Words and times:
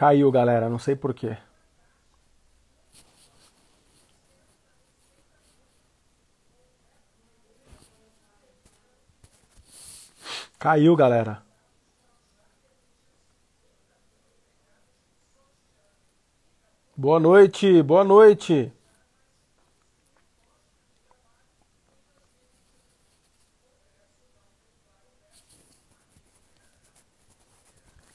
Caiu, 0.00 0.30
galera, 0.32 0.66
não 0.70 0.78
sei 0.78 0.96
porquê. 0.96 1.36
Caiu, 10.58 10.96
galera. 10.96 11.42
Boa 16.96 17.20
noite, 17.20 17.82
boa 17.82 18.02
noite. 18.02 18.72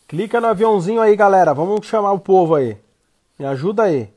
Clica 0.08 0.40
no 0.40 0.48
aviãozinho 0.48 1.02
aí, 1.02 1.16
galera. 1.16 1.54
Vamos 1.54 1.86
chamar 1.86 2.12
o 2.12 2.20
povo 2.20 2.56
aí. 2.56 2.80
Me 3.40 3.46
ajuda 3.46 3.84
aí. 3.84 4.14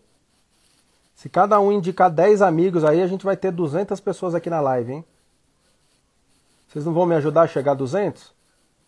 Se 1.14 1.28
cada 1.28 1.58
um 1.58 1.72
indicar 1.72 2.10
10 2.10 2.42
amigos 2.42 2.84
aí, 2.84 3.02
a 3.02 3.06
gente 3.06 3.24
vai 3.24 3.36
ter 3.36 3.50
200 3.50 3.98
pessoas 4.00 4.34
aqui 4.34 4.48
na 4.48 4.60
live, 4.60 4.92
hein? 4.92 5.04
Vocês 6.68 6.84
não 6.84 6.92
vão 6.92 7.06
me 7.06 7.14
ajudar 7.14 7.42
a 7.42 7.46
chegar 7.46 7.72
a 7.72 7.74
200? 7.74 8.32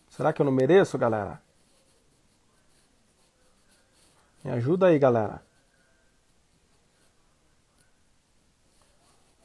Será 0.09 0.31
que 0.31 0.41
eu 0.41 0.45
não 0.45 0.51
mereço, 0.51 0.97
galera? 0.97 1.41
Me 4.43 4.51
ajuda 4.51 4.87
aí, 4.87 4.99
galera. 4.99 5.41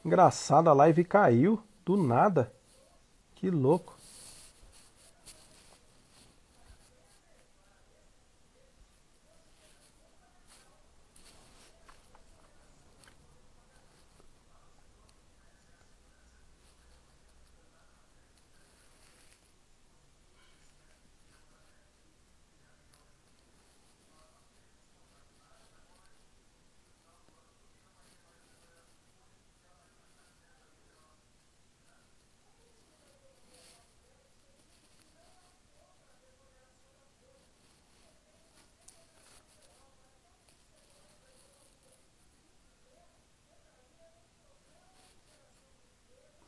Engraçado, 0.05 0.69
a 0.69 0.73
live 0.73 1.03
caiu 1.03 1.61
do 1.83 1.97
nada. 1.97 2.53
Que 3.35 3.49
louco. 3.49 3.96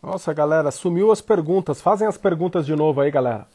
Nossa, 0.01 0.33
galera, 0.33 0.71
sumiu 0.71 1.11
as 1.11 1.21
perguntas. 1.21 1.81
Fazem 1.81 2.07
as 2.07 2.17
perguntas 2.17 2.65
de 2.65 2.75
novo 2.75 3.01
aí, 3.01 3.11
galera. 3.11 3.47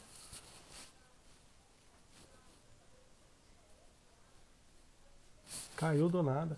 Caiu 5.75 6.07
do 6.07 6.23
nada. 6.23 6.57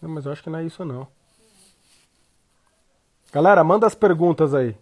Não, 0.00 0.10
mas 0.10 0.26
eu 0.26 0.32
acho 0.32 0.42
que 0.42 0.50
não 0.50 0.58
é 0.58 0.64
isso 0.64 0.84
não. 0.84 1.06
Galera, 3.32 3.62
manda 3.62 3.86
as 3.86 3.94
perguntas 3.94 4.52
aí. 4.52 4.76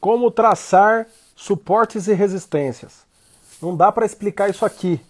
Como 0.00 0.30
traçar 0.30 1.06
suportes 1.34 2.08
e 2.08 2.14
resistências. 2.14 3.06
Não 3.62 3.76
dá 3.76 3.90
para 3.92 4.06
explicar 4.06 4.48
isso 4.48 4.64
aqui, 4.64 5.00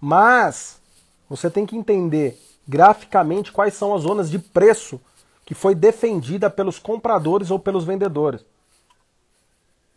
mas 0.00 0.80
você 1.28 1.48
tem 1.50 1.64
que 1.64 1.76
entender 1.76 2.40
graficamente 2.66 3.52
quais 3.52 3.74
são 3.74 3.94
as 3.94 4.02
zonas 4.02 4.30
de 4.30 4.38
preço 4.38 5.00
que 5.44 5.54
foi 5.54 5.74
defendida 5.74 6.48
pelos 6.48 6.78
compradores 6.78 7.50
ou 7.50 7.58
pelos 7.58 7.84
vendedores. 7.84 8.44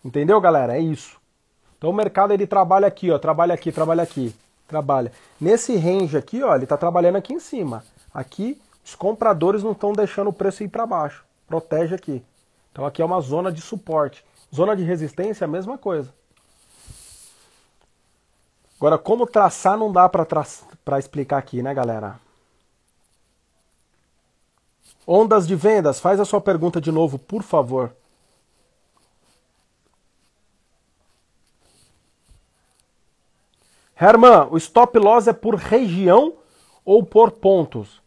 Entendeu, 0.04 0.42
galera? 0.42 0.78
É 0.78 0.82
isso. 0.82 1.18
Então 1.78 1.90
o 1.90 1.94
mercado 1.94 2.34
ele 2.34 2.48
trabalha 2.48 2.88
aqui, 2.88 3.12
ó, 3.12 3.20
trabalha 3.20 3.54
aqui, 3.54 3.72
trabalha 3.72 4.04
aqui, 4.04 4.36
trabalha. 4.68 5.12
Nesse 5.40 5.76
range 5.76 6.18
aqui, 6.18 6.42
ó, 6.42 6.56
ele 6.56 6.64
está 6.64 6.78
trabalhando 6.78 7.18
aqui 7.18 7.34
em 7.34 7.40
cima. 7.40 7.84
Aqui 8.14 8.60
os 8.84 8.96
compradores 8.96 9.64
não 9.64 9.72
estão 9.72 9.94
deixando 9.94 10.30
o 10.30 10.34
preço 10.34 10.64
ir 10.64 10.68
para 10.68 10.86
baixo. 10.86 11.24
Protege 11.48 11.96
aqui. 11.96 12.24
Então 12.74 12.88
aqui 12.88 13.04
é 13.04 13.06
uma 13.06 13.22
zona 13.22 13.52
de 13.52 13.62
suporte. 13.62 14.26
Zona 14.54 14.76
de 14.76 14.84
resistência, 14.84 15.46
a 15.46 15.48
mesma 15.48 15.78
coisa. 15.78 16.12
Agora, 18.78 18.98
como 18.98 19.28
traçar 19.28 19.78
não 19.78 19.92
dá 19.92 20.10
para 20.10 20.26
tra 20.26 21.00
explicar 21.00 21.38
aqui, 21.38 21.62
né, 21.62 21.72
galera? 21.72 22.20
Ondas 25.06 25.48
de 25.48 25.56
vendas, 25.56 26.00
faz 26.00 26.20
a 26.20 26.26
sua 26.26 26.42
pergunta 26.42 26.82
de 26.82 26.92
novo, 26.92 27.20
por 27.20 27.44
favor. 27.44 27.96
Herman, 33.96 34.48
o 34.50 34.58
stop 34.58 34.98
loss 34.98 35.28
é 35.28 35.34
por 35.34 35.56
região 35.56 36.34
ou 36.84 37.06
por 37.06 37.32
pontos? 37.32 38.02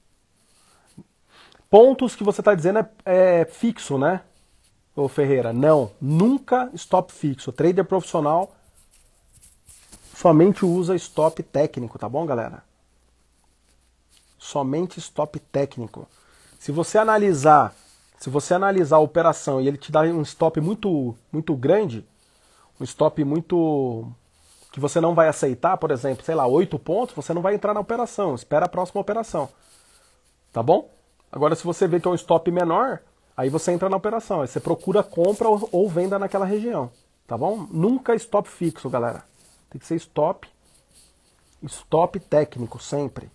Pontos 1.70 2.16
que 2.16 2.24
você 2.24 2.40
está 2.40 2.54
dizendo 2.54 2.80
é, 2.80 2.88
é 3.04 3.44
fixo, 3.44 3.96
né? 3.96 4.22
Ô 4.96 5.08
Ferreira, 5.08 5.52
não, 5.52 5.90
nunca 6.00 6.70
stop 6.72 7.12
fixo. 7.12 7.52
Trader 7.52 7.84
profissional 7.84 8.56
somente 10.14 10.64
usa 10.64 10.96
stop 10.96 11.42
técnico, 11.42 11.98
tá 11.98 12.08
bom, 12.08 12.24
galera? 12.24 12.64
Somente 14.38 14.98
stop 14.98 15.38
técnico. 15.38 16.08
Se 16.58 16.72
você 16.72 16.96
analisar, 16.96 17.74
se 18.18 18.30
você 18.30 18.54
analisar 18.54 18.96
a 18.96 19.00
operação 19.00 19.60
e 19.60 19.68
ele 19.68 19.76
te 19.76 19.92
dá 19.92 20.00
um 20.00 20.22
stop 20.22 20.58
muito 20.62 21.14
muito 21.30 21.54
grande, 21.54 22.02
um 22.80 22.84
stop 22.84 23.22
muito 23.22 24.10
que 24.72 24.80
você 24.80 24.98
não 24.98 25.14
vai 25.14 25.28
aceitar, 25.28 25.76
por 25.76 25.90
exemplo, 25.90 26.24
sei 26.24 26.34
lá, 26.34 26.46
8 26.46 26.78
pontos, 26.78 27.14
você 27.14 27.34
não 27.34 27.42
vai 27.42 27.54
entrar 27.54 27.74
na 27.74 27.80
operação, 27.80 28.34
espera 28.34 28.64
a 28.64 28.68
próxima 28.68 29.02
operação. 29.02 29.50
Tá 30.54 30.62
bom? 30.62 30.90
Agora 31.30 31.54
se 31.54 31.64
você 31.64 31.86
vê 31.86 32.00
que 32.00 32.08
é 32.08 32.10
um 32.10 32.14
stop 32.14 32.50
menor, 32.50 33.02
Aí 33.36 33.50
você 33.50 33.70
entra 33.72 33.88
na 33.90 33.96
operação, 33.96 34.40
aí 34.40 34.48
você 34.48 34.58
procura 34.58 35.02
compra 35.02 35.46
ou 35.48 35.88
venda 35.88 36.18
naquela 36.18 36.46
região, 36.46 36.90
tá 37.26 37.36
bom? 37.36 37.66
Nunca 37.70 38.14
stop 38.14 38.48
fixo, 38.48 38.88
galera. 38.88 39.24
Tem 39.68 39.78
que 39.78 39.86
ser 39.86 39.96
stop, 39.96 40.48
stop 41.64 42.18
técnico 42.18 42.78
sempre. 42.82 43.30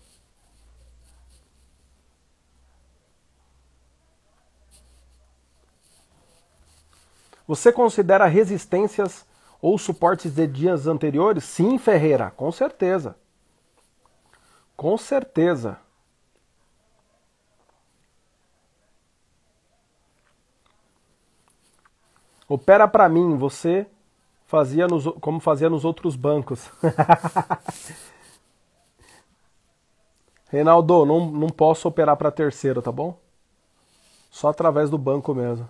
Você 7.48 7.72
considera 7.72 8.26
resistências 8.26 9.26
ou 9.62 9.78
suportes 9.78 10.34
de 10.34 10.48
dias 10.48 10.88
anteriores? 10.88 11.44
Sim, 11.44 11.78
Ferreira, 11.78 12.32
com 12.32 12.52
certeza. 12.52 13.16
Com 14.76 14.98
certeza. 14.98 15.78
Opera 22.52 22.86
para 22.86 23.08
mim, 23.08 23.38
você 23.38 23.88
fazia 24.46 24.86
nos, 24.86 25.06
como 25.22 25.40
fazia 25.40 25.70
nos 25.70 25.86
outros 25.86 26.18
bancos. 26.18 26.70
Reinaldo, 30.50 31.06
não, 31.06 31.32
não 31.32 31.48
posso 31.48 31.88
operar 31.88 32.18
para 32.18 32.30
terceiro, 32.30 32.82
tá 32.82 32.92
bom? 32.92 33.18
Só 34.30 34.50
através 34.50 34.90
do 34.90 34.98
banco 34.98 35.34
mesmo. 35.34 35.66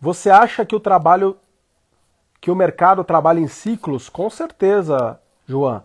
Você 0.00 0.30
acha 0.30 0.64
que 0.64 0.74
o 0.74 0.80
trabalho, 0.80 1.36
que 2.40 2.50
o 2.50 2.56
mercado 2.56 3.04
trabalha 3.04 3.40
em 3.40 3.46
ciclos? 3.46 4.08
Com 4.08 4.30
certeza, 4.30 5.20
João. 5.46 5.82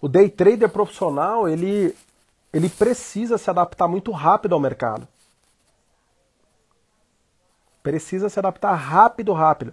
O 0.00 0.08
day 0.08 0.28
trader 0.28 0.68
profissional, 0.68 1.48
ele, 1.48 1.96
ele 2.52 2.68
precisa 2.68 3.38
se 3.38 3.48
adaptar 3.48 3.86
muito 3.86 4.10
rápido 4.10 4.56
ao 4.56 4.60
mercado. 4.60 5.06
Precisa 7.82 8.28
se 8.28 8.38
adaptar 8.38 8.74
rápido, 8.74 9.32
rápido. 9.32 9.72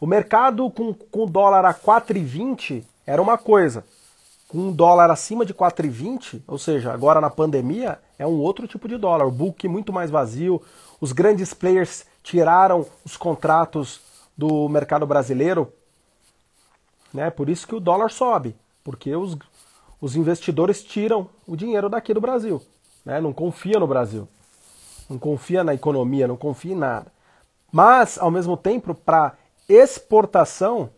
O 0.00 0.06
mercado 0.06 0.70
com, 0.70 0.94
com 0.94 1.26
dólar 1.26 1.64
a 1.64 1.74
4,20 1.74 2.84
era 3.06 3.20
uma 3.20 3.36
coisa. 3.36 3.84
Com 4.48 4.58
um 4.58 4.72
dólar 4.72 5.10
acima 5.10 5.44
de 5.44 5.54
4,20, 5.54 6.42
ou 6.46 6.58
seja, 6.58 6.92
agora 6.92 7.20
na 7.20 7.30
pandemia, 7.30 8.00
é 8.18 8.26
um 8.26 8.40
outro 8.40 8.66
tipo 8.66 8.88
de 8.88 8.96
dólar. 8.96 9.26
O 9.26 9.30
book 9.30 9.68
muito 9.68 9.92
mais 9.92 10.10
vazio. 10.10 10.60
Os 11.00 11.12
grandes 11.12 11.54
players 11.54 12.04
tiraram 12.22 12.86
os 13.04 13.16
contratos 13.16 14.00
do 14.36 14.68
mercado 14.68 15.06
brasileiro 15.06 15.72
Né? 17.12 17.28
Por 17.30 17.48
isso 17.48 17.66
que 17.66 17.74
o 17.74 17.80
dólar 17.80 18.10
sobe, 18.10 18.54
porque 18.84 19.14
os, 19.14 19.36
os 20.00 20.16
investidores 20.16 20.82
tiram 20.82 21.28
o 21.46 21.56
dinheiro 21.56 21.88
daqui 21.88 22.14
do 22.14 22.20
Brasil. 22.20 22.62
Né? 23.04 23.20
Não 23.20 23.32
confia 23.32 23.78
no 23.78 23.86
Brasil. 23.86 24.28
Não 25.08 25.18
confia 25.18 25.64
na 25.64 25.74
economia, 25.74 26.28
não 26.28 26.36
confia 26.36 26.72
em 26.72 26.76
nada. 26.76 27.12
Mas, 27.72 28.18
ao 28.18 28.30
mesmo 28.30 28.56
tempo, 28.56 28.94
para 28.94 29.34
exportação 29.68 30.90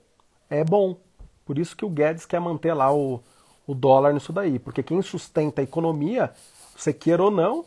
é 0.49 0.65
bom. 0.65 0.97
Por 1.45 1.59
isso 1.59 1.77
que 1.77 1.85
o 1.85 1.91
Guedes 1.91 2.25
quer 2.25 2.41
manter 2.41 2.73
lá 2.73 2.93
o, 2.93 3.21
o 3.67 3.75
dólar 3.75 4.13
nisso 4.13 4.33
daí. 4.33 4.59
Porque 4.59 4.83
quem 4.83 5.03
sustenta 5.03 5.61
a 5.61 5.65
economia, 5.65 6.33
você 6.77 6.93
queira 6.93 7.23
ou 7.23 7.31
não, 7.31 7.65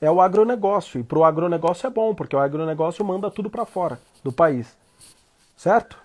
é 0.00 0.10
o 0.10 0.20
agronegócio. 0.20 1.00
E 1.00 1.04
para 1.04 1.18
o 1.18 1.24
agronegócio 1.24 1.86
é 1.86 1.90
bom, 1.90 2.14
porque 2.14 2.36
o 2.36 2.38
agronegócio 2.38 3.04
manda 3.04 3.30
tudo 3.30 3.50
para 3.50 3.66
fora 3.66 4.00
do 4.22 4.32
país. 4.32 4.76
Certo? 5.56 5.98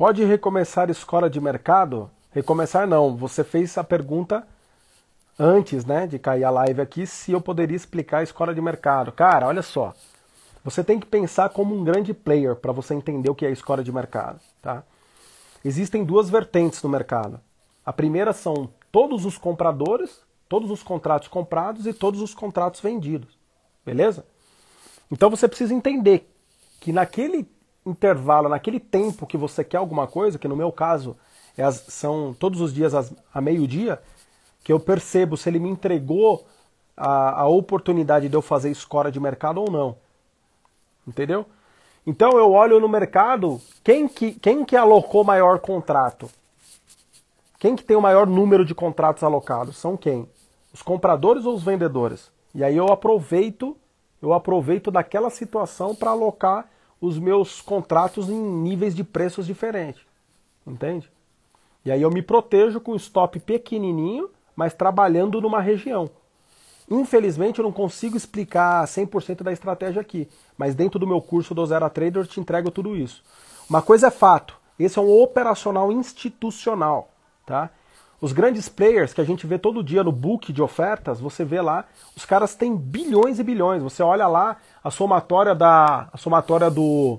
Pode 0.00 0.24
recomeçar 0.24 0.88
escola 0.88 1.28
de 1.28 1.38
mercado? 1.38 2.10
Recomeçar 2.30 2.86
não, 2.86 3.14
você 3.14 3.44
fez 3.44 3.76
a 3.76 3.84
pergunta 3.84 4.48
antes 5.38 5.84
né, 5.84 6.06
de 6.06 6.18
cair 6.18 6.42
a 6.42 6.48
live 6.48 6.80
aqui 6.80 7.06
se 7.06 7.32
eu 7.32 7.38
poderia 7.38 7.76
explicar 7.76 8.20
a 8.20 8.22
escola 8.22 8.54
de 8.54 8.62
mercado. 8.62 9.12
Cara, 9.12 9.46
olha 9.46 9.60
só. 9.60 9.92
Você 10.64 10.82
tem 10.82 10.98
que 10.98 11.04
pensar 11.04 11.50
como 11.50 11.74
um 11.74 11.84
grande 11.84 12.14
player 12.14 12.56
para 12.56 12.72
você 12.72 12.94
entender 12.94 13.28
o 13.28 13.34
que 13.34 13.44
é 13.44 13.48
a 13.50 13.52
escola 13.52 13.84
de 13.84 13.92
mercado. 13.92 14.40
Tá? 14.62 14.84
Existem 15.62 16.02
duas 16.02 16.30
vertentes 16.30 16.82
no 16.82 16.88
mercado. 16.88 17.38
A 17.84 17.92
primeira 17.92 18.32
são 18.32 18.70
todos 18.90 19.26
os 19.26 19.36
compradores, 19.36 20.22
todos 20.48 20.70
os 20.70 20.82
contratos 20.82 21.28
comprados 21.28 21.86
e 21.86 21.92
todos 21.92 22.22
os 22.22 22.32
contratos 22.32 22.80
vendidos. 22.80 23.38
Beleza? 23.84 24.24
Então 25.12 25.28
você 25.28 25.46
precisa 25.46 25.74
entender 25.74 26.26
que 26.80 26.90
naquele 26.90 27.46
intervalo, 27.84 28.48
naquele 28.48 28.78
tempo 28.78 29.26
que 29.26 29.36
você 29.36 29.64
quer 29.64 29.78
alguma 29.78 30.06
coisa, 30.06 30.38
que 30.38 30.48
no 30.48 30.56
meu 30.56 30.70
caso 30.70 31.16
é 31.56 31.62
as, 31.62 31.76
são 31.88 32.34
todos 32.38 32.60
os 32.60 32.72
dias 32.72 32.94
as, 32.94 33.12
a 33.32 33.40
meio-dia, 33.40 34.00
que 34.62 34.72
eu 34.72 34.78
percebo 34.78 35.36
se 35.36 35.48
ele 35.48 35.58
me 35.58 35.68
entregou 35.68 36.46
a, 36.96 37.42
a 37.42 37.48
oportunidade 37.48 38.28
de 38.28 38.36
eu 38.36 38.42
fazer 38.42 38.70
escora 38.70 39.10
de 39.10 39.18
mercado 39.18 39.60
ou 39.60 39.70
não. 39.70 39.96
Entendeu? 41.06 41.46
Então 42.06 42.38
eu 42.38 42.52
olho 42.52 42.80
no 42.80 42.88
mercado 42.88 43.60
quem 43.82 44.06
que, 44.06 44.32
quem 44.32 44.64
que 44.64 44.76
alocou 44.76 45.24
maior 45.24 45.58
contrato. 45.58 46.30
Quem 47.58 47.76
que 47.76 47.84
tem 47.84 47.96
o 47.96 48.00
maior 48.00 48.26
número 48.26 48.64
de 48.64 48.74
contratos 48.74 49.22
alocados? 49.22 49.76
São 49.76 49.96
quem? 49.96 50.28
Os 50.72 50.82
compradores 50.82 51.44
ou 51.44 51.54
os 51.54 51.62
vendedores? 51.62 52.30
E 52.54 52.64
aí 52.64 52.76
eu 52.76 52.86
aproveito, 52.90 53.76
eu 54.20 54.32
aproveito 54.32 54.90
daquela 54.90 55.30
situação 55.30 55.94
para 55.94 56.10
alocar 56.10 56.68
os 57.00 57.18
meus 57.18 57.60
contratos 57.60 58.28
em 58.28 58.40
níveis 58.40 58.94
de 58.94 59.02
preços 59.02 59.46
diferentes. 59.46 60.02
Entende? 60.66 61.10
E 61.84 61.90
aí 61.90 62.02
eu 62.02 62.10
me 62.10 62.20
protejo 62.20 62.80
com 62.80 62.94
stop 62.94 63.40
pequenininho, 63.40 64.28
mas 64.54 64.74
trabalhando 64.74 65.40
numa 65.40 65.60
região. 65.60 66.10
Infelizmente 66.90 67.58
eu 67.58 67.62
não 67.62 67.72
consigo 67.72 68.16
explicar 68.16 68.84
100% 68.84 69.42
da 69.42 69.52
estratégia 69.52 70.02
aqui, 70.02 70.28
mas 70.58 70.74
dentro 70.74 70.98
do 70.98 71.06
meu 71.06 71.22
curso 71.22 71.54
do 71.54 71.64
Zero 71.64 71.88
Trader 71.88 72.22
eu 72.22 72.26
te 72.26 72.40
entrego 72.40 72.70
tudo 72.70 72.96
isso. 72.96 73.22
Uma 73.68 73.80
coisa 73.80 74.08
é 74.08 74.10
fato, 74.10 74.58
esse 74.78 74.98
é 74.98 75.02
um 75.02 75.22
operacional 75.22 75.92
institucional, 75.92 77.10
tá? 77.46 77.70
Os 78.20 78.32
grandes 78.32 78.68
players 78.68 79.14
que 79.14 79.20
a 79.20 79.24
gente 79.24 79.46
vê 79.46 79.58
todo 79.58 79.82
dia 79.82 80.04
no 80.04 80.12
book 80.12 80.52
de 80.52 80.60
ofertas, 80.60 81.20
você 81.20 81.42
vê 81.44 81.60
lá, 81.60 81.86
os 82.14 82.26
caras 82.26 82.54
têm 82.54 82.76
bilhões 82.76 83.38
e 83.38 83.42
bilhões. 83.42 83.82
Você 83.82 84.02
olha 84.02 84.26
lá 84.26 84.58
a 84.84 84.90
somatória 84.90 85.54
da 85.54 86.08
a 86.12 86.18
somatória 86.18 86.70
do 86.70 87.18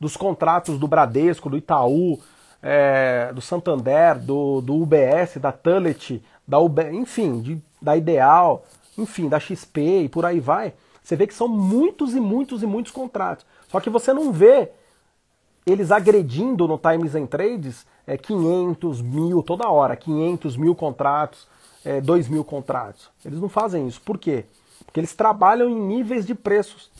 dos 0.00 0.16
contratos 0.16 0.78
do 0.78 0.88
Bradesco, 0.88 1.48
do 1.48 1.56
Itaú, 1.56 2.18
é, 2.62 3.30
do 3.32 3.40
Santander, 3.40 4.18
do, 4.18 4.60
do 4.60 4.74
UBS, 4.74 5.36
da 5.36 5.52
Tullet, 5.52 6.20
da 6.46 6.58
UB, 6.58 6.82
enfim, 6.90 7.40
de, 7.40 7.62
da 7.80 7.96
Ideal, 7.96 8.64
enfim, 8.98 9.28
da 9.28 9.38
XP 9.38 10.02
e 10.04 10.08
por 10.08 10.24
aí 10.24 10.40
vai. 10.40 10.74
Você 11.02 11.14
vê 11.14 11.26
que 11.26 11.34
são 11.34 11.46
muitos 11.46 12.14
e 12.14 12.20
muitos 12.20 12.62
e 12.62 12.66
muitos 12.66 12.90
contratos. 12.90 13.44
Só 13.68 13.80
que 13.80 13.90
você 13.90 14.12
não 14.12 14.32
vê 14.32 14.70
eles 15.64 15.90
agredindo 15.90 16.66
no 16.66 16.78
Times 16.78 17.14
and 17.14 17.26
Trades 17.26 17.86
é, 18.06 18.16
500 18.16 19.00
mil 19.00 19.42
toda 19.42 19.68
hora, 19.68 19.96
500 19.96 20.56
mil 20.56 20.74
contratos, 20.74 21.46
é, 21.84 22.00
2 22.00 22.28
mil 22.28 22.44
contratos. 22.44 23.10
Eles 23.24 23.40
não 23.40 23.48
fazem 23.48 23.86
isso. 23.86 24.00
Por 24.00 24.18
quê? 24.18 24.44
Porque 24.84 24.98
eles 24.98 25.14
trabalham 25.14 25.68
em 25.70 25.80
níveis 25.80 26.26
de 26.26 26.34
preços. 26.34 26.90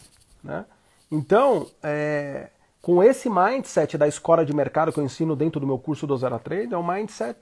Né? 0.42 0.64
Então, 1.10 1.66
é, 1.82 2.50
com 2.80 3.02
esse 3.02 3.28
mindset 3.28 3.98
da 3.98 4.08
escola 4.08 4.44
de 4.44 4.54
mercado 4.54 4.92
que 4.92 4.98
eu 4.98 5.04
ensino 5.04 5.36
dentro 5.36 5.60
do 5.60 5.66
meu 5.66 5.78
curso 5.78 6.06
do 6.06 6.16
Zero 6.16 6.38
Trade, 6.38 6.72
é 6.72 6.78
um 6.78 6.86
mindset 6.86 7.38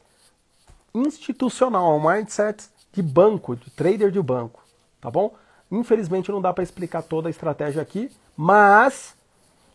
institucional, 0.94 1.92
é 1.92 1.96
um 1.96 2.10
mindset 2.10 2.64
de 2.92 3.02
banco, 3.02 3.56
de 3.56 3.70
trader 3.70 4.10
de 4.10 4.20
banco. 4.20 4.62
Tá 5.00 5.10
bom? 5.10 5.34
Infelizmente 5.70 6.32
não 6.32 6.40
dá 6.40 6.52
para 6.52 6.64
explicar 6.64 7.02
toda 7.02 7.28
a 7.28 7.30
estratégia 7.30 7.80
aqui, 7.80 8.10
mas 8.36 9.14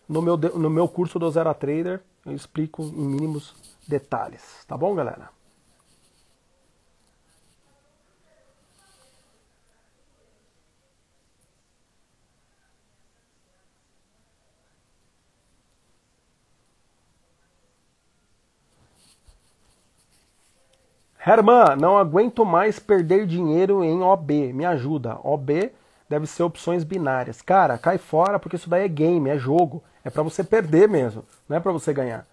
no 0.07 0.21
meu, 0.21 0.37
no 0.37 0.69
meu 0.69 0.87
curso 0.87 1.19
do 1.19 1.29
Zero 1.31 1.53
Trader 1.53 2.01
eu 2.25 2.33
explico 2.33 2.83
em 2.83 3.05
mínimos 3.05 3.53
detalhes. 3.87 4.65
Tá 4.67 4.75
bom, 4.77 4.95
galera? 4.95 5.29
Herman, 21.27 21.75
não 21.79 21.97
aguento 21.97 22.45
mais 22.45 22.77
perder 22.77 23.25
dinheiro 23.25 23.83
em 23.83 24.01
OB. 24.03 24.53
Me 24.53 24.63
ajuda. 24.63 25.17
OB 25.23 25.71
deve 26.07 26.27
ser 26.27 26.43
opções 26.43 26.83
binárias. 26.83 27.41
Cara, 27.41 27.79
cai 27.79 27.97
fora 27.97 28.37
porque 28.37 28.55
isso 28.55 28.69
daí 28.69 28.83
é 28.83 28.87
game, 28.87 29.27
é 29.29 29.37
jogo. 29.37 29.83
É 30.05 30.09
para 30.11 30.21
você 30.21 30.43
perder 30.43 30.87
mesmo, 30.87 31.25
não 31.49 31.57
é 31.57 31.59
para 31.59 31.71
você 31.71 31.91
ganhar. 31.91 32.27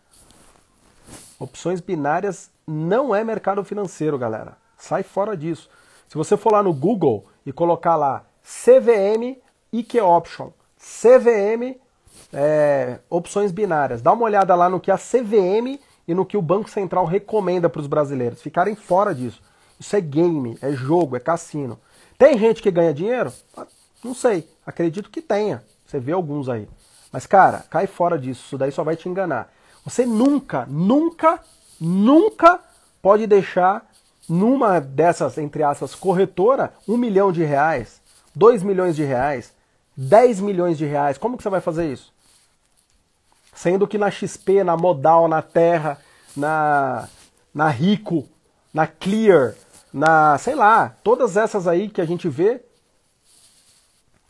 Opções 1.38 1.80
binárias 1.80 2.50
não 2.66 3.14
é 3.14 3.24
mercado 3.24 3.64
financeiro, 3.64 4.18
galera. 4.18 4.58
Sai 4.76 5.02
fora 5.02 5.34
disso. 5.34 5.70
Se 6.06 6.14
você 6.14 6.36
for 6.36 6.52
lá 6.52 6.62
no 6.62 6.74
Google 6.74 7.24
e 7.46 7.50
colocar 7.50 7.96
lá 7.96 8.24
CVM 8.42 9.38
IQ 9.72 10.00
Option, 10.02 10.50
CVM 10.76 11.80
é, 12.30 12.98
opções 13.08 13.50
binárias, 13.50 14.02
dá 14.02 14.12
uma 14.12 14.24
olhada 14.24 14.54
lá 14.54 14.68
no 14.68 14.78
que 14.78 14.90
a 14.90 14.98
CVM 14.98 15.80
e 16.06 16.14
no 16.14 16.26
que 16.26 16.36
o 16.36 16.42
Banco 16.42 16.68
Central 16.68 17.06
recomenda 17.06 17.70
para 17.70 17.80
os 17.80 17.86
brasileiros. 17.86 18.42
Ficarem 18.42 18.74
fora 18.74 19.14
disso. 19.14 19.40
Isso 19.80 19.96
é 19.96 20.00
game, 20.00 20.58
é 20.60 20.72
jogo, 20.72 21.16
é 21.16 21.20
cassino. 21.20 21.80
Tem 22.18 22.38
gente 22.38 22.60
que 22.60 22.70
ganha 22.70 22.92
dinheiro? 22.92 23.32
Não 24.04 24.14
sei. 24.14 24.46
Acredito 24.66 25.10
que 25.10 25.22
tenha. 25.22 25.64
Você 25.86 25.98
vê 25.98 26.12
alguns 26.12 26.50
aí. 26.50 26.68
Mas, 27.12 27.26
cara, 27.26 27.64
cai 27.68 27.86
fora 27.86 28.18
disso. 28.18 28.42
Isso 28.46 28.58
daí 28.58 28.72
só 28.72 28.82
vai 28.82 28.96
te 28.96 29.08
enganar. 29.08 29.52
Você 29.84 30.06
nunca, 30.06 30.66
nunca, 30.66 31.40
nunca 31.78 32.60
pode 33.02 33.26
deixar 33.26 33.86
numa 34.28 34.80
dessas, 34.80 35.36
entre 35.36 35.62
aspas, 35.62 35.94
corretora, 35.94 36.72
um 36.88 36.96
milhão 36.96 37.30
de 37.30 37.44
reais, 37.44 38.00
dois 38.34 38.62
milhões 38.62 38.96
de 38.96 39.02
reais, 39.02 39.52
dez 39.96 40.40
milhões 40.40 40.78
de 40.78 40.86
reais. 40.86 41.18
Como 41.18 41.36
que 41.36 41.42
você 41.42 41.50
vai 41.50 41.60
fazer 41.60 41.92
isso? 41.92 42.12
Sendo 43.52 43.86
que 43.86 43.98
na 43.98 44.10
XP, 44.10 44.64
na 44.64 44.76
Modal, 44.76 45.28
na 45.28 45.42
Terra, 45.42 45.98
na, 46.34 47.08
na 47.52 47.68
Rico, 47.68 48.26
na 48.72 48.86
Clear, 48.86 49.54
na, 49.92 50.38
sei 50.38 50.54
lá, 50.54 50.96
todas 51.02 51.36
essas 51.36 51.68
aí 51.68 51.90
que 51.90 52.00
a 52.00 52.06
gente 52.06 52.28
vê, 52.28 52.64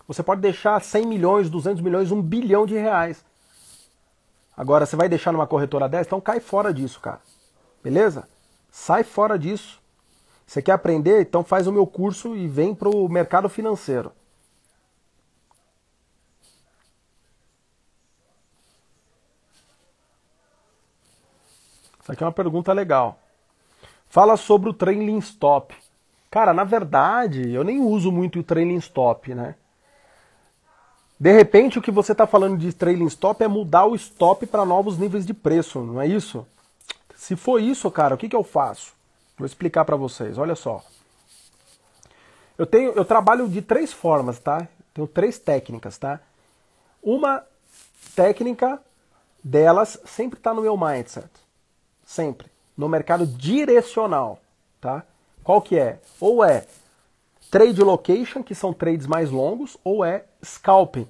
você 0.06 0.22
pode 0.22 0.40
deixar 0.40 0.80
100 0.80 1.06
milhões, 1.06 1.50
200 1.50 1.82
milhões, 1.82 2.10
1 2.10 2.20
bilhão 2.20 2.66
de 2.66 2.74
reais. 2.74 3.24
Agora, 4.56 4.84
você 4.84 4.96
vai 4.96 5.08
deixar 5.08 5.32
numa 5.32 5.46
corretora 5.46 5.88
dessa? 5.88 6.08
Então 6.08 6.20
cai 6.20 6.40
fora 6.40 6.72
disso, 6.72 7.00
cara. 7.00 7.20
Beleza? 7.82 8.28
Sai 8.70 9.02
fora 9.02 9.38
disso. 9.38 9.80
Você 10.46 10.60
quer 10.60 10.72
aprender? 10.72 11.22
Então 11.22 11.42
faz 11.42 11.66
o 11.66 11.72
meu 11.72 11.86
curso 11.86 12.36
e 12.36 12.46
vem 12.46 12.74
para 12.74 12.88
o 12.88 13.08
mercado 13.08 13.48
financeiro. 13.48 14.12
Isso 22.02 22.10
aqui 22.10 22.22
é 22.22 22.26
uma 22.26 22.32
pergunta 22.32 22.72
legal. 22.72 23.18
Fala 24.08 24.36
sobre 24.36 24.68
o 24.68 24.74
trailing 24.74 25.18
stop. 25.18 25.74
Cara, 26.30 26.52
na 26.52 26.64
verdade, 26.64 27.50
eu 27.50 27.62
nem 27.62 27.80
uso 27.80 28.10
muito 28.10 28.40
o 28.40 28.42
trailing 28.42 28.76
stop, 28.76 29.34
né? 29.34 29.54
De 31.22 31.30
repente, 31.30 31.78
o 31.78 31.82
que 31.82 31.92
você 31.92 32.10
está 32.10 32.26
falando 32.26 32.58
de 32.58 32.72
trailing 32.72 33.06
stop 33.06 33.44
é 33.44 33.46
mudar 33.46 33.86
o 33.86 33.94
stop 33.94 34.44
para 34.44 34.64
novos 34.64 34.98
níveis 34.98 35.24
de 35.24 35.32
preço, 35.32 35.78
não 35.78 36.00
é 36.00 36.06
isso? 36.08 36.44
Se 37.14 37.36
for 37.36 37.62
isso, 37.62 37.88
cara, 37.92 38.16
o 38.16 38.18
que, 38.18 38.28
que 38.28 38.34
eu 38.34 38.42
faço? 38.42 38.92
Vou 39.38 39.46
explicar 39.46 39.84
para 39.84 39.94
vocês. 39.94 40.36
Olha 40.36 40.56
só. 40.56 40.84
Eu 42.58 42.66
tenho, 42.66 42.90
eu 42.94 43.04
trabalho 43.04 43.48
de 43.48 43.62
três 43.62 43.92
formas, 43.92 44.40
tá? 44.40 44.66
Tenho 44.92 45.06
três 45.06 45.38
técnicas, 45.38 45.96
tá? 45.96 46.18
Uma 47.00 47.44
técnica 48.16 48.82
delas 49.44 50.00
sempre 50.04 50.40
está 50.40 50.52
no 50.52 50.62
meu 50.62 50.76
mindset, 50.76 51.30
sempre 52.04 52.48
no 52.76 52.88
mercado 52.88 53.28
direcional, 53.28 54.40
tá? 54.80 55.04
Qual 55.44 55.62
que 55.62 55.78
é? 55.78 56.00
Ou 56.18 56.44
é 56.44 56.66
trade 57.52 57.82
location, 57.82 58.42
que 58.42 58.54
são 58.54 58.72
trades 58.72 59.06
mais 59.06 59.30
longos, 59.30 59.76
ou 59.84 60.02
é 60.02 60.24
scalping. 60.42 61.06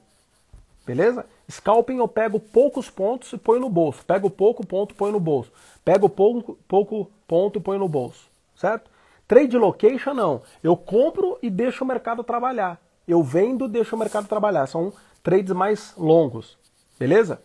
Beleza? 0.84 1.24
Scalping 1.48 1.98
eu 1.98 2.08
pego 2.08 2.40
poucos 2.40 2.90
pontos 2.90 3.32
e 3.32 3.38
ponho 3.38 3.60
no 3.60 3.70
bolso. 3.70 4.04
Pego 4.04 4.28
pouco 4.28 4.66
ponto 4.66 4.92
e 4.92 4.94
ponho 4.96 5.12
no 5.12 5.20
bolso. 5.20 5.52
Pego 5.84 6.08
pouco, 6.08 6.58
pouco 6.66 7.08
ponto 7.28 7.60
e 7.60 7.62
ponho 7.62 7.78
no 7.78 7.88
bolso. 7.88 8.26
Certo? 8.56 8.90
Trade 9.28 9.56
location 9.56 10.14
não. 10.14 10.42
Eu 10.64 10.76
compro 10.76 11.38
e 11.40 11.48
deixo 11.48 11.84
o 11.84 11.86
mercado 11.86 12.24
trabalhar. 12.24 12.82
Eu 13.06 13.22
vendo 13.22 13.66
e 13.66 13.68
deixo 13.68 13.94
o 13.94 13.98
mercado 13.98 14.26
trabalhar. 14.26 14.66
São 14.66 14.92
trades 15.22 15.52
mais 15.52 15.94
longos. 15.96 16.58
Beleza? 16.98 17.40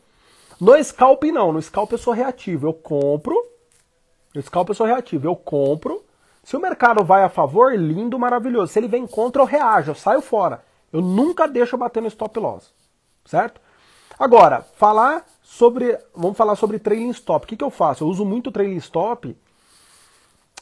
No 0.60 0.76
scalping 0.84 1.32
não. 1.32 1.54
No 1.54 1.62
scalp 1.62 1.92
eu 1.92 2.00
sou 2.00 2.14
reativo. 2.16 2.66
Eu 2.66 2.74
compro. 2.74 3.36
No 4.34 4.42
scalp 4.42 4.70
eu 4.70 4.76
sou 4.76 4.88
reativo. 4.88 5.28
Eu 5.28 5.36
compro. 5.36 6.04
Se 6.48 6.56
o 6.56 6.62
mercado 6.62 7.04
vai 7.04 7.26
a 7.26 7.30
favor, 7.30 7.78
lindo, 7.78 8.18
maravilhoso. 8.18 8.72
Se 8.72 8.80
ele 8.80 8.88
vem 8.88 9.06
contra, 9.06 9.42
eu 9.42 9.46
reajo. 9.46 9.92
Eu 9.92 9.96
saio 9.96 10.22
fora. 10.22 10.64
Eu 10.94 11.02
nunca 11.02 11.46
deixo 11.46 11.78
bater 11.78 12.02
no 12.02 12.08
stop 12.08 12.40
loss. 12.40 12.74
Certo? 13.26 13.60
Agora, 14.18 14.62
falar 14.78 15.26
sobre. 15.42 16.00
Vamos 16.16 16.38
falar 16.38 16.56
sobre 16.56 16.80
trailing 16.80 17.10
stop. 17.10 17.44
O 17.44 17.48
que, 17.50 17.58
que 17.58 17.64
eu 17.66 17.70
faço? 17.70 18.06
Eu 18.06 18.08
uso 18.08 18.24
muito 18.24 18.50
trailing 18.50 18.78
stop 18.78 19.36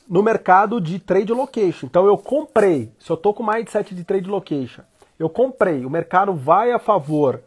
no 0.10 0.24
mercado 0.24 0.82
de 0.82 0.98
trade 0.98 1.32
location. 1.32 1.86
Então 1.86 2.08
eu 2.08 2.18
comprei. 2.18 2.92
Se 3.00 3.12
eu 3.12 3.16
estou 3.16 3.32
com 3.32 3.46
mindset 3.46 3.94
de 3.94 4.04
trade 4.04 4.28
location, 4.28 4.82
eu 5.20 5.30
comprei. 5.30 5.86
O 5.86 5.90
mercado 5.92 6.34
vai 6.34 6.72
a 6.72 6.80
favor. 6.80 7.44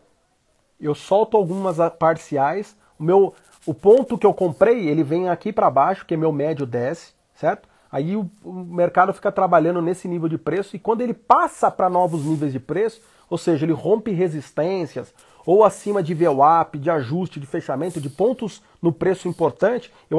Eu 0.81 0.95
solto 0.95 1.37
algumas 1.37 1.79
parciais. 1.99 2.77
O 3.01 3.03
meu, 3.03 3.35
o 3.67 3.75
ponto 3.75 4.17
que 4.17 4.25
eu 4.25 4.33
comprei, 4.33 4.89
ele 4.89 5.03
vem 5.03 5.29
aqui 5.29 5.53
para 5.53 5.69
baixo, 5.69 6.07
que 6.07 6.15
é 6.15 6.17
meu 6.17 6.31
médio 6.31 6.65
desce, 6.65 7.15
certo? 7.35 7.68
Aí 7.91 8.17
o, 8.17 8.31
o 8.45 8.53
mercado 8.53 9.13
fica 9.13 9.33
trabalhando 9.33 9.81
nesse 9.81 10.07
nível 10.07 10.29
de 10.29 10.37
preço 10.37 10.77
e 10.77 10.79
quando 10.79 11.01
ele 11.01 11.15
passa 11.15 11.71
para 11.71 11.89
novos 11.89 12.25
níveis 12.25 12.53
de 12.53 12.61
preço, 12.61 13.01
ou 13.31 13.39
seja, 13.39 13.65
ele 13.65 13.73
rompe 13.73 14.11
resistências 14.11 15.13
ou 15.47 15.65
acima 15.65 16.03
de 16.03 16.13
VWAP, 16.13 16.79
de 16.79 16.91
ajuste, 16.91 17.41
de 17.41 17.47
fechamento, 17.47 18.01
de 18.01 18.11
pontos 18.11 18.63
no 18.83 18.93
preço 18.93 19.29
importante, 19.29 19.91
eu 20.11 20.19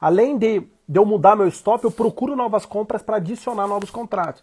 além 0.00 0.38
de, 0.38 0.60
de 0.88 0.98
eu 0.98 1.04
mudar 1.04 1.36
meu 1.36 1.46
stop, 1.48 1.84
eu 1.84 1.90
procuro 1.90 2.34
novas 2.34 2.64
compras 2.64 3.02
para 3.02 3.16
adicionar 3.16 3.66
novos 3.66 3.90
contratos. 3.90 4.42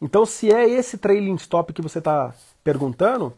Então, 0.00 0.24
se 0.24 0.52
é 0.52 0.68
esse 0.68 0.96
trailing 0.96 1.34
stop 1.34 1.72
que 1.72 1.82
você 1.82 1.98
está 1.98 2.32
perguntando, 2.62 3.32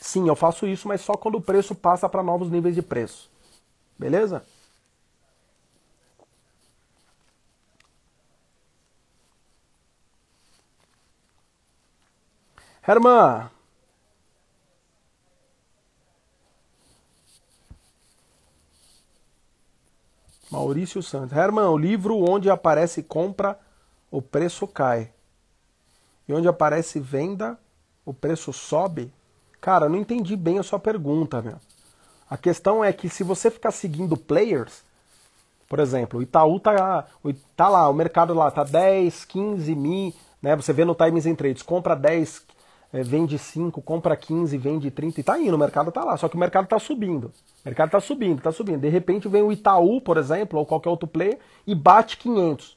sim, 0.00 0.28
eu 0.28 0.36
faço 0.36 0.64
isso, 0.64 0.86
mas 0.86 1.00
só 1.00 1.14
quando 1.14 1.36
o 1.36 1.42
preço 1.42 1.74
passa 1.74 2.08
para 2.08 2.22
novos 2.22 2.48
níveis 2.48 2.76
de 2.76 2.82
preço. 2.82 3.28
Beleza? 3.98 4.44
Herman. 12.86 13.50
Maurício 20.50 21.02
Santos. 21.02 21.36
Herman, 21.36 21.64
o 21.64 21.78
livro 21.78 22.18
onde 22.18 22.50
aparece 22.50 23.02
compra, 23.02 23.58
o 24.10 24.20
preço 24.20 24.66
cai. 24.68 25.10
E 26.28 26.34
onde 26.34 26.46
aparece 26.46 27.00
venda, 27.00 27.58
o 28.04 28.12
preço 28.12 28.52
sobe. 28.52 29.12
Cara, 29.60 29.88
não 29.88 29.96
entendi 29.96 30.36
bem 30.36 30.58
a 30.58 30.62
sua 30.62 30.78
pergunta, 30.78 31.40
meu. 31.40 31.58
A 32.28 32.36
questão 32.36 32.84
é 32.84 32.92
que 32.92 33.08
se 33.08 33.24
você 33.24 33.50
ficar 33.50 33.70
seguindo 33.70 34.16
players, 34.16 34.82
por 35.68 35.80
exemplo, 35.80 36.20
o 36.20 36.22
Itaú 36.22 36.60
tá, 36.60 37.06
tá 37.56 37.68
lá, 37.68 37.88
o 37.88 37.94
mercado 37.94 38.34
lá 38.34 38.50
tá 38.50 38.62
10, 38.62 39.24
15 39.24 39.74
mil, 39.74 40.14
né? 40.40 40.54
Você 40.54 40.72
vê 40.72 40.84
no 40.84 40.94
Times 40.94 41.26
and 41.26 41.34
Trades, 41.34 41.62
compra 41.62 41.96
10, 41.96 42.42
é, 42.94 43.02
vende 43.02 43.36
5, 43.36 43.82
compra 43.82 44.16
15, 44.16 44.56
vende 44.56 44.88
30 44.88 45.18
e 45.18 45.24
tá 45.24 45.36
indo, 45.36 45.56
o 45.56 45.58
mercado 45.58 45.90
tá 45.90 46.04
lá. 46.04 46.16
Só 46.16 46.28
que 46.28 46.36
o 46.36 46.38
mercado 46.38 46.68
tá 46.68 46.78
subindo. 46.78 47.24
O 47.24 47.32
mercado 47.64 47.90
tá 47.90 47.98
subindo, 47.98 48.40
tá 48.40 48.52
subindo. 48.52 48.82
De 48.82 48.88
repente 48.88 49.26
vem 49.26 49.42
o 49.42 49.50
Itaú, 49.50 50.00
por 50.00 50.16
exemplo, 50.16 50.60
ou 50.60 50.64
qualquer 50.64 50.90
outro 50.90 51.08
player 51.08 51.40
e 51.66 51.74
bate 51.74 52.16
500. 52.18 52.76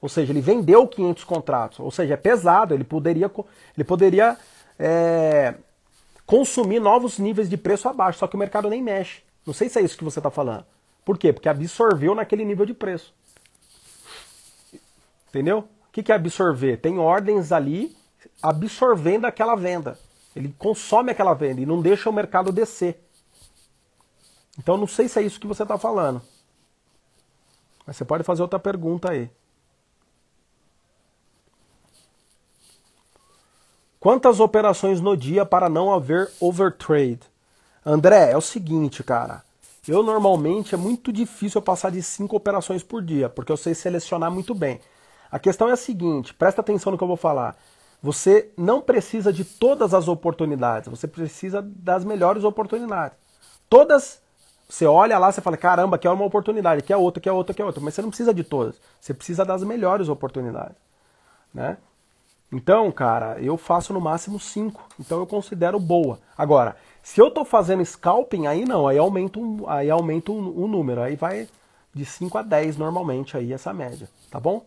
Ou 0.00 0.08
seja, 0.08 0.32
ele 0.32 0.40
vendeu 0.40 0.86
500 0.86 1.24
contratos. 1.24 1.80
Ou 1.80 1.90
seja, 1.90 2.14
é 2.14 2.16
pesado, 2.16 2.74
ele 2.74 2.84
poderia, 2.84 3.28
ele 3.76 3.82
poderia 3.82 4.38
é, 4.78 5.56
consumir 6.24 6.78
novos 6.78 7.18
níveis 7.18 7.50
de 7.50 7.56
preço 7.56 7.88
abaixo, 7.88 8.20
só 8.20 8.28
que 8.28 8.36
o 8.36 8.38
mercado 8.38 8.70
nem 8.70 8.80
mexe. 8.80 9.22
Não 9.44 9.52
sei 9.52 9.68
se 9.68 9.80
é 9.80 9.82
isso 9.82 9.98
que 9.98 10.04
você 10.04 10.20
está 10.20 10.30
falando. 10.30 10.64
Por 11.04 11.18
quê? 11.18 11.32
Porque 11.32 11.48
absorveu 11.48 12.14
naquele 12.14 12.44
nível 12.44 12.64
de 12.64 12.72
preço. 12.72 13.12
Entendeu? 15.28 15.68
O 15.88 15.90
que 15.90 16.12
é 16.12 16.14
absorver? 16.14 16.76
Tem 16.76 17.00
ordens 17.00 17.50
ali 17.50 18.00
absorvendo 18.42 19.26
aquela 19.26 19.54
venda. 19.54 19.98
Ele 20.34 20.54
consome 20.58 21.10
aquela 21.10 21.34
venda 21.34 21.60
e 21.60 21.66
não 21.66 21.80
deixa 21.80 22.08
o 22.08 22.12
mercado 22.12 22.50
descer. 22.52 23.02
Então 24.58 24.76
não 24.76 24.86
sei 24.86 25.08
se 25.08 25.18
é 25.18 25.22
isso 25.22 25.40
que 25.40 25.46
você 25.46 25.62
está 25.62 25.78
falando. 25.78 26.22
Mas 27.86 27.96
você 27.96 28.04
pode 28.04 28.24
fazer 28.24 28.42
outra 28.42 28.58
pergunta 28.58 29.10
aí. 29.10 29.30
Quantas 33.98 34.40
operações 34.40 35.00
no 35.00 35.16
dia 35.16 35.46
para 35.46 35.68
não 35.68 35.92
haver 35.92 36.30
overtrade? 36.40 37.20
André, 37.86 38.32
é 38.32 38.36
o 38.36 38.40
seguinte, 38.40 39.02
cara. 39.02 39.44
Eu 39.86 40.02
normalmente 40.02 40.74
é 40.74 40.78
muito 40.78 41.12
difícil 41.12 41.58
eu 41.58 41.62
passar 41.62 41.90
de 41.90 42.02
cinco 42.02 42.36
operações 42.36 42.82
por 42.82 43.02
dia, 43.02 43.28
porque 43.28 43.50
eu 43.50 43.56
sei 43.56 43.74
selecionar 43.74 44.30
muito 44.30 44.54
bem. 44.54 44.80
A 45.30 45.38
questão 45.38 45.68
é 45.68 45.72
a 45.72 45.76
seguinte, 45.76 46.34
presta 46.34 46.60
atenção 46.60 46.92
no 46.92 46.98
que 46.98 47.02
eu 47.02 47.08
vou 47.08 47.16
falar. 47.16 47.56
Você 48.02 48.50
não 48.56 48.80
precisa 48.80 49.32
de 49.32 49.44
todas 49.44 49.94
as 49.94 50.08
oportunidades, 50.08 50.88
você 50.88 51.06
precisa 51.06 51.62
das 51.62 52.04
melhores 52.04 52.42
oportunidades. 52.42 53.16
Todas, 53.70 54.20
você 54.68 54.86
olha 54.86 55.16
lá, 55.18 55.30
você 55.30 55.40
fala, 55.40 55.56
caramba, 55.56 55.94
aqui 55.94 56.08
é 56.08 56.10
uma 56.10 56.24
oportunidade, 56.24 56.80
aqui 56.80 56.92
é 56.92 56.96
outra, 56.96 57.20
aqui 57.20 57.28
é 57.28 57.32
outra, 57.32 57.52
aqui 57.52 57.62
é 57.62 57.64
outra. 57.64 57.80
Mas 57.80 57.94
você 57.94 58.02
não 58.02 58.08
precisa 58.08 58.34
de 58.34 58.42
todas, 58.42 58.74
você 59.00 59.14
precisa 59.14 59.44
das 59.44 59.62
melhores 59.62 60.08
oportunidades. 60.08 60.76
Né? 61.54 61.76
Então, 62.50 62.90
cara, 62.90 63.40
eu 63.40 63.56
faço 63.56 63.92
no 63.92 64.00
máximo 64.00 64.38
5, 64.40 64.88
então 64.98 65.18
eu 65.20 65.26
considero 65.26 65.78
boa. 65.78 66.18
Agora, 66.36 66.76
se 67.02 67.20
eu 67.20 67.28
estou 67.28 67.44
fazendo 67.44 67.84
scalping, 67.84 68.46
aí 68.46 68.64
não, 68.64 68.86
aí 68.86 68.98
aumenta 68.98 69.38
um, 69.38 69.68
aí 69.68 69.88
aumenta 69.88 70.32
um, 70.32 70.64
um 70.64 70.66
número, 70.66 71.00
aí 71.00 71.14
vai 71.14 71.48
de 71.94 72.04
5 72.04 72.36
a 72.36 72.42
10 72.42 72.76
normalmente 72.76 73.36
aí 73.36 73.52
essa 73.52 73.72
média, 73.72 74.08
tá 74.30 74.40
bom? 74.40 74.64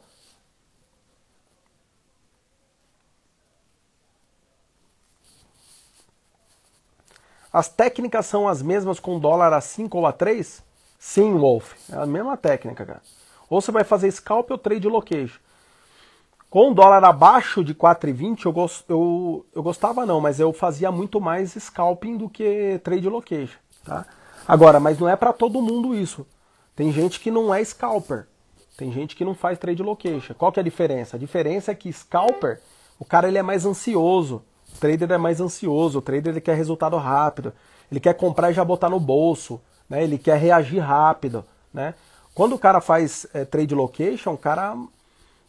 As 7.55 7.69
técnicas 7.69 8.25
são 8.25 8.49
as 8.49 8.61
mesmas 8.61 8.99
com 8.99 9.17
dólar 9.17 9.53
a 9.53 9.61
5 9.61 9.97
ou 9.97 10.05
a 10.05 10.11
3? 10.11 10.61
Sim, 10.99 11.37
Wolf. 11.37 11.71
É 11.89 11.95
a 11.95 12.05
mesma 12.05 12.35
técnica, 12.35 12.85
cara. 12.85 13.01
Ou 13.49 13.61
você 13.61 13.71
vai 13.71 13.85
fazer 13.85 14.11
scalp 14.11 14.51
ou 14.51 14.57
trade 14.57 14.85
location. 14.89 15.39
Com 16.49 16.73
dólar 16.73 17.01
abaixo 17.05 17.63
de 17.63 17.73
4,20 17.73 18.43
eu, 18.43 18.51
gost, 18.51 18.83
eu, 18.89 19.45
eu 19.55 19.63
gostava 19.63 20.05
não, 20.05 20.19
mas 20.19 20.37
eu 20.37 20.51
fazia 20.51 20.91
muito 20.91 21.21
mais 21.21 21.53
scalping 21.53 22.17
do 22.17 22.27
que 22.27 22.77
trade 22.83 23.07
location, 23.07 23.57
tá? 23.85 24.05
Agora, 24.45 24.77
mas 24.77 24.99
não 24.99 25.07
é 25.07 25.15
para 25.15 25.31
todo 25.31 25.61
mundo 25.61 25.95
isso. 25.95 26.27
Tem 26.75 26.91
gente 26.91 27.21
que 27.21 27.31
não 27.31 27.53
é 27.53 27.63
scalper. 27.63 28.27
Tem 28.75 28.91
gente 28.91 29.15
que 29.15 29.23
não 29.23 29.33
faz 29.33 29.57
trade 29.57 29.81
location. 29.81 30.33
Qual 30.33 30.51
que 30.51 30.59
é 30.59 30.61
a 30.61 30.63
diferença? 30.65 31.15
A 31.15 31.19
diferença 31.19 31.71
é 31.71 31.75
que 31.75 31.93
scalper, 31.93 32.59
o 32.99 33.05
cara 33.05 33.29
ele 33.29 33.37
é 33.37 33.41
mais 33.41 33.65
ansioso. 33.65 34.43
O 34.75 34.77
trader 34.77 35.09
é 35.09 35.17
mais 35.17 35.39
ansioso, 35.39 35.99
o 35.99 36.01
trader 36.01 36.33
ele 36.33 36.41
quer 36.41 36.55
resultado 36.55 36.97
rápido, 36.97 37.53
ele 37.89 37.99
quer 37.99 38.13
comprar 38.13 38.51
e 38.51 38.53
já 38.53 38.63
botar 38.63 38.89
no 38.89 38.99
bolso, 38.99 39.61
né? 39.89 40.03
ele 40.03 40.17
quer 40.17 40.37
reagir 40.37 40.79
rápido. 40.79 41.45
Né? 41.73 41.93
Quando 42.33 42.55
o 42.55 42.59
cara 42.59 42.81
faz 42.81 43.25
é, 43.33 43.45
trade 43.45 43.73
location, 43.73 44.33
o 44.33 44.37
cara 44.37 44.75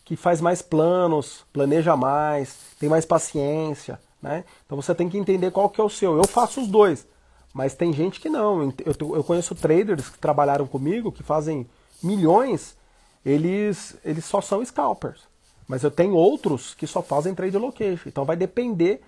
que 0.05 0.15
faz 0.15 0.41
mais 0.41 0.63
planos, 0.63 1.45
planeja 1.53 1.97
mais, 1.97 2.57
tem 2.79 2.89
mais 2.89 3.05
paciência. 3.05 4.01
Né? 4.23 4.45
Então 4.65 4.81
você 4.81 4.95
tem 4.95 5.09
que 5.09 5.19
entender 5.19 5.51
qual 5.51 5.69
que 5.69 5.81
é 5.81 5.85
o 5.85 5.91
seu. 5.91 6.17
Eu 6.17 6.25
faço 6.25 6.61
os 6.61 6.69
dois, 6.69 7.05
mas 7.53 7.75
tem 7.75 7.93
gente 7.93 8.21
que 8.21 8.29
não. 8.29 8.73
Eu, 8.85 9.17
eu 9.17 9.25
conheço 9.25 9.57
traders 9.57 10.09
que 10.09 10.19
trabalharam 10.19 10.69
comigo, 10.69 11.11
que 11.11 11.25
fazem 11.25 11.67
milhões, 12.01 12.77
eles, 13.25 13.97
eles 14.05 14.25
só 14.25 14.41
são 14.41 14.65
scalpers. 14.65 15.23
Mas 15.67 15.83
eu 15.83 15.91
tenho 15.91 16.15
outros 16.15 16.75
que 16.75 16.87
só 16.87 17.03
fazem 17.03 17.35
trade 17.35 17.59
location. 17.59 18.09
Então 18.09 18.25
vai 18.25 18.37
depender 18.37 19.03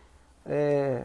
é, 0.49 1.05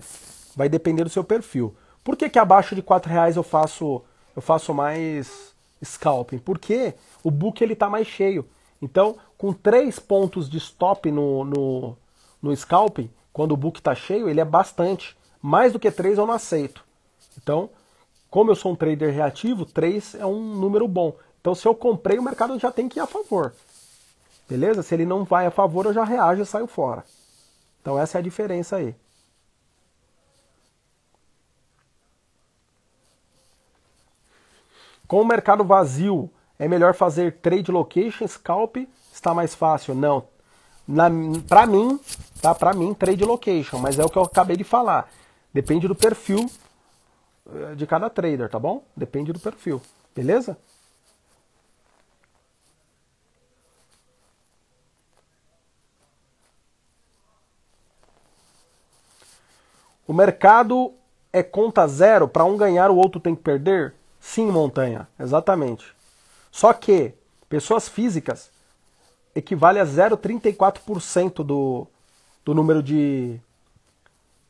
vai 0.56 0.70
depender 0.70 1.04
do 1.04 1.10
seu 1.10 1.24
perfil. 1.24 1.76
Por 2.04 2.16
que, 2.16 2.30
que 2.30 2.40
abaixo 2.40 2.76
de 2.76 2.82
4 2.82 3.12
reais 3.12 3.36
eu 3.36 3.44
faço, 3.44 4.02
eu 4.36 4.42
faço 4.42 4.74
mais 4.74 5.54
scalping? 5.84 6.38
Porque 6.38 6.94
o 7.24 7.30
book 7.30 7.62
ele 7.62 7.74
está 7.74 7.90
mais 7.90 8.08
cheio. 8.08 8.48
Então, 8.82 9.18
com 9.38 9.54
três 9.54 10.00
pontos 10.00 10.50
de 10.50 10.58
stop 10.58 11.10
no, 11.12 11.46
no, 11.46 11.98
no 12.42 12.56
scalping, 12.56 13.10
quando 13.32 13.54
o 13.54 13.58
book 13.58 13.80
está 13.80 13.96
cheio, 13.96 14.30
ele 14.30 14.40
é 14.40 14.46
bastante. 14.46 15.16
Mais 15.42 15.74
do 15.74 15.80
que 15.80 15.92
três 15.92 16.18
eu 16.18 16.26
não 16.26 16.34
aceito. 16.34 16.84
Então, 17.42 17.70
como 18.30 18.52
eu 18.52 18.56
sou 18.56 18.72
um 18.72 18.76
trader 18.76 19.14
reativo, 19.14 19.66
três 19.66 20.16
é 20.16 20.26
um 20.26 20.42
número 20.56 20.88
bom. 20.88 21.16
Então, 21.40 21.54
se 21.54 21.68
eu 21.68 21.76
comprei, 21.76 22.18
o 22.18 22.24
mercado 22.24 22.58
já 22.58 22.72
tem 22.72 22.88
que 22.88 23.00
ir 23.00 23.02
a 23.02 23.08
favor. 23.08 23.54
Beleza? 24.50 24.84
Se 24.84 24.94
ele 24.94 25.06
não 25.06 25.24
vai 25.24 25.46
a 25.46 25.52
favor, 25.52 25.86
eu 25.86 25.94
já 25.94 26.04
reajo 26.04 26.42
e 26.42 26.46
saio 26.46 26.68
fora. 26.68 27.04
Então, 27.82 28.00
essa 28.00 28.18
é 28.18 28.20
a 28.20 28.24
diferença 28.24 28.78
aí. 28.78 28.96
Com 35.08 35.22
o 35.22 35.26
mercado 35.26 35.64
vazio, 35.64 36.30
é 36.58 36.68
melhor 36.68 36.94
fazer 36.94 37.40
trade 37.42 37.72
location, 37.72 38.28
scalp, 38.28 38.78
está 39.12 39.34
mais 39.34 39.54
fácil? 39.54 39.94
Não. 39.94 40.26
Para 41.48 41.66
mim, 41.66 42.00
tá? 42.42 42.54
Para 42.56 42.74
mim, 42.74 42.94
trade 42.94 43.24
location, 43.24 43.78
mas 43.80 44.00
é 44.00 44.04
o 44.04 44.10
que 44.10 44.18
eu 44.18 44.24
acabei 44.24 44.58
de 44.58 44.64
falar. 44.64 45.10
Depende 45.54 45.88
do 45.88 45.96
perfil 45.96 46.50
eh, 47.50 47.76
de 47.76 47.86
cada 47.86 48.10
trader, 48.10 48.50
tá 48.50 48.60
bom? 48.60 48.84
Depende 48.96 49.32
do 49.32 49.40
perfil, 49.40 49.82
beleza? 50.16 50.58
O 60.08 60.14
mercado 60.14 60.94
é 61.32 61.42
conta 61.42 61.88
zero, 61.88 62.28
para 62.28 62.44
um 62.44 62.58
ganhar 62.58 62.92
o 62.92 62.96
outro 62.96 63.20
tem 63.22 63.36
que 63.36 63.42
perder? 63.42 63.94
Sim, 64.24 64.50
montanha, 64.50 65.06
exatamente. 65.20 65.86
Só 66.50 66.72
que 66.72 67.14
pessoas 67.50 67.90
físicas 67.90 68.50
equivale 69.36 69.80
a 69.80 69.86
0,34% 69.86 71.44
do, 71.44 71.86
do 72.44 72.56
número 72.56 72.82
de, 72.82 73.38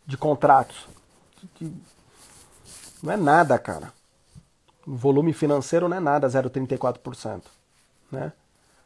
de 0.06 0.15
contratos. 0.15 0.88
Não 3.01 3.12
é 3.13 3.18
nada, 3.18 3.58
cara. 3.58 3.92
O 4.86 4.96
volume 4.96 5.34
financeiro 5.34 5.89
não 5.89 5.98
é 5.98 6.00
nada, 6.00 6.27
0,34%. 6.27 7.42
Né? 8.12 8.32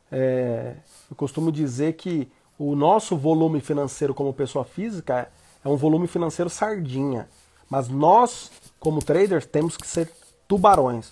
É, 0.10 0.78
eu 1.12 1.18
costumo 1.18 1.52
dizer 1.52 1.94
que 1.94 2.32
o 2.58 2.76
nosso 2.76 3.18
volume 3.18 3.60
financeiro 3.60 4.16
como 4.16 4.34
pessoa 4.34 4.64
física 4.64 5.30
é 5.64 5.68
um 5.68 5.76
volume 5.76 6.08
financeiro 6.08 6.50
sardinha. 6.50 7.28
Mas 7.70 7.90
nós, 7.90 8.50
como 8.80 9.04
traders, 9.04 9.46
temos 9.46 9.76
que 9.76 9.86
ser 9.86 10.10
tubarões. 10.48 11.12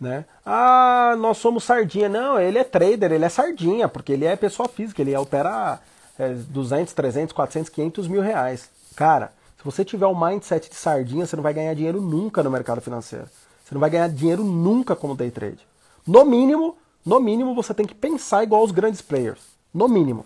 Né? 0.00 0.24
Ah, 0.46 1.16
nós 1.18 1.38
somos 1.38 1.64
sardinha. 1.64 2.08
Não, 2.08 2.40
ele 2.40 2.58
é 2.58 2.64
trader, 2.64 3.12
ele 3.12 3.24
é 3.24 3.28
sardinha, 3.28 3.88
porque 3.88 4.12
ele 4.12 4.24
é 4.24 4.36
pessoa 4.36 4.68
física, 4.68 5.02
ele 5.02 5.16
opera 5.16 5.80
é, 6.18 6.28
200, 6.30 6.92
300, 6.92 7.32
400, 7.32 7.68
500 7.68 8.08
mil 8.08 8.20
reais. 8.20 8.70
Cara, 8.94 9.32
se 9.56 9.64
você 9.64 9.84
tiver 9.84 10.06
um 10.06 10.18
mindset 10.18 10.70
de 10.70 10.76
sardinha, 10.76 11.26
você 11.26 11.36
não 11.36 11.42
vai 11.42 11.52
ganhar 11.52 11.74
dinheiro 11.74 12.00
nunca 12.00 12.42
no 12.42 12.50
mercado 12.50 12.80
financeiro. 12.80 13.26
Você 13.64 13.74
não 13.74 13.80
vai 13.80 13.90
ganhar 13.90 14.08
dinheiro 14.08 14.44
nunca 14.44 14.94
como 14.94 15.16
day 15.16 15.30
trade. 15.30 15.66
No 16.06 16.24
mínimo, 16.24 16.76
no 17.04 17.20
mínimo 17.20 17.54
você 17.54 17.74
tem 17.74 17.84
que 17.84 17.94
pensar 17.94 18.42
igual 18.42 18.62
os 18.62 18.70
grandes 18.70 19.02
players. 19.02 19.40
No 19.74 19.88
mínimo. 19.88 20.24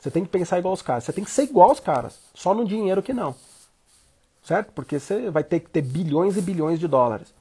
Você 0.00 0.10
tem 0.10 0.24
que 0.24 0.30
pensar 0.30 0.58
igual 0.58 0.72
os 0.72 0.82
caras. 0.82 1.04
Você 1.04 1.12
tem 1.12 1.22
que 1.22 1.30
ser 1.30 1.42
igual 1.42 1.68
aos 1.68 1.80
caras. 1.80 2.18
Só 2.34 2.54
no 2.54 2.64
dinheiro 2.64 3.02
que 3.02 3.12
não 3.12 3.34
certo? 4.42 4.72
Porque 4.72 4.98
você 4.98 5.30
vai 5.30 5.44
ter 5.44 5.60
que 5.60 5.70
ter 5.70 5.82
bilhões 5.82 6.36
e 6.36 6.40
bilhões 6.40 6.78
de 6.78 6.88
dólares. 6.88 7.32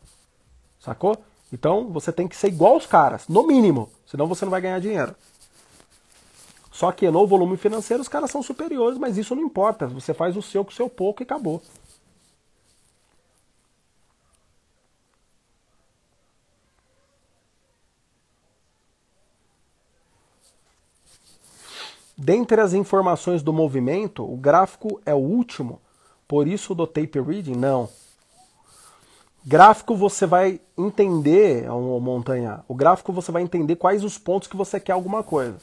Sacou? 0.80 1.18
Então 1.52 1.90
você 1.90 2.12
tem 2.12 2.28
que 2.28 2.36
ser 2.36 2.48
igual 2.48 2.74
aos 2.74 2.86
caras, 2.86 3.28
no 3.28 3.46
mínimo, 3.46 3.90
senão 4.06 4.28
você 4.28 4.46
não 4.46 4.52
vai 4.52 4.62
ganhar 4.62 4.80
dinheiro. 4.80 5.16
Só 6.72 6.92
que 6.92 7.10
no 7.10 7.28
volume 7.28 7.58
financeiro 7.58 8.02
os 8.02 8.08
caras 8.08 8.32
são 8.32 8.42
superiores, 8.42 8.98
mas 8.98 9.18
isso 9.18 9.36
não 9.36 9.44
importa. 9.44 9.88
Você 9.88 10.14
faz 10.14 10.38
o 10.38 10.42
seu 10.42 10.64
com 10.64 10.72
o 10.72 10.74
seu 10.74 10.90
pouco 10.90 11.22
e 11.22 11.26
acabou. 11.26 11.62
Dentre 22.18 22.60
as 22.62 22.74
informações 22.74 23.42
do 23.42 23.54
movimento, 23.54 24.24
o 24.24 24.36
gráfico 24.36 25.02
é 25.06 25.14
o 25.14 25.18
último 25.18 25.82
por 26.30 26.48
isso 26.48 26.76
do 26.76 26.86
tape 26.86 27.20
reading? 27.20 27.56
Não. 27.56 27.90
Gráfico 29.44 29.96
você 29.96 30.28
vai 30.28 30.62
entender, 30.78 31.68
montanha. 32.00 32.64
O 32.68 32.76
gráfico 32.76 33.12
você 33.12 33.32
vai 33.32 33.42
entender 33.42 33.76
quais 33.78 34.04
os 34.04 34.20
pontos 34.20 34.48
que 34.48 34.56
você 34.56 34.80
quer 34.80 34.92
alguma 34.92 35.24
coisa. 35.24 35.58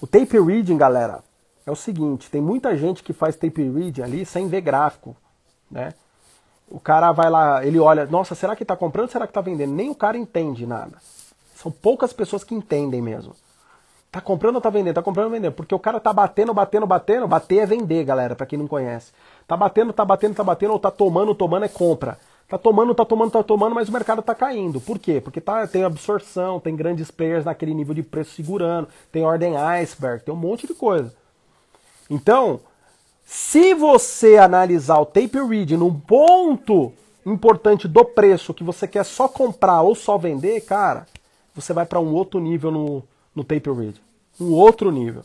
O 0.00 0.06
tape 0.06 0.38
reading, 0.38 0.76
galera, 0.76 1.24
é 1.66 1.70
o 1.70 1.74
seguinte: 1.74 2.30
tem 2.30 2.40
muita 2.40 2.76
gente 2.76 3.02
que 3.02 3.12
faz 3.12 3.34
tape 3.34 3.68
reading 3.68 4.02
ali 4.02 4.24
sem 4.24 4.46
ver 4.46 4.60
gráfico, 4.60 5.16
né? 5.68 5.94
O 6.68 6.78
cara 6.78 7.10
vai 7.10 7.28
lá, 7.28 7.66
ele 7.66 7.80
olha, 7.80 8.06
nossa, 8.06 8.36
será 8.36 8.54
que 8.54 8.62
está 8.62 8.76
comprando? 8.76 9.10
Será 9.10 9.26
que 9.26 9.32
está 9.32 9.40
vendendo? 9.40 9.74
Nem 9.74 9.90
o 9.90 9.96
cara 9.96 10.16
entende 10.16 10.64
nada. 10.64 10.96
São 11.56 11.72
poucas 11.72 12.12
pessoas 12.12 12.44
que 12.44 12.54
entendem 12.54 13.02
mesmo. 13.02 13.34
Tá 14.14 14.20
comprando 14.20 14.54
ou 14.54 14.60
tá 14.60 14.70
vendendo? 14.70 14.94
Tá 14.94 15.02
comprando 15.02 15.26
ou 15.26 15.32
vendendo? 15.32 15.54
Porque 15.54 15.74
o 15.74 15.78
cara 15.78 15.98
tá 15.98 16.12
batendo, 16.12 16.54
batendo, 16.54 16.86
batendo. 16.86 17.26
Bater 17.26 17.58
é 17.58 17.66
vender, 17.66 18.04
galera, 18.04 18.36
para 18.36 18.46
quem 18.46 18.56
não 18.56 18.68
conhece. 18.68 19.10
Tá 19.46 19.56
batendo, 19.56 19.92
tá 19.92 20.04
batendo, 20.04 20.34
tá 20.34 20.44
batendo, 20.44 20.72
ou 20.72 20.78
tá 20.78 20.90
tomando, 20.90 21.34
tomando 21.34 21.64
é 21.64 21.68
compra. 21.68 22.18
Tá 22.48 22.58
tomando, 22.58 22.94
tá 22.94 23.04
tomando, 23.04 23.30
tá 23.30 23.42
tomando, 23.42 23.74
mas 23.74 23.88
o 23.88 23.92
mercado 23.92 24.22
tá 24.22 24.34
caindo. 24.34 24.80
Por 24.80 24.98
quê? 24.98 25.20
Porque 25.20 25.40
tá, 25.40 25.66
tem 25.66 25.82
absorção, 25.82 26.60
tem 26.60 26.76
grandes 26.76 27.10
players 27.10 27.44
naquele 27.44 27.74
nível 27.74 27.94
de 27.94 28.02
preço 28.02 28.34
segurando, 28.34 28.88
tem 29.10 29.24
ordem 29.24 29.56
iceberg, 29.56 30.22
tem 30.24 30.34
um 30.34 30.36
monte 30.36 30.66
de 30.66 30.74
coisa. 30.74 31.14
Então, 32.08 32.60
se 33.24 33.74
você 33.74 34.36
analisar 34.36 34.98
o 34.98 35.06
tape 35.06 35.38
reading 35.40 35.78
num 35.78 35.98
ponto 35.98 36.92
importante 37.24 37.88
do 37.88 38.04
preço 38.04 38.52
que 38.52 38.62
você 38.62 38.86
quer 38.86 39.04
só 39.04 39.26
comprar 39.26 39.80
ou 39.80 39.94
só 39.94 40.18
vender, 40.18 40.60
cara, 40.60 41.06
você 41.54 41.72
vai 41.72 41.86
para 41.86 42.00
um 42.00 42.12
outro 42.12 42.38
nível 42.38 42.70
no, 42.70 43.02
no 43.34 43.42
tape 43.42 43.70
reading. 43.70 44.00
Um 44.38 44.52
outro 44.52 44.90
nível. 44.90 45.22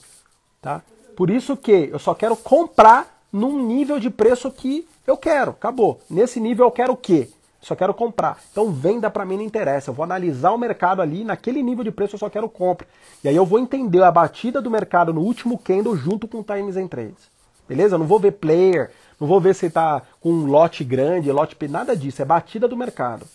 Tá? 0.62 0.82
Por 1.15 1.29
isso 1.29 1.58
que 1.58 1.89
eu 1.91 1.99
só 1.99 2.13
quero 2.13 2.38
comprar 2.38 3.18
num 3.31 3.65
nível 3.65 3.99
de 3.99 4.09
preço 4.09 4.51
que 4.51 4.87
eu 5.05 5.17
quero. 5.17 5.51
Acabou. 5.51 5.99
Nesse 6.09 6.39
nível 6.39 6.65
eu 6.65 6.71
quero 6.71 6.93
o 6.93 6.97
quê? 6.97 7.29
Só 7.61 7.75
quero 7.75 7.93
comprar. 7.93 8.39
Então 8.51 8.71
venda 8.71 9.09
para 9.09 9.25
mim 9.25 9.37
não 9.37 9.43
interessa. 9.43 9.89
Eu 9.89 9.93
vou 9.93 10.03
analisar 10.03 10.51
o 10.51 10.57
mercado 10.57 11.01
ali, 11.01 11.23
naquele 11.23 11.61
nível 11.61 11.83
de 11.83 11.91
preço 11.91 12.15
eu 12.15 12.19
só 12.19 12.29
quero 12.29 12.49
compra. 12.49 12.87
E 13.23 13.27
aí 13.27 13.35
eu 13.35 13.45
vou 13.45 13.59
entender 13.59 14.01
a 14.01 14.11
batida 14.11 14.61
do 14.61 14.71
mercado 14.71 15.13
no 15.13 15.21
último 15.21 15.57
candle 15.57 15.95
junto 15.95 16.27
com 16.27 16.41
times 16.41 16.77
and 16.77 16.87
trades. 16.87 17.29
Beleza? 17.67 17.95
Eu 17.95 17.99
não 17.99 18.07
vou 18.07 18.19
ver 18.19 18.31
player, 18.31 18.91
não 19.19 19.27
vou 19.27 19.39
ver 19.39 19.53
se 19.53 19.69
tá 19.69 20.01
com 20.19 20.31
um 20.31 20.45
lote 20.45 20.83
grande, 20.83 21.31
lote 21.31 21.55
nada 21.67 21.95
disso, 21.95 22.21
é 22.21 22.25
batida 22.25 22.67
do 22.67 22.77
mercado. 22.77 23.25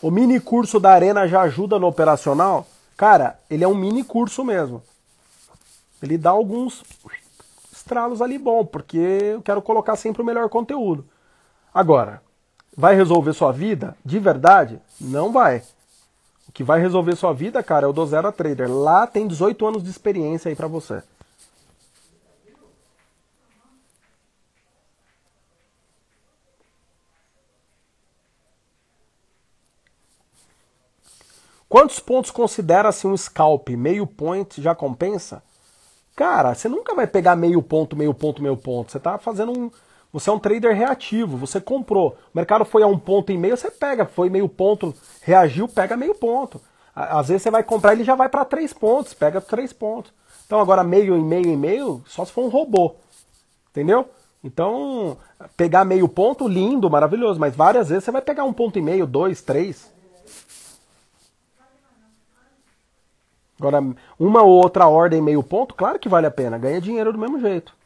O 0.00 0.10
mini 0.10 0.38
curso 0.38 0.78
da 0.78 0.92
Arena 0.92 1.26
já 1.26 1.42
ajuda 1.42 1.78
no 1.78 1.88
operacional? 1.88 2.66
Cara, 2.96 3.38
ele 3.50 3.64
é 3.64 3.68
um 3.68 3.74
mini 3.74 4.04
curso 4.04 4.44
mesmo. 4.44 4.82
Ele 6.00 6.16
dá 6.16 6.30
alguns 6.30 6.84
estralos 7.72 8.22
ali 8.22 8.38
bom, 8.38 8.64
porque 8.64 8.96
eu 8.96 9.42
quero 9.42 9.60
colocar 9.60 9.96
sempre 9.96 10.22
o 10.22 10.24
melhor 10.24 10.48
conteúdo. 10.48 11.04
Agora, 11.74 12.22
vai 12.76 12.94
resolver 12.94 13.32
sua 13.32 13.50
vida? 13.50 13.96
De 14.04 14.18
verdade? 14.20 14.80
Não 15.00 15.32
vai. 15.32 15.62
O 16.48 16.52
que 16.52 16.62
vai 16.62 16.80
resolver 16.80 17.16
sua 17.16 17.32
vida, 17.32 17.62
cara, 17.62 17.86
é 17.86 17.88
o 17.88 17.92
do 17.92 18.06
Zero 18.06 18.30
Trader. 18.30 18.70
Lá 18.70 19.06
tem 19.06 19.26
18 19.26 19.66
anos 19.66 19.82
de 19.82 19.90
experiência 19.90 20.48
aí 20.48 20.54
para 20.54 20.68
você. 20.68 21.02
Quantos 31.68 32.00
pontos 32.00 32.30
considera-se 32.30 33.06
um 33.06 33.16
scalp? 33.16 33.68
Meio 33.70 34.06
point 34.06 34.60
já 34.60 34.74
compensa? 34.74 35.42
Cara, 36.16 36.54
você 36.54 36.68
nunca 36.68 36.94
vai 36.94 37.06
pegar 37.06 37.36
meio 37.36 37.62
ponto, 37.62 37.94
meio 37.94 38.14
ponto, 38.14 38.42
meio 38.42 38.56
ponto. 38.56 38.90
Você 38.90 38.96
está 38.96 39.18
fazendo 39.18 39.52
um. 39.52 39.70
Você 40.10 40.30
é 40.30 40.32
um 40.32 40.38
trader 40.38 40.74
reativo, 40.74 41.36
você 41.36 41.60
comprou. 41.60 42.16
O 42.32 42.36
mercado 42.36 42.64
foi 42.64 42.82
a 42.82 42.86
um 42.86 42.98
ponto 42.98 43.30
e 43.30 43.36
meio, 43.36 43.56
você 43.56 43.70
pega. 43.70 44.06
Foi 44.06 44.30
meio 44.30 44.48
ponto, 44.48 44.94
reagiu, 45.20 45.68
pega 45.68 45.94
meio 45.94 46.14
ponto. 46.14 46.58
Às 46.94 47.28
vezes 47.28 47.42
você 47.42 47.50
vai 47.50 47.62
comprar, 47.62 47.92
ele 47.92 48.02
já 48.02 48.14
vai 48.14 48.30
para 48.30 48.46
três 48.46 48.72
pontos, 48.72 49.12
pega 49.12 49.40
três 49.40 49.72
pontos. 49.72 50.10
Então 50.46 50.58
agora 50.60 50.82
meio 50.82 51.14
e 51.16 51.22
meio 51.22 51.46
e 51.46 51.56
meio, 51.56 52.02
só 52.06 52.24
se 52.24 52.32
for 52.32 52.44
um 52.44 52.48
robô. 52.48 52.96
Entendeu? 53.70 54.08
Então, 54.42 55.18
pegar 55.56 55.84
meio 55.84 56.08
ponto, 56.08 56.48
lindo, 56.48 56.88
maravilhoso. 56.88 57.38
Mas 57.38 57.54
várias 57.54 57.90
vezes 57.90 58.04
você 58.04 58.10
vai 58.10 58.22
pegar 58.22 58.44
um 58.44 58.52
ponto 58.54 58.78
e 58.78 58.82
meio, 58.82 59.06
dois, 59.06 59.42
três. 59.42 59.92
Agora, 63.58 63.80
uma 64.18 64.42
ou 64.42 64.50
outra 64.62 64.86
ordem 64.86 65.20
meio 65.20 65.42
ponto, 65.42 65.74
claro 65.74 65.98
que 65.98 66.08
vale 66.08 66.26
a 66.26 66.30
pena, 66.30 66.58
ganha 66.58 66.80
dinheiro 66.80 67.12
do 67.12 67.18
mesmo 67.18 67.40
jeito. 67.40 67.76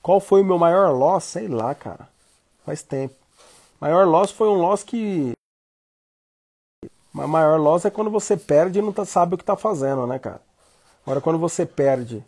Qual 0.00 0.20
foi 0.20 0.40
o 0.40 0.44
meu 0.44 0.58
maior 0.58 0.90
loss? 0.90 1.24
Sei 1.24 1.48
lá, 1.48 1.74
cara. 1.74 2.08
Faz 2.64 2.82
tempo. 2.82 3.14
Maior 3.78 4.06
loss 4.06 4.30
foi 4.30 4.48
um 4.48 4.54
loss 4.54 4.82
que. 4.82 5.32
Maior 7.12 7.58
loss 7.60 7.84
é 7.84 7.90
quando 7.90 8.10
você 8.10 8.36
perde 8.36 8.78
e 8.78 8.82
não 8.82 8.92
tá, 8.92 9.04
sabe 9.04 9.34
o 9.34 9.38
que 9.38 9.44
tá 9.44 9.54
fazendo, 9.56 10.06
né, 10.06 10.18
cara? 10.18 10.40
Agora, 11.02 11.20
quando 11.20 11.38
você 11.38 11.66
perde. 11.66 12.24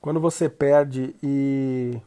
Quando 0.00 0.18
você 0.18 0.48
perde 0.48 1.14
e. 1.22 2.00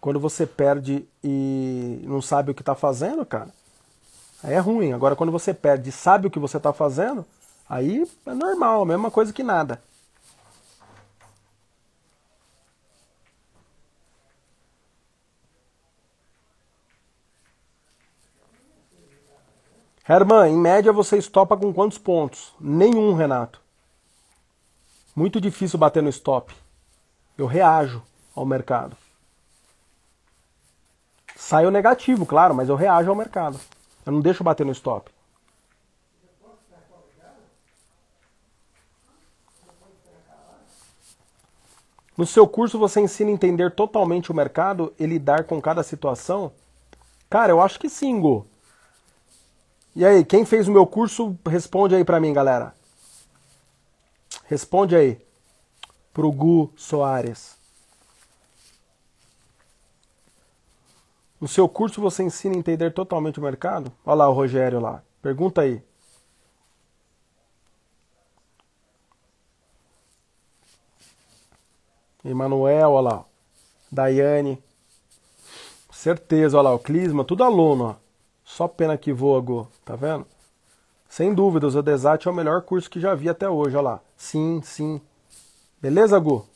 Quando 0.00 0.18
você 0.18 0.46
perde 0.46 1.06
e 1.22 2.00
não 2.04 2.22
sabe 2.22 2.50
o 2.50 2.54
que 2.54 2.62
tá 2.62 2.74
fazendo, 2.74 3.24
cara, 3.26 3.50
aí 4.42 4.54
é 4.54 4.58
ruim. 4.58 4.92
Agora, 4.92 5.14
quando 5.14 5.30
você 5.30 5.52
perde 5.52 5.90
e 5.90 5.92
sabe 5.92 6.26
o 6.26 6.30
que 6.30 6.38
você 6.38 6.58
tá 6.58 6.72
fazendo, 6.72 7.26
aí 7.68 8.08
é 8.24 8.34
normal, 8.34 8.82
a 8.82 8.86
mesma 8.86 9.10
coisa 9.10 9.32
que 9.32 9.42
nada. 9.42 9.82
Herman, 20.08 20.50
em 20.50 20.58
média 20.58 20.92
você 20.92 21.18
estopa 21.18 21.56
com 21.56 21.72
quantos 21.72 21.98
pontos? 21.98 22.52
Nenhum, 22.58 23.14
Renato. 23.14 23.60
Muito 25.14 25.40
difícil 25.40 25.78
bater 25.78 26.02
no 26.02 26.08
stop. 26.08 26.52
Eu 27.36 27.46
reajo 27.46 28.02
ao 28.34 28.46
mercado. 28.46 28.96
Saio 31.40 31.70
negativo, 31.70 32.26
claro, 32.26 32.54
mas 32.54 32.68
eu 32.68 32.76
reajo 32.76 33.08
ao 33.08 33.16
mercado. 33.16 33.58
Eu 34.04 34.12
não 34.12 34.20
deixo 34.20 34.44
bater 34.44 34.64
no 34.64 34.72
stop. 34.72 35.10
No 42.16 42.26
seu 42.26 42.46
curso 42.46 42.78
você 42.78 43.00
ensina 43.00 43.30
a 43.30 43.32
entender 43.32 43.74
totalmente 43.74 44.30
o 44.30 44.34
mercado 44.34 44.92
e 44.98 45.06
lidar 45.06 45.44
com 45.44 45.60
cada 45.62 45.82
situação? 45.82 46.52
Cara, 47.30 47.52
eu 47.52 47.62
acho 47.62 47.80
que 47.80 47.88
sim, 47.88 48.20
Go. 48.20 48.46
E 49.96 50.04
aí, 50.04 50.22
quem 50.22 50.44
fez 50.44 50.68
o 50.68 50.72
meu 50.72 50.86
curso, 50.86 51.34
responde 51.48 51.94
aí 51.94 52.04
para 52.04 52.20
mim, 52.20 52.34
galera. 52.34 52.74
Responde 54.44 54.94
aí. 54.94 55.18
Pro 56.12 56.30
Gu 56.30 56.70
Soares. 56.76 57.59
No 61.40 61.48
seu 61.48 61.68
curso 61.68 62.00
você 62.00 62.22
ensina 62.22 62.54
a 62.54 62.58
entender 62.58 62.92
totalmente 62.92 63.40
o 63.40 63.42
mercado? 63.42 63.90
Olha 64.04 64.16
lá 64.16 64.28
o 64.28 64.32
Rogério 64.32 64.78
lá. 64.78 65.02
Pergunta 65.22 65.62
aí. 65.62 65.82
Emanuel, 72.22 72.90
olha 72.90 73.08
lá. 73.08 73.24
Daiane. 73.90 74.62
Certeza, 75.90 76.58
olha 76.58 76.68
lá, 76.68 76.74
o 76.74 76.78
Clisma, 76.78 77.24
tudo 77.24 77.42
aluno, 77.42 77.84
ó. 77.84 77.94
Só 78.44 78.68
pena 78.68 78.98
que 78.98 79.12
voa, 79.12 79.40
Go. 79.40 79.68
Tá 79.84 79.96
vendo? 79.96 80.26
Sem 81.08 81.34
dúvidas, 81.34 81.74
o 81.74 81.82
Desat 81.82 82.26
é 82.26 82.30
o 82.30 82.34
melhor 82.34 82.62
curso 82.62 82.90
que 82.90 83.00
já 83.00 83.14
vi 83.14 83.28
até 83.28 83.48
hoje, 83.48 83.76
olha 83.76 83.90
lá. 83.90 84.00
Sim, 84.16 84.60
sim. 84.62 85.00
Beleza, 85.80 86.18
Gu? 86.18 86.46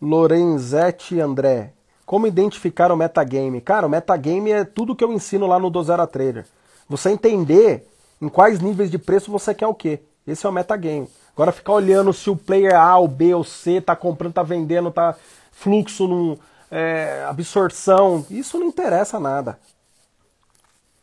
Lorenzetti 0.00 1.20
André. 1.20 1.72
Como 2.06 2.26
identificar 2.26 2.90
o 2.90 2.96
metagame? 2.96 3.60
Cara, 3.60 3.86
o 3.86 3.90
metagame 3.90 4.50
é 4.50 4.64
tudo 4.64 4.96
que 4.96 5.04
eu 5.04 5.12
ensino 5.12 5.46
lá 5.46 5.58
no 5.58 5.68
Dozera 5.68 6.06
Trader. 6.06 6.46
Você 6.88 7.10
entender 7.10 7.86
em 8.20 8.28
quais 8.28 8.60
níveis 8.60 8.90
de 8.90 8.98
preço 8.98 9.30
você 9.30 9.54
quer 9.54 9.66
o 9.66 9.74
quê. 9.74 10.00
Esse 10.26 10.46
é 10.46 10.48
o 10.48 10.52
metagame. 10.52 11.08
Agora 11.34 11.52
ficar 11.52 11.72
olhando 11.72 12.12
se 12.12 12.30
o 12.30 12.36
player 12.36 12.74
A, 12.74 12.98
ou 12.98 13.08
B 13.08 13.34
ou 13.34 13.44
C 13.44 13.80
tá 13.80 13.94
comprando, 13.94 14.32
tá 14.32 14.42
vendendo, 14.42 14.90
tá 14.90 15.14
fluxo, 15.52 16.08
num, 16.08 16.38
é, 16.70 17.24
absorção, 17.28 18.24
isso 18.30 18.58
não 18.58 18.66
interessa 18.66 19.18
nada. 19.18 19.58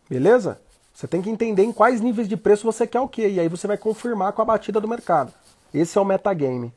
Beleza? 0.09 0.59
Você 0.93 1.07
tem 1.07 1.21
que 1.21 1.29
entender 1.29 1.63
em 1.63 1.71
quais 1.71 1.99
níveis 1.99 2.27
de 2.27 2.37
preço 2.37 2.63
você 2.63 2.87
quer 2.87 2.99
o 2.99 3.07
quê. 3.07 3.27
E 3.27 3.39
aí 3.39 3.49
você 3.49 3.67
vai 3.67 3.77
confirmar 3.77 4.33
com 4.33 4.41
a 4.41 4.45
batida 4.45 4.79
do 4.79 4.87
mercado. 4.87 5.33
Esse 5.73 5.97
é 5.97 6.01
o 6.01 6.05
metagame. 6.05 6.73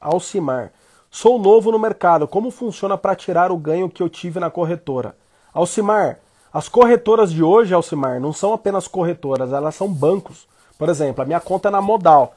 Alcimar. 0.00 0.72
Sou 1.10 1.38
novo 1.38 1.72
no 1.72 1.78
mercado. 1.78 2.28
Como 2.28 2.50
funciona 2.50 2.96
para 2.96 3.16
tirar 3.16 3.50
o 3.50 3.56
ganho 3.56 3.88
que 3.88 4.02
eu 4.02 4.08
tive 4.08 4.38
na 4.38 4.50
corretora? 4.50 5.16
Alcimar, 5.52 6.18
as 6.52 6.68
corretoras 6.68 7.32
de 7.32 7.42
hoje, 7.42 7.74
Alcimar, 7.74 8.20
não 8.20 8.32
são 8.32 8.52
apenas 8.52 8.88
corretoras, 8.88 9.52
elas 9.52 9.74
são 9.74 9.88
bancos. 9.88 10.46
Por 10.78 10.88
exemplo, 10.88 11.22
a 11.22 11.24
minha 11.26 11.40
conta 11.40 11.68
é 11.68 11.70
na 11.70 11.80
Modal. 11.80 12.34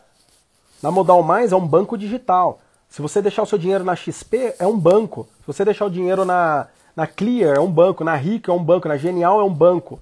Na 0.82 0.92
Modal 0.92 1.22
Mais 1.22 1.52
é 1.52 1.56
um 1.56 1.68
banco 1.68 1.98
digital. 1.98 2.60
Se 2.90 3.02
você 3.02 3.22
deixar 3.22 3.44
o 3.44 3.46
seu 3.46 3.58
dinheiro 3.58 3.84
na 3.84 3.96
XP, 3.96 4.56
é 4.58 4.66
um 4.66 4.78
banco. 4.78 5.28
Se 5.42 5.48
você 5.48 5.64
deixar 5.64 5.86
o 5.86 5.92
dinheiro 5.92 6.26
na, 6.26 6.68
na 6.96 7.06
Clear, 7.06 7.58
é 7.58 7.60
um 7.60 7.72
banco. 7.72 8.04
Na 8.04 8.16
Rica, 8.16 8.52
é 8.52 8.56
um 8.56 8.64
banco. 8.64 8.88
Na 8.88 8.98
Genial, 8.98 9.40
é 9.40 9.44
um 9.44 9.54
banco. 9.54 10.00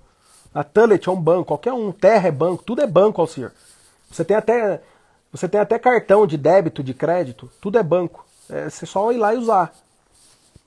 Na 0.54 0.64
Tullet, 0.64 1.08
é 1.08 1.12
um 1.12 1.20
banco. 1.20 1.46
Qualquer 1.46 1.74
um. 1.74 1.92
Terra 1.92 2.30
é 2.30 2.32
banco. 2.32 2.64
Tudo 2.64 2.82
é 2.82 2.88
banco, 2.88 3.20
Alcir. 3.20 3.52
Você 4.10 4.24
tem 4.24 4.38
até, 4.38 4.82
você 5.32 5.48
tem 5.48 5.60
até 5.60 5.78
cartão 5.78 6.26
de 6.26 6.38
débito, 6.38 6.84
de 6.84 6.94
crédito. 6.94 7.52
Tudo 7.62 7.78
é 7.78 7.84
banco. 7.84 8.26
É 8.50 8.70
você 8.70 8.86
só 8.86 9.12
ir 9.12 9.18
lá 9.18 9.34
e 9.34 9.38
usar. 9.38 9.74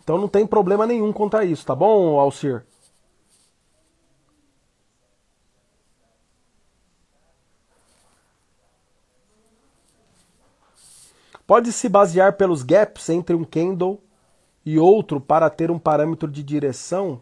Então 0.03 0.19
não 0.19 0.29
tem 0.29 0.47
problema 0.47 0.87
nenhum 0.87 1.13
contra 1.13 1.45
isso, 1.45 1.65
tá 1.65 1.75
bom, 1.75 2.19
Alcir? 2.19 2.65
Pode-se 11.47 11.89
basear 11.89 12.37
pelos 12.37 12.63
gaps 12.63 13.09
entre 13.09 13.35
um 13.35 13.45
candle 13.45 14.01
e 14.65 14.79
outro 14.79 15.21
para 15.21 15.51
ter 15.51 15.71
um 15.71 15.81
parâmetro 15.81 16.31
de 16.31 16.45
direção? 16.45 17.21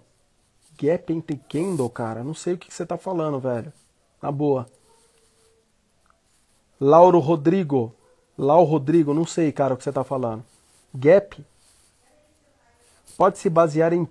Gap 0.80 1.12
entre 1.12 1.40
candle, 1.48 1.88
cara? 1.88 2.22
Não 2.22 2.34
sei 2.34 2.54
o 2.54 2.58
que 2.58 2.72
você 2.72 2.82
está 2.82 2.98
falando, 2.98 3.40
velho. 3.40 3.72
Na 4.20 4.30
boa. 4.30 4.66
Lauro 6.80 7.18
Rodrigo. 7.18 7.94
Lauro 8.36 8.70
Rodrigo, 8.70 9.12
não 9.12 9.26
sei, 9.26 9.50
cara, 9.50 9.74
o 9.74 9.76
que 9.76 9.82
você 9.82 9.88
está 9.88 10.04
falando. 10.04 10.44
Gap 10.94 11.44
pode-se 13.16 13.50
basear 13.50 13.92
em 13.92 14.08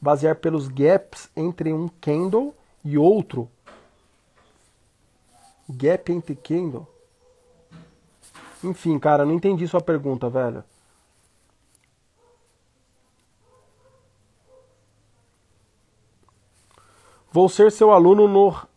basear 0.00 0.36
pelos 0.36 0.68
gaps 0.68 1.28
entre 1.36 1.72
um 1.72 1.88
candle 2.00 2.54
e 2.84 2.96
outro. 2.96 3.50
Gap 5.68 6.10
entre 6.12 6.34
candle. 6.36 6.86
Enfim, 8.62 8.98
cara, 8.98 9.24
não 9.24 9.34
entendi 9.34 9.66
sua 9.66 9.80
pergunta, 9.80 10.28
velho. 10.28 10.64
Vou 17.32 17.48
ser 17.48 17.70
seu 17.70 17.92
aluno 17.92 18.26
no. 18.26 18.69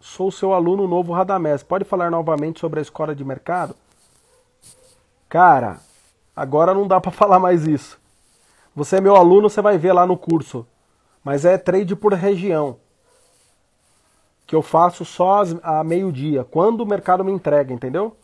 Sou 0.00 0.30
seu 0.32 0.54
aluno 0.54 0.88
novo 0.88 1.12
Radamés. 1.12 1.62
Pode 1.62 1.84
falar 1.84 2.10
novamente 2.10 2.58
sobre 2.58 2.78
a 2.78 2.82
escola 2.82 3.14
de 3.14 3.22
mercado? 3.22 3.76
Cara, 5.28 5.78
agora 6.34 6.72
não 6.72 6.88
dá 6.88 6.98
para 6.98 7.10
falar 7.12 7.38
mais 7.38 7.66
isso. 7.66 8.00
Você 8.74 8.96
é 8.96 9.00
meu 9.00 9.14
aluno, 9.14 9.50
você 9.50 9.60
vai 9.60 9.76
ver 9.76 9.92
lá 9.92 10.06
no 10.06 10.16
curso. 10.16 10.66
Mas 11.22 11.44
é 11.44 11.58
trade 11.58 11.94
por 11.94 12.14
região. 12.14 12.78
Que 14.46 14.56
eu 14.56 14.62
faço 14.62 15.04
só 15.04 15.42
a 15.62 15.84
meio-dia, 15.84 16.44
quando 16.44 16.80
o 16.80 16.86
mercado 16.86 17.22
me 17.22 17.30
entrega, 17.30 17.72
entendeu? 17.72 18.16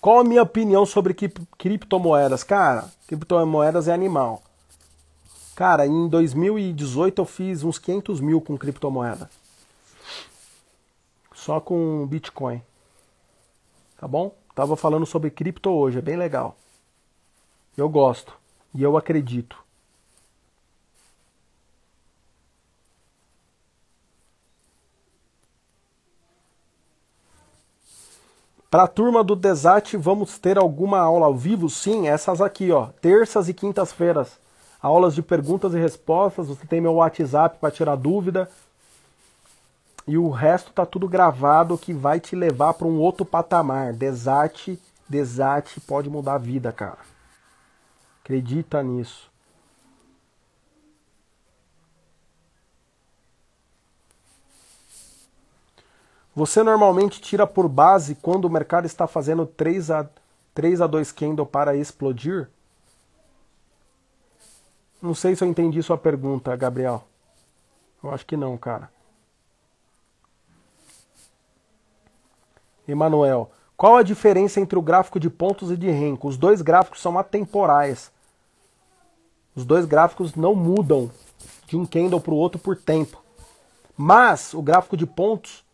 Qual 0.00 0.20
a 0.20 0.24
minha 0.24 0.42
opinião 0.42 0.86
sobre 0.86 1.14
criptomoedas? 1.58 2.42
Cara, 2.42 2.86
criptomoedas 3.06 3.88
é 3.88 3.92
animal. 3.92 4.42
Cara, 5.62 5.86
em 5.86 6.08
2018 6.08 7.22
eu 7.22 7.24
fiz 7.24 7.62
uns 7.62 7.78
500 7.78 8.20
mil 8.20 8.40
com 8.40 8.58
criptomoeda. 8.58 9.30
Só 11.32 11.60
com 11.60 12.04
Bitcoin. 12.04 12.60
Tá 13.96 14.08
bom? 14.08 14.34
Tava 14.56 14.74
falando 14.74 15.06
sobre 15.06 15.30
cripto 15.30 15.70
hoje, 15.70 15.98
é 15.98 16.02
bem 16.02 16.16
legal. 16.16 16.56
Eu 17.76 17.88
gosto 17.88 18.36
e 18.74 18.82
eu 18.82 18.96
acredito. 18.96 19.56
Para 28.68 28.82
a 28.82 28.88
turma 28.88 29.22
do 29.22 29.36
Desat, 29.36 29.96
vamos 29.96 30.40
ter 30.40 30.58
alguma 30.58 30.98
aula 30.98 31.26
ao 31.26 31.36
vivo? 31.36 31.70
Sim, 31.70 32.08
essas 32.08 32.40
aqui, 32.40 32.72
ó, 32.72 32.86
terças 33.00 33.48
e 33.48 33.54
quintas-feiras. 33.54 34.42
Aulas 34.82 35.14
de 35.14 35.22
perguntas 35.22 35.72
e 35.74 35.78
respostas, 35.78 36.48
você 36.48 36.66
tem 36.66 36.80
meu 36.80 36.94
WhatsApp 36.94 37.56
para 37.60 37.70
tirar 37.70 37.94
dúvida. 37.94 38.50
E 40.08 40.18
o 40.18 40.28
resto 40.28 40.72
tá 40.72 40.84
tudo 40.84 41.08
gravado 41.08 41.78
que 41.78 41.92
vai 41.92 42.18
te 42.18 42.34
levar 42.34 42.74
para 42.74 42.88
um 42.88 42.98
outro 42.98 43.24
patamar. 43.24 43.92
Desate, 43.92 44.76
desate 45.08 45.80
pode 45.80 46.10
mudar 46.10 46.34
a 46.34 46.38
vida, 46.38 46.72
cara. 46.72 46.98
Acredita 48.24 48.82
nisso. 48.82 49.30
Você 56.34 56.62
normalmente 56.62 57.20
tira 57.20 57.46
por 57.46 57.68
base 57.68 58.16
quando 58.16 58.46
o 58.46 58.50
mercado 58.50 58.86
está 58.86 59.06
fazendo 59.06 59.46
3 59.46 59.90
a 59.92 60.08
3 60.54 60.80
a 60.80 60.86
2 60.86 61.12
candle 61.12 61.46
para 61.46 61.76
explodir? 61.76 62.48
Não 65.02 65.14
sei 65.14 65.34
se 65.34 65.42
eu 65.42 65.48
entendi 65.48 65.82
sua 65.82 65.98
pergunta, 65.98 66.54
Gabriel. 66.54 67.04
Eu 68.02 68.10
acho 68.10 68.24
que 68.24 68.36
não, 68.36 68.56
cara. 68.56 68.88
Emanuel, 72.86 73.50
qual 73.76 73.96
a 73.96 74.02
diferença 74.02 74.60
entre 74.60 74.78
o 74.78 74.82
gráfico 74.82 75.18
de 75.18 75.28
pontos 75.28 75.70
e 75.70 75.76
de 75.76 75.90
renco? 75.90 76.28
Os 76.28 76.36
dois 76.36 76.62
gráficos 76.62 77.00
são 77.00 77.18
atemporais. 77.18 78.12
Os 79.54 79.64
dois 79.64 79.84
gráficos 79.84 80.34
não 80.34 80.54
mudam 80.54 81.10
de 81.66 81.76
um 81.76 81.84
candle 81.84 82.20
para 82.20 82.32
o 82.32 82.36
outro 82.36 82.60
por 82.60 82.76
tempo. 82.76 83.20
Mas 83.96 84.54
o 84.54 84.62
gráfico 84.62 84.96
de 84.96 85.06
pontos 85.06 85.64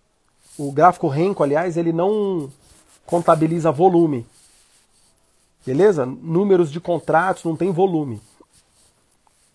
o 0.58 0.72
gráfico 0.72 1.06
Renko, 1.06 1.44
aliás, 1.44 1.76
ele 1.76 1.92
não 1.92 2.50
contabiliza 3.06 3.70
volume. 3.70 4.26
Beleza? 5.64 6.04
Números 6.04 6.72
de 6.72 6.80
contratos 6.80 7.44
não 7.44 7.54
tem 7.54 7.70
volume. 7.70 8.20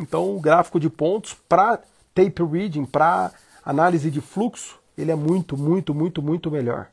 Então, 0.03 0.35
o 0.35 0.39
gráfico 0.39 0.81
de 0.81 0.89
pontos 0.89 1.33
para 1.47 1.81
tape 2.13 2.43
reading, 2.43 2.83
para 2.83 3.31
análise 3.63 4.11
de 4.11 4.19
fluxo, 4.19 4.77
ele 4.97 5.11
é 5.11 5.15
muito, 5.15 5.57
muito, 5.57 5.95
muito, 5.95 6.21
muito 6.21 6.51
melhor. 6.51 6.89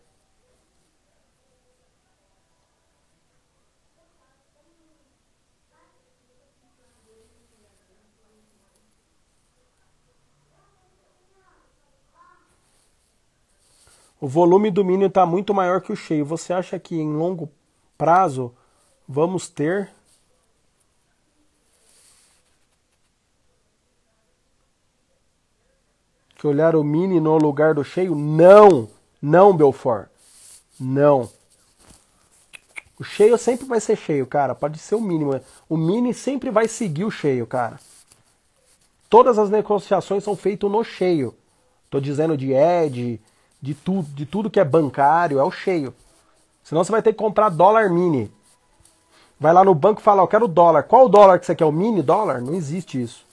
O 14.21 14.29
volume 14.29 14.71
do 14.71 14.85
está 15.07 15.27
muito 15.27 15.53
maior 15.53 15.81
que 15.81 15.93
o 15.93 15.97
cheio. 15.97 16.25
Você 16.27 16.53
acha 16.53 16.79
que 16.79 16.95
em 16.95 17.13
longo 17.13 17.51
prazo 17.99 18.55
vamos 19.09 19.49
ter 19.49 19.91
que 26.41 26.47
olhar 26.47 26.75
o 26.75 26.83
mini 26.83 27.21
no 27.21 27.37
lugar 27.37 27.75
do 27.75 27.85
cheio? 27.85 28.15
Não, 28.15 28.89
não, 29.21 29.55
Belfort. 29.55 30.09
Não. 30.81 31.29
O 32.99 33.05
cheio 33.05 33.37
sempre 33.37 33.67
vai 33.67 33.79
ser 33.79 33.95
cheio, 33.95 34.27
cara. 34.27 34.55
Pode 34.55 34.79
ser 34.79 34.95
o 34.95 35.03
mínimo. 35.03 35.39
O 35.69 35.77
mini 35.77 36.15
sempre 36.15 36.51
vai 36.51 36.67
seguir 36.67 37.05
o 37.05 37.11
cheio, 37.11 37.47
cara. 37.47 37.79
Todas 39.11 39.39
as 39.39 39.51
negociações 39.51 40.25
são 40.25 40.35
feitas 40.35 40.71
no 40.71 40.83
cheio. 40.83 41.35
Tô 41.91 42.01
dizendo 42.01 42.39
de 42.39 42.53
Ed, 42.55 43.21
de 43.61 43.75
tudo, 43.75 44.09
de 44.15 44.25
tudo 44.25 44.49
que 44.49 44.61
é 44.61 44.65
bancário, 44.65 45.39
é 45.39 45.45
o 45.45 45.51
cheio. 45.51 45.95
Senão 46.65 46.83
você 46.83 46.91
vai 46.91 47.03
ter 47.03 47.13
que 47.13 47.19
comprar 47.19 47.51
dólar 47.51 47.91
mini. 47.91 48.33
Vai 49.39 49.53
lá 49.53 49.63
no 49.63 49.75
banco 49.75 50.01
e 50.01 50.05
fala, 50.05 50.23
eu 50.23 50.29
quero 50.29 50.49
dólar. 50.49 50.85
Qual 50.85 51.05
o 51.05 51.09
dólar 51.09 51.39
que 51.39 51.45
você 51.45 51.55
quer? 51.55 51.67
O 51.67 51.73
mini 51.73 52.03
dólar? 52.03 52.41
Não 52.41 52.55
existe 52.55 53.03
isso. 53.03 53.30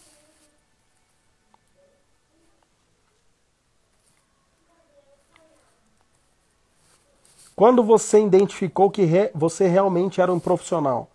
Quando 7.57 7.83
você 7.83 8.23
identificou 8.23 8.89
que 8.89 9.03
re 9.03 9.29
você 9.35 9.67
realmente 9.67 10.21
era 10.21 10.31
um 10.31 10.39
profissional? 10.39 11.09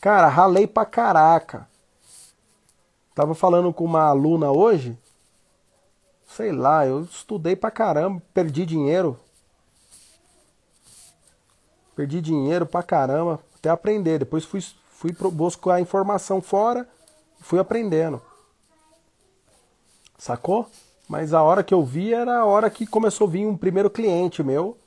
Cara, 0.00 0.28
ralei 0.28 0.68
pra 0.68 0.84
caraca. 0.84 1.68
Tava 3.16 3.34
falando 3.34 3.72
com 3.72 3.84
uma 3.84 4.04
aluna 4.04 4.52
hoje 4.52 4.96
Sei 6.36 6.52
lá, 6.52 6.86
eu 6.86 7.02
estudei 7.02 7.56
pra 7.56 7.72
caramba, 7.72 8.22
perdi 8.32 8.64
dinheiro. 8.64 9.18
Perdi 11.96 12.20
dinheiro 12.20 12.64
pra 12.64 12.84
caramba, 12.84 13.40
até 13.56 13.68
aprender. 13.68 14.20
Depois 14.20 14.44
fui, 14.44 14.60
fui 14.92 15.12
buscar 15.32 15.74
a 15.74 15.80
informação 15.80 16.40
fora 16.40 16.88
e 17.40 17.42
fui 17.42 17.58
aprendendo. 17.58 18.22
Sacou? 20.16 20.68
Mas 21.08 21.34
a 21.34 21.42
hora 21.42 21.64
que 21.64 21.74
eu 21.74 21.84
vi 21.84 22.14
era 22.14 22.38
a 22.38 22.44
hora 22.44 22.70
que 22.70 22.86
começou 22.86 23.26
a 23.26 23.30
vir 23.30 23.44
um 23.44 23.56
primeiro 23.56 23.90
cliente 23.90 24.40
meu. 24.40 24.78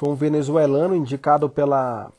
Foi 0.00 0.08
um 0.08 0.14
venezuelano 0.14 0.96
indicado 0.96 1.46
pela 1.46 2.10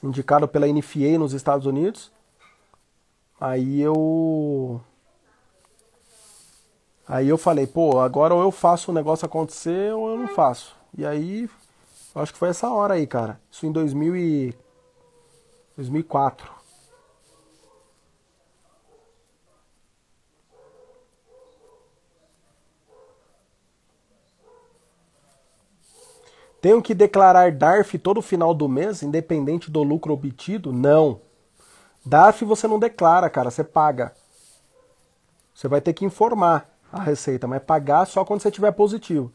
indicado 0.00 0.46
pela 0.46 0.68
NFA 0.68 1.18
nos 1.18 1.32
Estados 1.32 1.66
Unidos. 1.66 2.12
Aí 3.40 3.80
eu 3.80 4.80
Aí 7.04 7.28
eu 7.28 7.36
falei, 7.36 7.66
pô, 7.66 7.98
agora 7.98 8.32
ou 8.32 8.40
eu 8.40 8.52
faço 8.52 8.92
o 8.92 8.94
negócio 8.94 9.26
acontecer 9.26 9.92
ou 9.92 10.10
eu 10.10 10.16
não 10.18 10.28
faço. 10.28 10.76
E 10.96 11.04
aí, 11.04 11.50
acho 12.14 12.32
que 12.32 12.38
foi 12.38 12.50
essa 12.50 12.70
hora 12.70 12.94
aí, 12.94 13.04
cara. 13.04 13.40
Isso 13.50 13.66
em 13.66 13.72
2000 13.72 14.14
e... 14.14 14.54
2004. 15.74 16.57
Tenho 26.60 26.82
que 26.82 26.92
declarar 26.92 27.52
DARF 27.52 27.98
todo 27.98 28.20
final 28.20 28.52
do 28.52 28.68
mês, 28.68 29.02
independente 29.02 29.70
do 29.70 29.82
lucro 29.82 30.12
obtido? 30.12 30.72
Não. 30.72 31.20
DARF 32.04 32.44
você 32.44 32.66
não 32.66 32.78
declara, 32.78 33.30
cara, 33.30 33.50
você 33.50 33.62
paga. 33.62 34.12
Você 35.54 35.68
vai 35.68 35.80
ter 35.80 35.92
que 35.92 36.04
informar 36.04 36.68
a 36.92 37.00
receita, 37.00 37.46
mas 37.46 37.62
pagar 37.62 38.06
só 38.06 38.24
quando 38.24 38.40
você 38.40 38.50
tiver 38.50 38.72
positivo. 38.72 39.32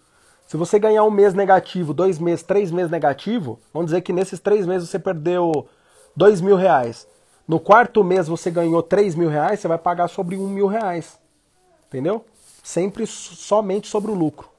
Se 0.48 0.58
você 0.58 0.78
ganhar 0.78 1.04
um 1.04 1.12
mês 1.12 1.34
negativo, 1.34 1.94
dois 1.94 2.20
meses, 2.20 2.44
três 2.44 2.72
meses 2.72 2.92
negativo, 2.92 3.60
vamos 3.74 3.88
dizer 3.88 4.02
que 4.02 4.12
nesses 4.12 4.40
três 4.40 4.66
meses 4.66 4.90
você 4.90 5.00
perdeu 5.00 5.68
dois 6.16 6.42
mil 6.42 6.56
reais. 6.56 7.08
No 7.48 7.60
quarto 7.60 8.04
mês 8.04 8.28
você 8.28 8.52
ganhou 8.52 8.84
três 8.84 9.16
mil 9.16 9.30
reais, 9.30 9.60
você 9.60 9.68
vai 9.68 9.78
pagar 9.78 10.10
sobre 10.10 10.38
um 10.38 10.48
mil 10.48 10.68
reais. 10.68 11.20
Entendeu? 11.88 12.26
Sempre 12.64 13.08
somente 13.08 13.88
sobre 13.88 14.12
o 14.12 14.14
lucro. 14.14 14.53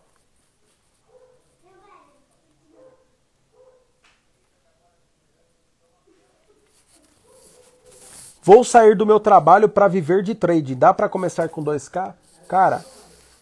Vou 8.45 8.63
sair 8.63 8.95
do 8.95 9.07
meu 9.07 9.19
trabalho 9.19 9.71
para 9.71 9.89
viver 9.89 10.23
de 10.23 10.35
trade. 10.35 10.75
Dá 10.75 10.93
para 10.93 11.09
começar 11.09 11.49
com 11.49 11.65
2K? 11.65 12.13
Cara, 12.47 12.85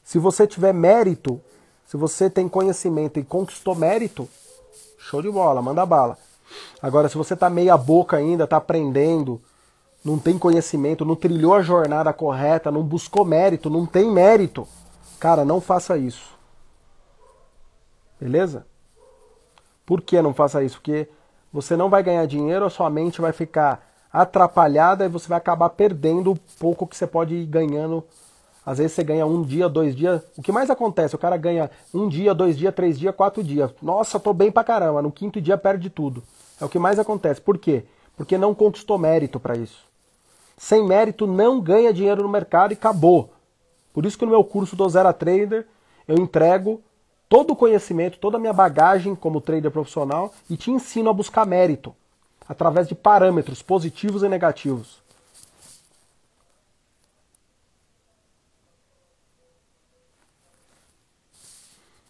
se 0.04 0.16
você 0.16 0.46
tiver 0.46 0.72
mérito, 0.72 1.40
se 1.84 1.96
você 1.96 2.30
tem 2.30 2.48
conhecimento 2.48 3.18
e 3.18 3.24
conquistou 3.24 3.74
mérito, 3.74 4.28
show 4.96 5.20
de 5.20 5.28
bola, 5.28 5.60
manda 5.60 5.84
bala. 5.84 6.16
Agora, 6.80 7.08
se 7.08 7.16
você 7.16 7.34
tá 7.34 7.50
meia 7.50 7.76
boca 7.76 8.16
ainda, 8.16 8.46
tá 8.46 8.58
aprendendo, 8.58 9.42
não 10.04 10.20
tem 10.20 10.38
conhecimento, 10.38 11.04
não 11.04 11.16
trilhou 11.16 11.54
a 11.54 11.62
jornada 11.62 12.12
correta, 12.12 12.70
não 12.70 12.84
buscou 12.84 13.24
mérito, 13.24 13.68
não 13.68 13.84
tem 13.84 14.08
mérito, 14.08 14.68
cara, 15.18 15.44
não 15.44 15.60
faça 15.60 15.98
isso. 15.98 16.32
Beleza? 18.20 18.64
Por 19.84 20.00
que 20.00 20.22
não 20.22 20.32
faça 20.32 20.62
isso? 20.62 20.76
Porque 20.76 21.08
você 21.52 21.76
não 21.76 21.90
vai 21.90 22.04
ganhar 22.04 22.24
dinheiro, 22.24 22.64
a 22.64 22.70
sua 22.70 22.88
mente 22.88 23.20
vai 23.20 23.32
ficar 23.32 23.91
atrapalhada 24.12 25.04
e 25.04 25.08
você 25.08 25.28
vai 25.28 25.38
acabar 25.38 25.70
perdendo 25.70 26.32
o 26.32 26.38
pouco 26.58 26.86
que 26.86 26.96
você 26.96 27.06
pode 27.06 27.34
ir 27.34 27.46
ganhando 27.46 28.04
às 28.64 28.78
vezes 28.78 28.92
você 28.92 29.02
ganha 29.02 29.26
um 29.26 29.42
dia, 29.42 29.68
dois 29.68 29.94
dias. 29.94 30.22
O 30.36 30.42
que 30.42 30.52
mais 30.52 30.70
acontece? 30.70 31.14
O 31.14 31.18
cara 31.18 31.36
ganha 31.36 31.68
um 31.92 32.08
dia, 32.08 32.32
dois 32.32 32.56
dias, 32.56 32.72
três 32.72 32.98
dias, 32.98 33.14
quatro 33.14 33.42
dias. 33.42 33.72
Nossa, 33.82 34.20
tô 34.20 34.32
bem 34.32 34.52
pra 34.52 34.62
caramba. 34.62 35.02
No 35.02 35.10
quinto 35.10 35.40
dia 35.40 35.58
perde 35.58 35.90
tudo. 35.90 36.22
É 36.60 36.64
o 36.64 36.68
que 36.68 36.78
mais 36.78 36.98
acontece. 36.98 37.40
Por 37.40 37.58
quê? 37.58 37.84
Porque 38.16 38.38
não 38.38 38.54
conquistou 38.54 38.96
mérito 38.98 39.40
para 39.40 39.56
isso. 39.56 39.84
Sem 40.56 40.84
mérito 40.86 41.26
não 41.26 41.60
ganha 41.60 41.92
dinheiro 41.92 42.22
no 42.22 42.28
mercado 42.28 42.70
e 42.70 42.74
acabou. 42.74 43.32
Por 43.92 44.06
isso 44.06 44.16
que 44.16 44.24
no 44.24 44.30
meu 44.30 44.44
curso 44.44 44.76
do 44.76 44.88
Zero 44.88 45.12
Trader 45.12 45.66
eu 46.06 46.16
entrego 46.16 46.80
todo 47.28 47.52
o 47.52 47.56
conhecimento, 47.56 48.18
toda 48.18 48.36
a 48.36 48.40
minha 48.40 48.52
bagagem 48.52 49.14
como 49.16 49.40
trader 49.40 49.72
profissional 49.72 50.32
e 50.48 50.56
te 50.56 50.70
ensino 50.70 51.10
a 51.10 51.12
buscar 51.12 51.44
mérito 51.44 51.94
através 52.52 52.86
de 52.86 52.94
parâmetros 52.94 53.62
positivos 53.62 54.22
e 54.22 54.28
negativos. 54.28 55.02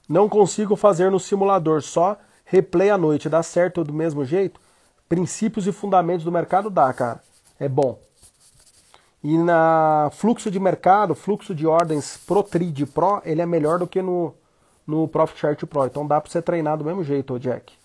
Não 0.09 0.29
consigo 0.29 0.77
fazer 0.77 1.11
no 1.11 1.19
simulador, 1.19 1.81
só 1.81 2.19
replay 2.45 2.91
à 2.91 2.99
noite. 2.99 3.29
Dá 3.29 3.43
certo 3.43 3.83
do 3.83 3.95
mesmo 3.95 4.25
jeito? 4.25 4.61
Princípios 5.09 5.67
e 5.67 5.73
fundamentos 5.73 6.25
do 6.25 6.33
mercado 6.33 6.69
dá, 6.69 6.93
cara. 6.93 7.23
É 7.59 7.69
bom. 7.69 7.99
E 9.23 9.39
na 9.39 10.11
fluxo 10.13 10.51
de 10.51 10.59
mercado, 10.59 11.15
fluxo 11.15 11.55
de 11.55 11.67
ordens 11.67 12.19
Pro 12.27 12.45
Pro, 12.93 13.23
ele 13.25 13.41
é 13.41 13.47
melhor 13.47 13.79
do 13.79 13.87
que 13.87 14.03
no, 14.03 14.35
no 14.87 15.07
Profit 15.07 15.39
Chart 15.39 15.65
Pro. 15.65 15.87
Então 15.87 16.07
dá 16.07 16.21
para 16.21 16.31
você 16.31 16.43
treinar 16.43 16.77
do 16.77 16.85
mesmo 16.85 17.05
jeito, 17.05 17.39
Jack. 17.39 17.82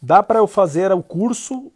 Dá 0.00 0.22
para 0.22 0.38
eu 0.38 0.46
fazer 0.46 0.90
o 0.92 1.02
curso 1.02 1.70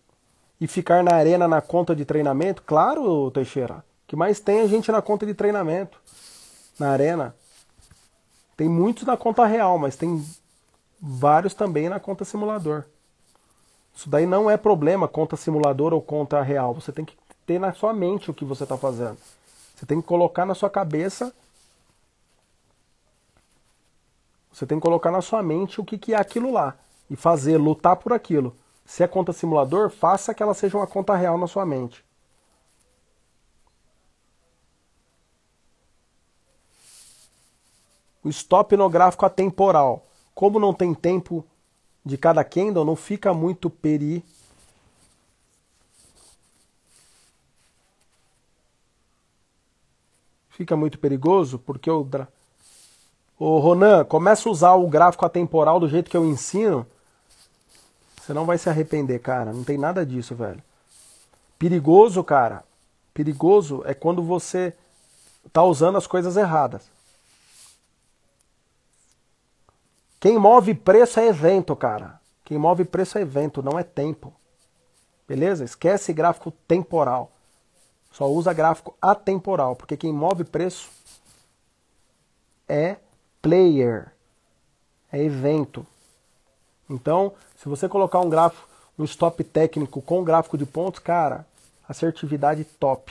e 0.59 0.67
ficar 0.67 1.05
na 1.05 1.15
arena 1.15 1.47
na 1.47 1.61
conta 1.61 1.95
de 1.95 2.07
treinamento? 2.07 2.63
Claro, 2.63 3.31
Teixeira. 3.31 3.85
Que 4.07 4.17
mais 4.17 4.41
tem 4.41 4.61
a 4.61 4.67
gente 4.67 4.91
na 4.91 5.03
conta 5.03 5.27
de 5.27 5.35
treinamento, 5.35 6.01
na 6.79 6.91
arena. 6.91 7.35
Tem 8.57 8.69
muitos 8.69 9.05
na 9.05 9.17
conta 9.17 9.45
real, 9.45 9.79
mas 9.79 9.97
tem 9.97 10.25
vários 10.99 11.53
também 11.53 11.89
na 11.89 12.01
conta 12.01 12.25
simulador. 12.25 12.85
Isso 13.95 14.09
daí 14.09 14.27
não 14.27 14.51
é 14.51 14.57
problema, 14.57 15.07
conta 15.07 15.37
simulador 15.37 15.93
ou 15.93 16.01
conta 16.01 16.41
real. 16.41 16.73
Você 16.75 16.93
tem 16.93 17.05
que 17.05 17.17
ter 17.45 17.59
na 17.59 17.75
sua 17.75 17.93
mente 17.93 18.31
o 18.31 18.35
que 18.35 18.45
você 18.45 18.63
está 18.63 18.77
fazendo. 18.79 19.19
Você 19.75 19.85
tem 19.85 20.01
que 20.01 20.07
colocar 20.07 20.47
na 20.47 20.55
sua 20.55 20.71
cabeça. 20.71 21.33
Você 24.51 24.65
tem 24.65 24.79
que 24.79 24.83
colocar 24.83 25.11
na 25.11 25.21
sua 25.21 25.43
mente 25.43 25.81
o 25.81 25.85
que, 25.85 25.99
que 25.99 26.15
é 26.15 26.17
aquilo 26.17 26.51
lá 26.51 26.75
e 27.09 27.17
fazer, 27.17 27.59
lutar 27.59 27.97
por 27.97 28.13
aquilo. 28.13 28.57
Se 28.85 29.03
é 29.03 29.09
conta 29.09 29.33
simulador, 29.33 29.91
faça 29.91 30.35
que 30.35 30.43
ela 30.43 30.55
seja 30.55 30.77
uma 30.77 30.87
conta 30.87 31.15
real 31.15 31.39
na 31.39 31.47
sua 31.47 31.65
mente. 31.65 32.05
O 38.23 38.29
stop 38.29 38.77
no 38.77 38.89
gráfico 38.89 39.27
atemporal. 39.27 40.07
Como 40.35 40.59
não 40.59 40.73
tem 40.73 40.95
tempo 40.95 41.45
de 42.05 42.17
cada 42.17 42.43
candle, 42.43 42.85
não 42.85 42.97
fica 42.97 43.33
muito 43.35 43.69
peri. 43.69 44.25
Fica 50.49 50.77
muito 50.77 50.99
perigoso, 50.99 51.59
porque 51.59 51.91
o. 51.91 52.07
Ô 53.39 53.59
Ronan, 53.59 54.05
começa 54.05 54.49
a 54.49 54.53
usar 54.53 54.75
o 54.75 54.89
gráfico 54.89 55.27
atemporal 55.27 55.81
do 55.81 55.89
jeito 55.89 56.11
que 56.11 56.17
eu 56.17 56.25
ensino 56.25 56.87
você 58.25 58.33
não 58.33 58.47
vai 58.47 58.57
se 58.57 58.71
arrepender, 58.71 59.19
cara. 59.19 59.53
Não 59.53 59.63
tem 59.63 59.77
nada 59.77 60.05
disso, 60.05 60.35
velho. 60.35 60.63
Perigoso, 61.59 62.25
cara. 62.25 62.65
Perigoso 63.13 63.83
é 63.85 63.93
quando 63.93 64.23
você 64.23 64.75
tá 65.53 65.63
usando 65.63 65.99
as 65.99 66.07
coisas 66.07 66.37
erradas. 66.37 66.91
Quem 70.19 70.39
move 70.39 70.75
preço 70.75 71.21
é 71.21 71.27
evento, 71.27 71.77
cara. 71.77 72.19
Quem 72.45 72.57
move 72.57 72.87
preço 72.87 73.19
é 73.19 73.21
evento, 73.21 73.63
não 73.63 73.79
é 73.79 73.83
tempo. 73.83 74.33
Beleza? 75.29 75.63
Esquece 75.63 76.13
gráfico 76.15 76.51
temporal. 76.67 77.31
Só 78.11 78.27
usa 78.27 78.55
gráfico 78.55 78.97
atemporal, 79.03 79.77
porque 79.77 79.99
quem 79.99 80.13
move 80.15 80.45
preço 80.45 80.89
é 82.67 82.97
player, 83.43 84.13
é 85.13 85.23
evento. 85.23 85.87
Então, 86.89 87.33
se 87.65 87.69
você 87.71 87.89
colocar 87.89 88.21
um 88.21 88.29
gráfico, 88.29 88.69
um 88.99 89.05
stop 89.05 89.43
técnico 89.43 90.03
com 90.03 90.23
gráfico 90.23 90.59
de 90.59 90.67
pontos, 90.67 91.01
cara, 91.01 91.47
assertividade 91.89 92.63
top. 92.63 93.11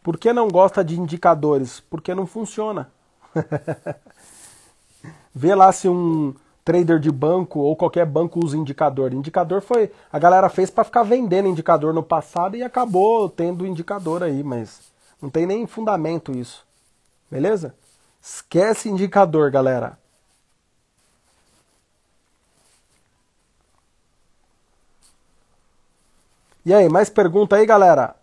Por 0.00 0.16
que 0.16 0.32
não 0.32 0.46
gosta 0.46 0.84
de 0.84 0.96
indicadores? 0.96 1.80
Porque 1.80 2.14
não 2.14 2.24
funciona. 2.24 2.88
Vê 5.34 5.56
lá 5.56 5.72
se 5.72 5.88
um 5.88 6.32
trader 6.64 7.00
de 7.00 7.10
banco 7.10 7.58
ou 7.58 7.74
qualquer 7.74 8.06
banco 8.06 8.38
usa 8.38 8.56
indicador. 8.56 9.12
Indicador 9.12 9.60
foi. 9.60 9.90
A 10.12 10.20
galera 10.20 10.48
fez 10.48 10.70
para 10.70 10.84
ficar 10.84 11.02
vendendo 11.02 11.48
indicador 11.48 11.92
no 11.92 12.04
passado 12.04 12.56
e 12.56 12.62
acabou 12.62 13.28
tendo 13.28 13.66
indicador 13.66 14.22
aí, 14.22 14.44
mas 14.44 14.88
não 15.20 15.30
tem 15.30 15.46
nem 15.46 15.66
fundamento 15.66 16.32
isso. 16.32 16.66
Beleza? 17.30 17.74
Esquece 18.20 18.88
indicador, 18.88 19.50
galera. 19.50 19.98
E 26.64 26.74
aí, 26.74 26.88
mais 26.88 27.08
pergunta 27.08 27.56
aí, 27.56 27.64
galera? 27.64 28.14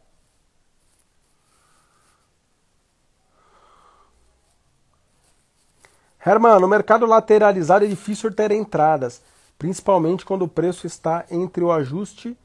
Herman, 6.23 6.59
no 6.59 6.67
mercado 6.67 7.05
lateralizado 7.05 7.85
é 7.85 7.87
difícil 7.87 8.33
ter 8.33 8.51
entradas, 8.51 9.21
principalmente 9.57 10.25
quando 10.25 10.43
o 10.43 10.47
preço 10.47 10.85
está 10.85 11.25
entre 11.31 11.63
o 11.63 11.71
ajuste 11.71 12.37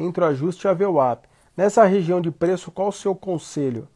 entre 0.00 0.24
o 0.24 0.26
ajuste 0.26 0.66
e 0.66 0.68
a 0.68 0.74
VWAP. 0.74 1.28
Nessa 1.56 1.84
região 1.84 2.20
de 2.20 2.30
preço, 2.30 2.70
qual 2.70 2.88
o 2.88 2.92
seu 2.92 3.14
conselho? 3.14 3.88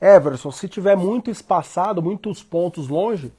Everson, 0.00 0.50
se 0.50 0.68
tiver 0.68 0.96
muito 0.96 1.30
espaçado, 1.30 2.02
muitos 2.02 2.42
pontos 2.42 2.88
longe, 2.88 3.32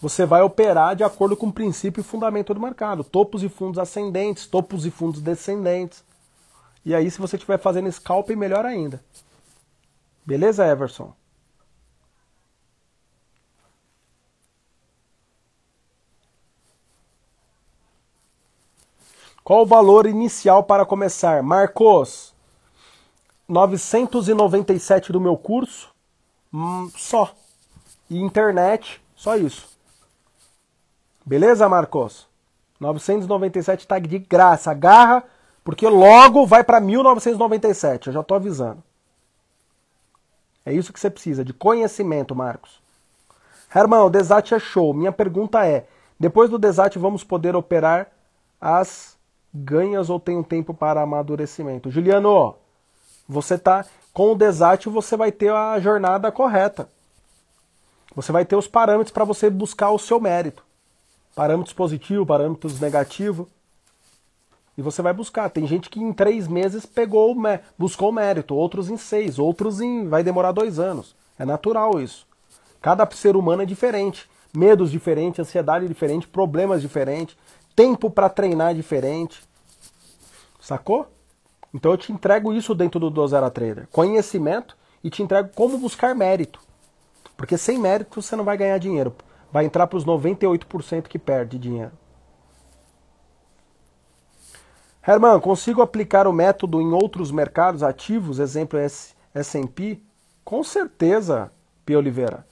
você 0.00 0.24
vai 0.24 0.42
operar 0.42 0.94
de 0.94 1.02
acordo 1.02 1.36
com 1.36 1.46
o 1.46 1.52
princípio 1.52 2.00
e 2.00 2.04
fundamento 2.04 2.54
do 2.54 2.60
mercado. 2.60 3.02
Topos 3.02 3.42
e 3.42 3.48
fundos 3.48 3.78
ascendentes, 3.78 4.46
topos 4.46 4.86
e 4.86 4.90
fundos 4.90 5.20
descendentes. 5.20 6.04
E 6.84 6.94
aí, 6.94 7.10
se 7.10 7.18
você 7.18 7.36
estiver 7.36 7.58
fazendo 7.58 7.90
scalp, 7.90 8.30
melhor 8.30 8.64
ainda. 8.64 9.02
Beleza, 10.24 10.66
Everson? 10.66 11.14
Qual 19.42 19.62
o 19.62 19.66
valor 19.66 20.06
inicial 20.06 20.62
para 20.62 20.84
começar? 20.84 21.42
Marcos, 21.42 22.34
997 23.48 25.10
do 25.10 25.20
meu 25.20 25.36
curso, 25.36 25.88
hum, 26.52 26.90
só. 26.96 27.32
E 28.10 28.18
internet, 28.20 29.00
só 29.16 29.36
isso. 29.36 29.68
Beleza, 31.24 31.68
Marcos? 31.68 32.26
997 32.80 33.86
tag 33.86 34.06
de 34.06 34.18
graça. 34.18 34.70
Agarra, 34.70 35.24
porque 35.64 35.86
logo 35.86 36.46
vai 36.46 36.62
para 36.62 36.80
1997. 36.80 38.08
Eu 38.08 38.12
já 38.12 38.22
tô 38.22 38.34
avisando. 38.34 38.82
É 40.64 40.72
isso 40.72 40.92
que 40.92 41.00
você 41.00 41.10
precisa, 41.10 41.44
de 41.44 41.52
conhecimento, 41.52 42.34
Marcos. 42.34 42.80
Herman, 43.74 44.00
o 44.00 44.10
Desat 44.10 44.54
é 44.54 44.58
show. 44.58 44.92
Minha 44.94 45.12
pergunta 45.12 45.66
é: 45.66 45.86
depois 46.18 46.50
do 46.50 46.58
Desat 46.58 46.98
vamos 46.98 47.24
poder 47.24 47.56
operar 47.56 48.08
as 48.60 49.16
ganhas 49.52 50.10
ou 50.10 50.20
tem 50.20 50.36
um 50.36 50.42
tempo 50.42 50.74
para 50.74 51.02
amadurecimento? 51.02 51.90
Juliano, 51.90 52.56
você 53.28 53.58
tá 53.58 53.84
com 54.12 54.32
o 54.32 54.34
Desat, 54.34 54.88
você 54.88 55.16
vai 55.16 55.30
ter 55.30 55.52
a 55.52 55.78
jornada 55.78 56.32
correta. 56.32 56.88
Você 58.16 58.32
vai 58.32 58.44
ter 58.44 58.56
os 58.56 58.66
parâmetros 58.66 59.12
para 59.12 59.24
você 59.24 59.50
buscar 59.50 59.90
o 59.90 59.98
seu 59.98 60.18
mérito. 60.18 60.64
Parâmetros 61.34 61.74
positivos, 61.74 62.26
parâmetros 62.26 62.80
negativos. 62.80 63.46
E 64.76 64.82
você 64.82 65.02
vai 65.02 65.12
buscar. 65.12 65.50
Tem 65.50 65.66
gente 65.66 65.90
que 65.90 66.00
em 66.00 66.12
três 66.12 66.48
meses 66.48 66.86
pegou, 66.86 67.36
buscou 67.76 68.08
o 68.08 68.12
mérito, 68.12 68.54
outros 68.54 68.88
em 68.88 68.96
seis, 68.96 69.38
outros 69.38 69.80
em. 69.80 70.08
vai 70.08 70.24
demorar 70.24 70.52
dois 70.52 70.78
anos. 70.78 71.14
É 71.38 71.44
natural 71.44 72.00
isso. 72.00 72.26
Cada 72.80 73.08
ser 73.10 73.36
humano 73.36 73.62
é 73.62 73.66
diferente. 73.66 74.28
Medos 74.56 74.90
diferentes, 74.90 75.40
ansiedade 75.40 75.86
diferente, 75.86 76.26
problemas 76.26 76.80
diferentes, 76.80 77.36
tempo 77.76 78.10
para 78.10 78.28
treinar 78.28 78.74
diferente. 78.74 79.42
Sacou? 80.58 81.06
Então 81.72 81.92
eu 81.92 81.98
te 81.98 82.12
entrego 82.12 82.52
isso 82.52 82.74
dentro 82.74 82.98
do 82.98 83.10
Dozera 83.10 83.50
Trader, 83.50 83.88
conhecimento 83.92 84.76
e 85.02 85.10
te 85.10 85.22
entrego 85.22 85.50
como 85.54 85.78
buscar 85.78 86.14
mérito. 86.14 86.60
Porque 87.36 87.56
sem 87.56 87.78
mérito 87.78 88.20
você 88.20 88.34
não 88.34 88.44
vai 88.44 88.56
ganhar 88.56 88.78
dinheiro. 88.78 89.14
Vai 89.52 89.64
entrar 89.64 89.86
para 89.86 89.96
os 89.96 90.04
98% 90.04 91.02
que 91.04 91.18
perde 91.18 91.58
dinheiro. 91.58 91.92
Herman, 95.06 95.40
consigo 95.40 95.80
aplicar 95.80 96.26
o 96.26 96.32
método 96.32 96.82
em 96.82 96.92
outros 96.92 97.30
mercados 97.30 97.82
ativos, 97.82 98.38
exemplo 98.38 98.78
S&P? 98.78 100.02
Com 100.44 100.62
certeza, 100.62 101.50
P. 101.86 101.96
Oliveira. 101.96 102.46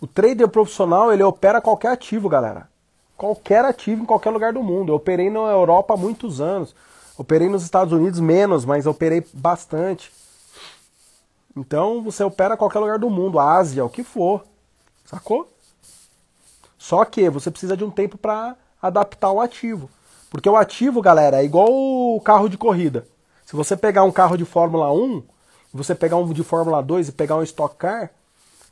O 0.00 0.06
trader 0.06 0.48
profissional, 0.48 1.12
ele 1.12 1.22
opera 1.22 1.60
qualquer 1.60 1.92
ativo, 1.92 2.28
galera. 2.28 2.68
Qualquer 3.16 3.64
ativo 3.64 4.02
em 4.02 4.06
qualquer 4.06 4.30
lugar 4.30 4.52
do 4.52 4.64
mundo. 4.64 4.90
Eu 4.90 4.96
operei 4.96 5.30
na 5.30 5.38
Europa 5.38 5.94
há 5.94 5.96
muitos 5.96 6.40
anos. 6.40 6.74
Operei 7.16 7.48
nos 7.48 7.62
Estados 7.62 7.92
Unidos 7.92 8.20
menos, 8.20 8.64
mas 8.64 8.86
operei 8.86 9.24
bastante. 9.32 10.12
Então 11.56 12.02
você 12.02 12.24
opera 12.24 12.56
qualquer 12.56 12.78
lugar 12.78 12.98
do 12.98 13.10
mundo, 13.10 13.38
Ásia, 13.38 13.84
o 13.84 13.90
que 13.90 14.02
for. 14.02 14.44
Sacou? 15.04 15.48
Só 16.78 17.04
que 17.04 17.28
você 17.28 17.50
precisa 17.50 17.76
de 17.76 17.84
um 17.84 17.90
tempo 17.90 18.16
para 18.16 18.56
adaptar 18.80 19.30
o 19.30 19.40
ativo. 19.40 19.88
Porque 20.30 20.48
o 20.48 20.56
ativo, 20.56 21.02
galera, 21.02 21.40
é 21.40 21.44
igual 21.44 21.68
o 21.70 22.20
carro 22.24 22.48
de 22.48 22.56
corrida. 22.56 23.06
Se 23.44 23.54
você 23.54 23.76
pegar 23.76 24.02
um 24.04 24.10
carro 24.10 24.36
de 24.36 24.44
Fórmula 24.46 24.90
1, 24.90 25.22
você 25.72 25.94
pegar 25.94 26.16
um 26.16 26.32
de 26.32 26.42
Fórmula 26.42 26.82
2 26.82 27.08
e 27.08 27.12
pegar 27.12 27.36
um 27.36 27.42
Stock 27.42 27.76
Car, 27.76 28.10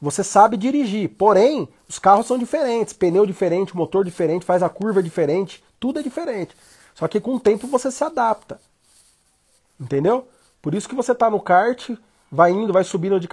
você 0.00 0.24
sabe 0.24 0.56
dirigir. 0.56 1.10
Porém, 1.10 1.68
os 1.86 1.98
carros 1.98 2.26
são 2.26 2.38
diferentes, 2.38 2.94
pneu 2.94 3.26
diferente, 3.26 3.76
motor 3.76 4.04
diferente, 4.04 4.46
faz 4.46 4.62
a 4.62 4.68
curva 4.68 5.02
diferente, 5.02 5.62
tudo 5.78 5.98
é 5.98 6.02
diferente. 6.02 6.56
Só 6.94 7.08
que 7.08 7.20
com 7.20 7.36
o 7.36 7.40
tempo 7.40 7.66
você 7.66 7.90
se 7.90 8.02
adapta. 8.04 8.60
Entendeu? 9.78 10.28
Por 10.60 10.74
isso 10.74 10.88
que 10.88 10.94
você 10.94 11.12
está 11.12 11.30
no 11.30 11.40
kart, 11.40 11.90
vai 12.30 12.50
indo, 12.50 12.72
vai 12.72 12.84
subindo 12.84 13.18
de 13.18 13.28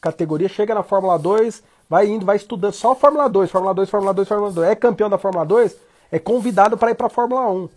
categoria, 0.00 0.48
chega 0.48 0.74
na 0.74 0.82
Fórmula 0.82 1.18
2, 1.18 1.62
vai 1.88 2.06
indo, 2.06 2.26
vai 2.26 2.36
estudando 2.36 2.74
só 2.74 2.94
Fórmula 2.94 3.28
2, 3.28 3.50
Fórmula 3.50 3.74
2, 3.74 3.88
Fórmula 3.88 4.14
2, 4.14 4.28
Fórmula 4.28 4.52
2. 4.52 4.68
É 4.68 4.74
campeão 4.74 5.08
da 5.08 5.18
Fórmula 5.18 5.46
2, 5.46 5.76
é 6.12 6.18
convidado 6.18 6.76
para 6.76 6.90
ir 6.90 6.94
para 6.94 7.06
a 7.06 7.10
Fórmula 7.10 7.50
1. 7.50 7.68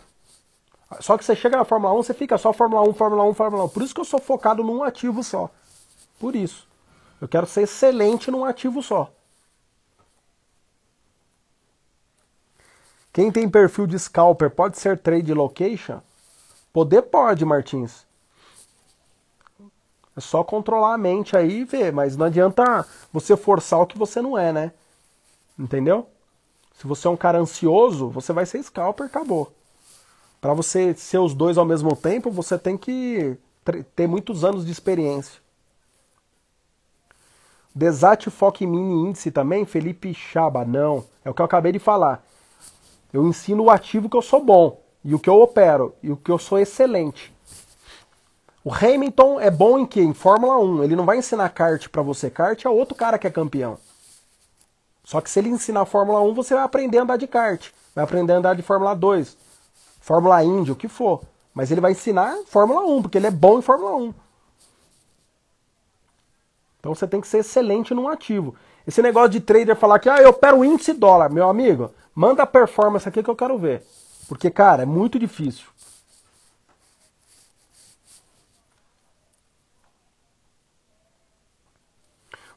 Só 1.00 1.18
que 1.18 1.26
você 1.26 1.36
chega 1.36 1.58
na 1.58 1.66
Fórmula 1.66 1.94
1, 1.94 2.04
você 2.04 2.14
fica 2.14 2.38
só 2.38 2.54
Fórmula 2.54 2.88
1, 2.88 2.94
Fórmula 2.94 3.24
1, 3.24 3.34
Fórmula 3.34 3.64
1. 3.64 3.70
Por 3.70 3.82
isso 3.82 3.96
que 3.96 4.02
eu 4.02 4.06
sou 4.06 4.20
focado 4.20 4.64
num 4.64 4.84
ativo 4.84 5.24
só. 5.24 5.50
Por 6.20 6.36
isso. 6.36 6.68
Eu 7.20 7.28
quero 7.28 7.48
ser 7.48 7.62
excelente 7.62 8.30
num 8.30 8.46
ativo 8.46 8.84
só. 8.84 9.10
Quem 13.14 13.32
tem 13.32 13.48
perfil 13.48 13.86
de 13.86 13.98
scalper 14.00 14.50
pode 14.50 14.80
ser 14.80 14.98
trade 14.98 15.32
location? 15.36 16.02
Poder 16.74 17.04
pode, 17.04 17.46
Martins. 17.46 18.08
É 20.18 20.20
só 20.20 20.44
controlar 20.44 20.96
a 20.96 20.98
mente 20.98 21.38
aí 21.38 21.60
e 21.60 21.64
ver, 21.64 21.94
mas 21.94 22.18
não 22.18 22.26
adianta 22.26 22.86
você 23.12 23.38
forçar 23.38 23.80
o 23.80 23.86
que 23.86 24.00
você 24.00 24.20
não 24.20 24.36
é, 24.36 24.52
né? 24.52 24.72
Entendeu? 25.58 26.08
Se 26.74 26.88
você 26.88 27.08
é 27.08 27.12
um 27.12 27.16
cara 27.16 27.38
ansioso, 27.38 28.10
você 28.10 28.34
vai 28.34 28.48
ser 28.48 28.62
scalper, 28.64 29.06
acabou. 29.06 29.54
Para 30.42 30.56
você 30.56 30.96
ser 30.96 31.20
os 31.20 31.36
dois 31.36 31.56
ao 31.58 31.66
mesmo 31.66 31.96
tempo, 31.96 32.32
você 32.32 32.58
tem 32.58 32.76
que 32.76 33.38
ter 33.96 34.08
muitos 34.08 34.44
anos 34.44 34.66
de 34.66 34.72
experiência. 34.72 35.40
Desate 37.74 38.32
Foque 38.32 38.66
Mini 38.66 39.10
Índice 39.10 39.32
também, 39.32 39.66
Felipe 39.66 40.14
Chaba. 40.16 40.66
Não, 40.66 41.06
é 41.24 41.30
o 41.30 41.34
que 41.34 41.42
eu 41.42 41.46
acabei 41.46 41.72
de 41.72 41.80
falar. 41.80 42.24
Eu 43.14 43.28
ensino 43.28 43.64
o 43.64 43.70
ativo 43.70 44.10
que 44.10 44.18
eu 44.18 44.22
sou 44.22 44.44
bom, 44.44 44.82
e 45.06 45.14
o 45.14 45.20
que 45.20 45.30
eu 45.30 45.40
opero, 45.40 45.96
e 46.02 46.12
o 46.12 46.18
que 46.18 46.32
eu 46.32 46.40
sou 46.40 46.58
excelente. 46.58 47.32
O 48.64 48.74
Hamilton 48.74 49.40
é 49.40 49.52
bom 49.52 49.78
em 49.78 49.86
quê? 49.86 50.02
Em 50.02 50.14
Fórmula 50.14 50.58
1. 50.58 50.84
Ele 50.84 50.96
não 50.96 51.06
vai 51.06 51.18
ensinar 51.18 51.50
kart 51.50 51.90
para 51.90 52.02
você. 52.02 52.30
Kart 52.30 52.64
é 52.64 52.70
outro 52.70 52.96
cara 52.96 53.20
que 53.20 53.28
é 53.28 53.30
campeão. 53.30 53.78
Só 55.04 55.20
que 55.20 55.30
se 55.30 55.38
ele 55.38 55.50
ensinar 55.50 55.86
Fórmula 55.86 56.22
1, 56.22 56.34
você 56.34 56.56
vai 56.56 56.64
aprender 56.64 56.98
a 56.98 57.04
andar 57.04 57.18
de 57.18 57.28
kart. 57.28 57.72
Vai 57.94 58.06
aprender 58.06 58.32
a 58.32 58.38
andar 58.38 58.56
de 58.56 58.62
Fórmula 58.62 58.96
2. 58.96 59.38
Fórmula 60.00 60.42
Indy, 60.44 60.72
o 60.72 60.76
que 60.78 60.88
for. 60.88 61.22
Mas 61.54 61.72
ele 61.72 61.82
vai 61.82 61.92
ensinar 61.92 62.38
Fórmula 62.48 62.86
1, 62.86 63.02
porque 63.02 63.18
ele 63.18 63.28
é 63.28 63.32
bom 63.32 63.60
em 63.60 63.62
Fórmula 63.62 63.96
1. 63.98 64.14
Então 66.80 66.96
você 66.96 67.06
tem 67.06 67.20
que 67.20 67.28
ser 67.28 67.40
excelente 67.40 67.94
num 67.94 68.08
ativo. 68.08 68.56
Esse 68.88 69.02
negócio 69.02 69.30
de 69.30 69.40
trader 69.40 69.76
falar 69.76 70.00
que 70.00 70.10
ah, 70.10 70.22
eu 70.22 70.30
opero 70.30 70.64
índice 70.64 70.94
dólar, 70.94 71.30
meu 71.30 71.50
amigo, 71.50 71.92
manda 72.14 72.44
a 72.44 72.48
performance 72.48 73.08
aqui 73.08 73.24
que 73.24 73.30
eu 73.30 73.36
quero 73.36 73.58
ver. 73.58 73.86
Porque, 74.28 74.50
cara, 74.50 74.84
é 74.84 74.86
muito 74.86 75.18
difícil. 75.18 75.66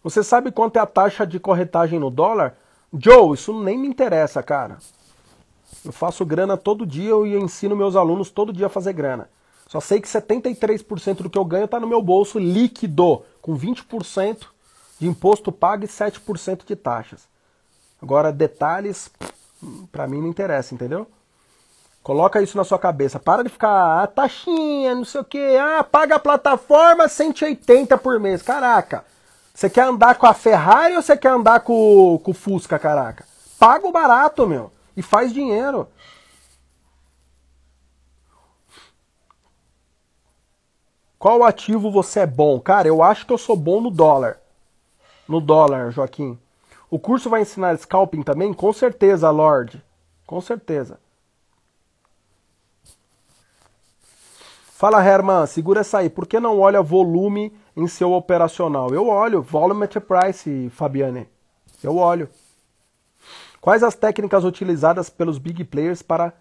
Você 0.02 0.22
sabe 0.22 0.52
quanto 0.52 0.76
é 0.76 0.80
a 0.80 0.86
taxa 0.86 1.26
de 1.26 1.40
corretagem 1.40 1.98
no 1.98 2.10
dólar? 2.10 2.56
Joe, 2.92 3.34
isso 3.34 3.52
nem 3.62 3.76
me 3.76 3.88
interessa, 3.88 4.42
cara. 4.42 4.78
Eu 5.84 5.92
faço 5.92 6.24
grana 6.24 6.56
todo 6.56 6.86
dia 6.86 7.12
e 7.24 7.36
ensino 7.36 7.76
meus 7.76 7.96
alunos 7.96 8.30
todo 8.30 8.52
dia 8.52 8.66
a 8.66 8.70
fazer 8.70 8.92
grana. 8.92 9.28
Só 9.68 9.80
sei 9.80 10.00
que 10.00 10.06
73% 10.06 11.22
do 11.22 11.30
que 11.30 11.36
eu 11.36 11.44
ganho 11.44 11.64
está 11.64 11.80
no 11.80 11.88
meu 11.88 12.00
bolso 12.00 12.38
líquido, 12.38 13.24
com 13.42 13.56
20% 13.56 14.46
de 14.98 15.06
imposto 15.06 15.52
pago 15.52 15.84
e 15.84 15.88
7% 15.88 16.64
de 16.64 16.76
taxas. 16.76 17.28
Agora, 18.00 18.32
detalhes, 18.32 19.10
para 19.90 20.06
mim 20.06 20.20
não 20.20 20.28
interessa, 20.28 20.74
entendeu? 20.74 21.06
Coloca 22.02 22.40
isso 22.40 22.56
na 22.56 22.64
sua 22.64 22.78
cabeça. 22.78 23.18
Para 23.18 23.42
de 23.42 23.48
ficar, 23.48 24.02
ah, 24.02 24.06
taxinha, 24.06 24.94
não 24.94 25.04
sei 25.04 25.20
o 25.20 25.24
que, 25.24 25.56
ah, 25.56 25.82
paga 25.82 26.16
a 26.16 26.20
plataforma 26.20 27.08
180 27.08 27.98
por 27.98 28.20
mês. 28.20 28.42
Caraca, 28.42 29.04
você 29.52 29.68
quer 29.68 29.84
andar 29.84 30.14
com 30.14 30.26
a 30.26 30.34
Ferrari 30.34 30.94
ou 30.94 31.02
você 31.02 31.16
quer 31.16 31.30
andar 31.30 31.60
com, 31.60 32.20
com 32.22 32.30
o 32.30 32.34
Fusca, 32.34 32.78
caraca? 32.78 33.24
Paga 33.58 33.86
o 33.88 33.92
barato, 33.92 34.46
meu, 34.46 34.70
e 34.96 35.02
faz 35.02 35.32
dinheiro. 35.32 35.88
Qual 41.18 41.42
ativo 41.42 41.90
você 41.90 42.20
é 42.20 42.26
bom? 42.26 42.60
Cara, 42.60 42.86
eu 42.86 43.02
acho 43.02 43.26
que 43.26 43.32
eu 43.32 43.38
sou 43.38 43.56
bom 43.56 43.80
no 43.80 43.90
dólar. 43.90 44.38
No 45.28 45.40
dólar, 45.40 45.90
Joaquim. 45.90 46.38
O 46.88 46.98
curso 46.98 47.28
vai 47.28 47.42
ensinar 47.42 47.76
scalping 47.78 48.22
também? 48.22 48.52
Com 48.52 48.72
certeza, 48.72 49.30
Lorde. 49.30 49.82
Com 50.26 50.40
certeza. 50.40 50.98
Fala, 54.76 55.02
Herman, 55.02 55.46
segura 55.46 55.80
essa 55.80 55.98
aí. 55.98 56.10
Por 56.10 56.26
que 56.26 56.38
não 56.38 56.60
olha 56.60 56.82
volume 56.82 57.52
em 57.74 57.88
seu 57.88 58.12
operacional? 58.12 58.90
Eu 58.94 59.08
olho. 59.08 59.42
Volume 59.42 59.84
at 59.84 59.96
price, 60.00 60.70
Fabiane. 60.70 61.26
Eu 61.82 61.96
olho. 61.96 62.28
Quais 63.60 63.82
as 63.82 63.94
técnicas 63.94 64.44
utilizadas 64.44 65.10
pelos 65.10 65.38
big 65.38 65.64
players 65.64 66.02
para 66.02 66.32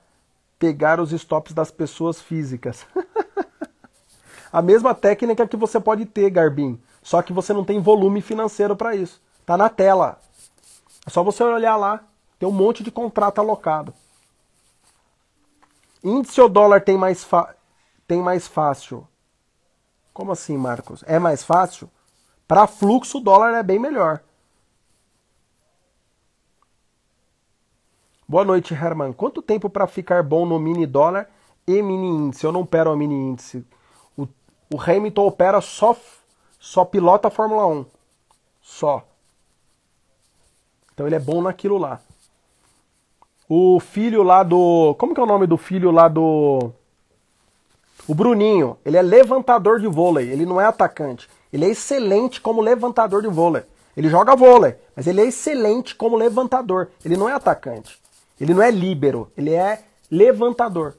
pegar 0.60 1.00
os 1.00 1.12
stops 1.12 1.54
das 1.54 1.72
pessoas 1.72 2.22
físicas? 2.22 2.86
a 4.52 4.62
mesma 4.62 4.94
técnica 4.94 5.48
que 5.48 5.58
você 5.58 5.80
pode 5.80 6.06
ter, 6.06 6.30
Garbin, 6.30 6.80
só 7.06 7.22
que 7.22 7.32
você 7.32 7.54
não 7.54 7.64
tem 7.64 7.80
volume 7.80 8.20
financeiro 8.20 8.76
para 8.76 8.96
isso. 8.96 9.22
Tá 9.46 9.56
na 9.56 9.70
tela. 9.70 10.20
É 11.06 11.10
só 11.12 11.22
você 11.22 11.44
olhar 11.44 11.76
lá, 11.76 12.04
tem 12.40 12.50
um 12.50 12.52
monte 12.52 12.82
de 12.82 12.90
contrato 12.90 13.38
alocado. 13.38 13.94
Índice 16.04 16.42
ou 16.42 16.50
dólar 16.50 16.82
tem 16.82 16.98
mais, 16.98 17.24
tem 18.08 18.24
mais 18.24 18.48
fácil? 18.48 19.08
Como 20.12 20.32
assim, 20.32 20.58
Marcos? 20.58 21.04
É 21.06 21.20
mais 21.20 21.44
fácil? 21.44 21.92
Para 22.48 22.66
fluxo, 22.66 23.20
o 23.20 23.22
dólar 23.22 23.54
é 23.54 23.62
bem 23.62 23.78
melhor. 23.78 24.24
Boa 28.28 28.44
noite, 28.44 28.74
Herman. 28.74 29.14
Quanto 29.14 29.44
tempo 29.44 29.70
para 29.70 29.86
ficar 29.86 30.24
bom 30.24 30.44
no 30.44 30.58
mini 30.58 30.88
dólar 30.88 31.30
e 31.68 31.84
mini 31.84 32.08
índice? 32.08 32.44
Eu 32.44 32.52
não 32.52 32.62
opero 32.62 32.90
a 32.90 32.98
mini 32.98 33.14
índice. 33.14 33.64
O 34.18 34.82
Hamilton 34.82 35.28
opera 35.28 35.62
só, 35.62 35.96
só 36.66 36.84
pilota 36.84 37.28
a 37.28 37.32
Fórmula 37.32 37.68
1. 37.68 37.86
Só. 38.60 39.06
Então 40.92 41.06
ele 41.06 41.16
é 41.16 41.20
bom 41.20 41.40
naquilo 41.40 41.78
lá. 41.78 42.02
O 43.48 43.80
filho 43.80 44.24
lá 44.24 44.42
do. 44.42 44.96
Como 44.98 45.14
que 45.14 45.20
é 45.20 45.24
o 45.24 45.28
nome 45.28 45.46
do 45.46 45.58
filho 45.58 45.92
lá 45.92 46.08
do. 46.08 46.72
O 48.08 48.16
Bruninho. 48.16 48.78
Ele 48.84 48.98
é 48.98 49.02
levantador 49.04 49.80
de 49.80 49.88
vôlei. 49.88 50.32
Ele 50.32 50.44
não 50.44 50.60
é 50.60 50.66
atacante. 50.66 51.30
Ele 51.54 51.66
é 51.66 51.70
excelente 51.70 52.42
como 52.42 52.62
levantador 52.62 53.22
de 53.22 53.28
vôlei. 53.28 53.62
Ele 53.96 54.10
joga 54.10 54.36
vôlei, 54.36 54.76
mas 54.96 55.06
ele 55.06 55.22
é 55.22 55.26
excelente 55.26 55.94
como 55.94 56.18
levantador. 56.18 56.90
Ele 57.06 57.16
não 57.16 57.30
é 57.30 57.34
atacante. 57.34 58.02
Ele 58.42 58.56
não 58.56 58.64
é 58.64 58.72
líbero. 58.72 59.32
Ele 59.38 59.54
é 59.54 59.84
levantador. 60.10 60.96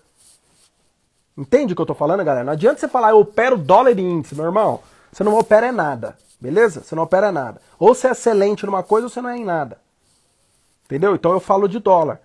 Entende 1.36 1.72
o 1.72 1.76
que 1.76 1.82
eu 1.82 1.86
tô 1.86 1.94
falando, 1.94 2.24
galera? 2.24 2.44
Não 2.44 2.52
adianta 2.52 2.78
você 2.78 2.88
falar, 2.88 3.10
eu 3.10 3.18
opero 3.18 3.58
dólar 3.58 3.98
e 3.98 4.00
índice, 4.00 4.34
meu 4.36 4.44
irmão. 4.44 4.80
Você 5.16 5.24
não 5.24 5.38
opera 5.38 5.68
é 5.68 5.72
nada, 5.72 6.14
beleza? 6.38 6.82
Você 6.84 6.94
não 6.94 7.04
opera 7.04 7.32
nada. 7.32 7.58
Ou 7.78 7.94
você 7.94 8.08
é 8.08 8.10
excelente 8.10 8.66
numa 8.66 8.82
coisa 8.82 9.06
ou 9.06 9.08
você 9.10 9.22
não 9.22 9.30
é 9.30 9.38
em 9.38 9.46
nada. 9.46 9.78
Entendeu? 10.84 11.14
Então 11.14 11.32
eu 11.32 11.40
falo 11.40 11.66
de 11.66 11.78
dólar. 11.78 12.20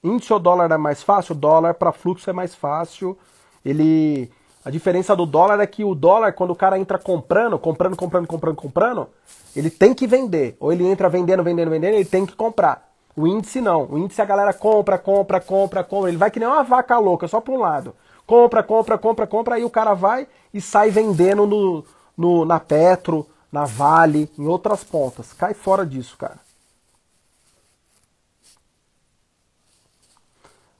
Índice 0.00 0.32
ou 0.32 0.38
dólar 0.38 0.70
é 0.70 0.76
mais 0.76 1.02
fácil? 1.02 1.34
Dólar 1.34 1.74
para 1.74 1.90
fluxo 1.90 2.30
é 2.30 2.32
mais 2.32 2.54
fácil. 2.54 3.18
Ele. 3.64 4.30
A 4.64 4.70
diferença 4.70 5.16
do 5.16 5.26
dólar 5.26 5.58
é 5.58 5.66
que 5.66 5.82
o 5.82 5.92
dólar, 5.92 6.34
quando 6.34 6.50
o 6.50 6.56
cara 6.56 6.78
entra 6.78 7.00
comprando, 7.00 7.58
comprando, 7.58 7.96
comprando, 7.96 8.28
comprando, 8.28 8.56
comprando, 8.56 9.08
ele 9.56 9.70
tem 9.70 9.92
que 9.92 10.06
vender. 10.06 10.56
Ou 10.60 10.72
ele 10.72 10.86
entra 10.86 11.08
vendendo, 11.08 11.42
vendendo, 11.42 11.68
vendendo, 11.68 11.94
ele 11.94 12.04
tem 12.04 12.24
que 12.24 12.36
comprar. 12.36 12.88
O 13.16 13.26
índice 13.26 13.60
não. 13.60 13.86
O 13.90 13.98
índice 13.98 14.22
a 14.22 14.24
galera 14.24 14.54
compra, 14.54 14.96
compra, 14.96 15.40
compra, 15.40 15.82
compra. 15.82 16.10
Ele 16.10 16.16
vai 16.16 16.30
que 16.30 16.38
nem 16.38 16.48
uma 16.48 16.62
vaca 16.62 16.96
louca, 16.96 17.26
só 17.26 17.40
para 17.40 17.54
um 17.54 17.58
lado. 17.58 17.92
Compra, 18.24 18.62
compra, 18.62 18.96
compra, 18.96 19.26
compra. 19.26 19.56
Aí 19.56 19.64
o 19.64 19.70
cara 19.70 19.94
vai 19.94 20.28
e 20.52 20.60
sai 20.60 20.90
vendendo 20.90 21.46
no, 21.46 21.84
no, 22.16 22.44
na 22.44 22.58
Petro, 22.58 23.26
na 23.50 23.64
Vale, 23.64 24.30
em 24.38 24.46
outras 24.46 24.84
pontas. 24.84 25.32
Cai 25.32 25.54
fora 25.54 25.84
disso, 25.84 26.16
cara. 26.16 26.38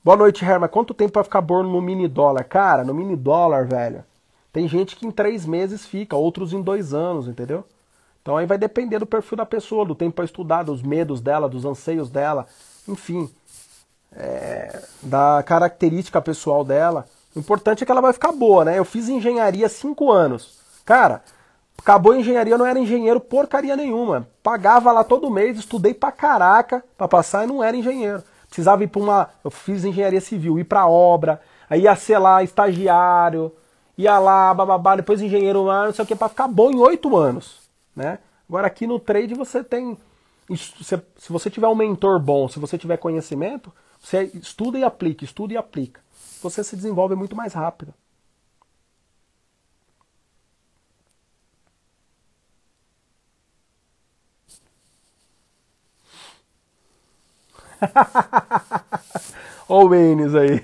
Boa 0.03 0.17
noite, 0.17 0.45
Herma. 0.45 0.67
Quanto 0.69 0.95
tempo 0.95 1.13
vai 1.15 1.25
ficar 1.25 1.43
bom 1.43 1.63
no 1.63 1.81
mini 1.81 2.09
dólar? 2.09 2.45
Cara, 2.45 2.83
no 2.85 2.95
mini 2.95 3.15
dólar, 3.15 3.67
velho, 3.67 4.03
tem 4.53 4.67
gente 4.67 4.97
que 4.97 5.07
em 5.07 5.11
três 5.11 5.45
meses 5.45 5.85
fica, 5.85 6.17
outros 6.17 6.53
em 6.53 6.63
dois 6.63 6.95
anos, 6.95 7.29
entendeu? 7.29 7.65
Então 8.23 8.37
aí 8.37 8.47
vai 8.47 8.59
depender 8.59 8.99
do 8.99 9.07
perfil 9.07 9.37
da 9.37 9.47
pessoa, 9.47 9.85
do 9.85 9.95
tempo 9.95 10.17
para 10.17 10.25
estudar, 10.25 10.63
dos 10.63 10.83
medos 10.83 11.21
dela, 11.21 11.49
dos 11.49 11.65
anseios 11.65 12.11
dela, 12.11 12.47
enfim, 12.89 13.31
é, 14.13 14.83
da 15.03 15.43
característica 15.45 16.21
pessoal 16.21 16.65
dela. 16.65 17.07
O 17.35 17.39
importante 17.39 17.83
é 17.83 17.87
que 17.87 17.93
ela 17.93 18.01
vai 18.01 18.13
ficar 18.13 18.33
boa, 18.33 18.65
né? 18.65 18.79
Eu 18.79 18.85
fiz 18.85 19.09
engenharia 19.09 19.69
cinco 19.69 20.11
anos. 20.11 20.59
Cara, 20.85 21.23
acabou 21.79 22.13
a 22.13 22.17
engenharia, 22.19 22.55
eu 22.55 22.59
não 22.59 22.67
era 22.67 22.79
engenheiro 22.79 23.21
porcaria 23.21 23.77
nenhuma. 23.77 24.29
Pagava 24.43 24.91
lá 24.91 25.05
todo 25.05 25.31
mês, 25.31 25.59
estudei 25.59 25.95
pra 25.95 26.11
caraca 26.11 26.85
pra 26.97 27.07
passar 27.07 27.45
e 27.45 27.47
não 27.47 27.63
era 27.63 27.77
engenheiro. 27.77 28.23
Precisava 28.47 28.83
ir 28.83 28.89
pra 28.89 29.01
uma. 29.01 29.31
Eu 29.45 29.51
fiz 29.51 29.85
engenharia 29.85 30.21
civil, 30.21 30.59
ir 30.59 30.65
pra 30.65 30.89
obra, 30.89 31.41
aí 31.69 31.83
ia 31.83 31.95
ser 31.95 32.19
lá 32.19 32.43
estagiário, 32.43 33.53
ia 33.97 34.19
lá, 34.19 34.53
bababá, 34.53 34.97
depois 34.97 35.23
engenheiro 35.23 35.63
lá, 35.63 35.87
não 35.87 35.93
sei 35.93 36.05
o 36.05 36.09
que, 36.09 36.17
pra 36.17 36.29
ficar 36.29 36.49
bom 36.49 36.71
em 36.71 36.79
oito 36.81 37.17
anos. 37.17 37.61
Né? 37.95 38.19
Agora 38.49 38.67
aqui 38.67 38.87
no 38.87 38.99
trade 38.99 39.35
você 39.35 39.63
tem. 39.63 39.97
Se 40.53 41.33
você 41.33 41.49
tiver 41.49 41.69
um 41.69 41.77
mentor 41.77 42.19
bom, 42.19 42.49
se 42.49 42.59
você 42.59 42.77
tiver 42.77 42.97
conhecimento, 42.97 43.73
você 44.01 44.29
estuda 44.35 44.79
e 44.79 44.83
aplica, 44.83 45.25
estuda 45.25 45.55
e 45.55 45.57
aplica. 45.57 46.01
Você 46.43 46.65
se 46.65 46.75
desenvolve 46.77 47.15
muito 47.15 47.37
mais 47.37 47.53
rápido. 47.53 47.95
Olha 59.69 59.89
o 59.89 59.95
Enes 59.95 60.35
aí. 60.35 60.63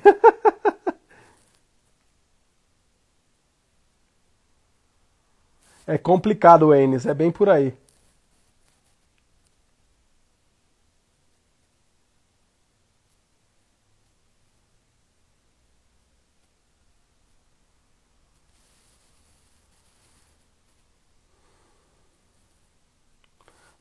é 5.86 5.96
complicado 5.98 6.66
o 6.68 6.74
Enes, 6.74 7.06
é 7.06 7.14
bem 7.14 7.30
por 7.30 7.48
aí. 7.48 7.72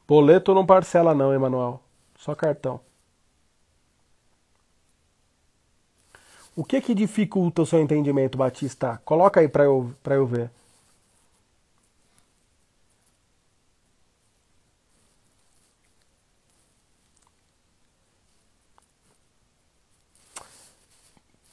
Boleto 0.08 0.53
não 0.53 0.66
parcela 0.66 1.14
não, 1.16 1.34
Emanuel. 1.34 1.82
Só 2.18 2.36
cartão. 2.36 2.80
O 6.56 6.64
que 6.64 6.80
que 6.82 6.95
dificulta 6.95 7.62
o 7.62 7.66
seu 7.66 7.80
entendimento, 7.82 8.38
Batista? 8.38 9.01
Coloca 9.06 9.39
aí 9.39 9.47
para 9.47 9.66
eu, 9.66 9.93
pra 10.01 10.16
eu 10.16 10.26
ver. 10.26 10.49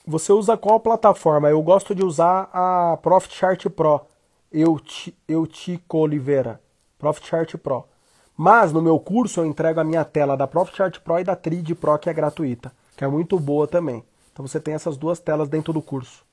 Você 0.07 0.33
usa 0.33 0.57
qual 0.57 0.79
plataforma? 0.81 1.49
Eu 1.49 1.63
gosto 1.63 1.95
de 1.95 2.05
usar 2.05 2.49
a 2.53 2.97
Profit 3.03 3.35
Chart 3.35 3.67
Pro. 3.71 4.01
Eu, 4.53 4.81
eu 5.27 5.47
Tico 5.47 5.99
Oliveira. 5.99 6.61
Profit 6.99 7.27
Chart 7.27 7.57
Pro. 7.57 7.85
Mas 8.37 8.73
no 8.73 8.83
meu 8.83 8.99
curso 8.99 9.41
eu 9.41 9.47
entrego 9.47 9.81
a 9.81 9.85
minha 9.85 10.05
tela 10.05 10.37
da 10.37 10.47
Profit 10.47 10.77
Chart 10.77 11.01
Pro 11.01 11.19
e 11.21 11.25
da 11.25 11.37
Trid 11.37 11.75
Pro, 11.75 11.99
que 11.99 12.09
é 12.09 12.15
gratuita, 12.15 12.73
que 12.97 13.05
é 13.05 13.09
muito 13.09 13.39
boa 13.39 13.69
também. 13.69 14.03
Então 14.33 14.47
você 14.47 14.59
tem 14.59 14.75
essas 14.75 14.97
duas 14.97 15.21
telas 15.21 15.49
dentro 15.49 15.73
do 15.73 15.83
curso. 15.83 16.25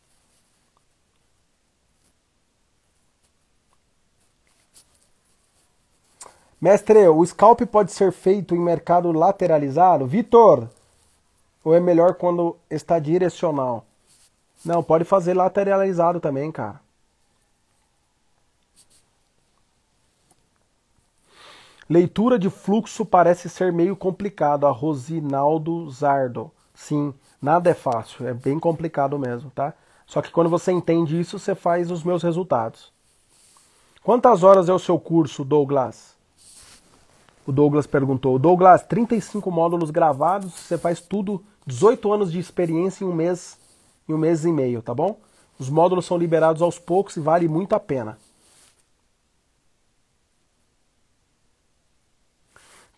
Mestre, 6.62 7.08
o 7.08 7.26
scalp 7.26 7.62
pode 7.62 7.92
ser 7.92 8.12
feito 8.12 8.54
em 8.54 8.60
mercado 8.60 9.12
lateralizado? 9.14 10.06
Vitor, 10.06 10.68
ou 11.64 11.74
é 11.74 11.80
melhor 11.80 12.16
quando 12.16 12.58
está 12.70 13.00
direcional? 13.00 13.86
Não, 14.66 14.84
pode 14.84 15.06
fazer 15.06 15.34
lateralizado 15.34 16.20
também, 16.20 16.52
cara. 16.52 16.82
Leitura 21.90 22.38
de 22.38 22.52
fluxo 22.52 23.04
parece 23.04 23.50
ser 23.50 23.74
meio 23.74 23.96
complicado. 23.96 24.68
A 24.68 24.72
Rosinaldo 24.72 25.90
Zardo. 25.90 26.52
Sim, 26.72 27.14
nada 27.42 27.72
é 27.72 27.74
fácil, 27.74 28.28
é 28.28 28.34
bem 28.34 28.60
complicado 28.60 29.18
mesmo, 29.18 29.50
tá? 29.50 29.74
Só 30.06 30.22
que 30.22 30.32
quando 30.32 30.50
você 30.50 30.72
entende 30.72 31.20
isso, 31.20 31.40
você 31.40 31.56
faz 31.56 31.90
os 31.90 32.04
meus 32.04 32.22
resultados. 32.22 32.94
Quantas 34.04 34.44
horas 34.44 34.70
é 34.70 34.74
o 34.74 34.80
seu 34.80 35.00
curso, 35.00 35.44
Douglas? 35.44 36.16
O 37.46 37.52
Douglas 37.52 37.88
perguntou. 37.88 38.38
Douglas, 38.38 38.84
35 38.84 39.50
módulos 39.50 39.90
gravados, 39.90 40.54
você 40.54 40.78
faz 40.78 41.02
tudo, 41.02 41.44
18 41.66 42.14
anos 42.14 42.32
de 42.32 42.38
experiência 42.38 43.04
em 43.04 43.08
um 43.08 43.14
mês, 43.14 43.58
em 44.08 44.14
um 44.14 44.18
mês 44.18 44.46
e 44.46 44.52
meio, 44.52 44.82
tá 44.84 44.94
bom? 44.94 45.20
Os 45.58 45.70
módulos 45.70 46.06
são 46.06 46.18
liberados 46.18 46.62
aos 46.62 46.78
poucos 46.78 47.18
e 47.18 47.20
vale 47.20 47.48
muito 47.48 47.74
a 47.74 47.80
pena. 47.80 48.18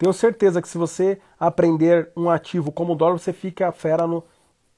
Tenho 0.01 0.13
certeza 0.13 0.63
que 0.63 0.67
se 0.67 0.79
você 0.79 1.21
aprender 1.39 2.11
um 2.17 2.27
ativo 2.27 2.71
como 2.71 2.93
o 2.93 2.95
dólar, 2.95 3.19
você 3.19 3.31
fica 3.31 3.71
fera 3.71 4.07
no, 4.07 4.23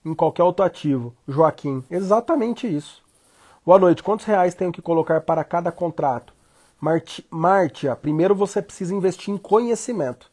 em 0.04 0.14
qualquer 0.14 0.44
outro 0.44 0.66
ativo. 0.66 1.16
Joaquim, 1.26 1.82
exatamente 1.90 2.68
isso. 2.68 3.02
Boa 3.66 3.80
noite. 3.80 4.04
Quantos 4.04 4.26
reais 4.26 4.54
tenho 4.54 4.70
que 4.70 4.82
colocar 4.82 5.22
para 5.22 5.42
cada 5.46 5.72
contrato? 5.72 6.34
Martia, 7.32 7.96
primeiro 7.96 8.36
você 8.36 8.62
precisa 8.62 8.94
investir 8.94 9.34
em 9.34 9.38
conhecimento. 9.38 10.30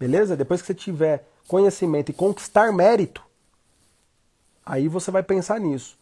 Beleza? 0.00 0.36
Depois 0.36 0.60
que 0.60 0.66
você 0.66 0.74
tiver 0.74 1.24
conhecimento 1.46 2.10
e 2.10 2.12
conquistar 2.12 2.72
mérito, 2.72 3.22
aí 4.66 4.88
você 4.88 5.12
vai 5.12 5.22
pensar 5.22 5.60
nisso. 5.60 5.96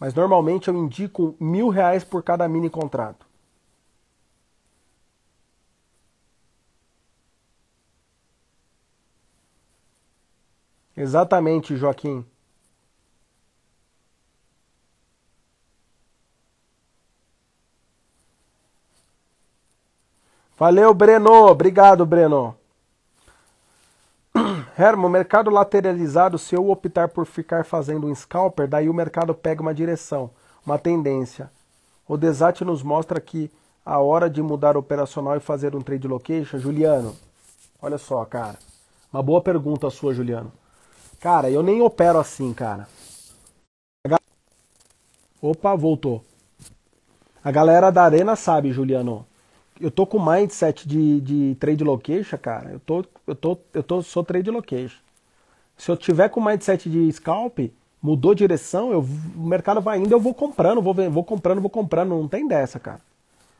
Mas 0.00 0.12
normalmente 0.12 0.66
eu 0.66 0.74
indico 0.74 1.36
mil 1.38 1.68
reais 1.68 2.02
por 2.02 2.20
cada 2.24 2.48
mini 2.48 2.68
contrato. 2.68 3.29
Exatamente, 11.00 11.76
Joaquim. 11.76 12.22
Valeu, 20.58 20.92
Breno. 20.92 21.46
Obrigado, 21.46 22.04
Breno. 22.04 22.54
Hermo, 24.76 25.08
mercado 25.08 25.50
lateralizado, 25.50 26.36
se 26.36 26.54
eu 26.54 26.68
optar 26.68 27.08
por 27.08 27.24
ficar 27.24 27.64
fazendo 27.64 28.06
um 28.06 28.14
scalper, 28.14 28.68
daí 28.68 28.86
o 28.86 28.92
mercado 28.92 29.34
pega 29.34 29.62
uma 29.62 29.72
direção, 29.72 30.30
uma 30.66 30.78
tendência. 30.78 31.50
O 32.06 32.18
Desat 32.18 32.62
nos 32.62 32.82
mostra 32.82 33.18
que 33.22 33.50
a 33.86 33.98
hora 34.00 34.28
de 34.28 34.42
mudar 34.42 34.76
operacional 34.76 35.34
e 35.34 35.40
fazer 35.40 35.74
um 35.74 35.80
trade 35.80 36.06
location, 36.06 36.58
Juliano, 36.58 37.16
olha 37.80 37.96
só, 37.96 38.22
cara. 38.26 38.58
Uma 39.10 39.22
boa 39.22 39.40
pergunta 39.40 39.88
sua, 39.88 40.12
Juliano. 40.12 40.59
Cara, 41.20 41.50
eu 41.50 41.62
nem 41.62 41.82
opero 41.82 42.18
assim, 42.18 42.52
cara. 42.54 42.88
Opa, 45.42 45.74
voltou. 45.76 46.24
A 47.44 47.50
galera 47.50 47.90
da 47.90 48.04
Arena 48.04 48.34
sabe, 48.36 48.72
Juliano. 48.72 49.26
Eu 49.78 49.90
tô 49.90 50.06
com 50.06 50.18
mindset 50.18 50.88
de, 50.88 51.20
de 51.20 51.56
trade 51.60 51.84
location, 51.84 52.38
cara. 52.38 52.70
Eu 52.70 52.80
tô, 52.80 53.04
eu 53.26 53.34
tô, 53.34 53.58
eu 53.72 53.82
tô, 53.82 54.02
sou 54.02 54.24
trade 54.24 54.50
location. 54.50 54.98
Se 55.76 55.90
eu 55.90 55.96
tiver 55.96 56.28
com 56.30 56.42
mindset 56.42 56.88
de 56.90 57.10
scalp, 57.12 57.58
mudou 58.02 58.34
direção, 58.34 58.90
eu, 58.92 59.00
o 59.00 59.46
mercado 59.46 59.80
vai 59.80 59.98
indo, 59.98 60.12
eu 60.12 60.20
vou 60.20 60.34
comprando, 60.34 60.82
vou, 60.82 60.94
vou 60.94 61.24
comprando, 61.24 61.60
vou 61.60 61.70
comprando. 61.70 62.10
Não 62.10 62.28
tem 62.28 62.46
dessa, 62.46 62.78
cara. 62.78 63.00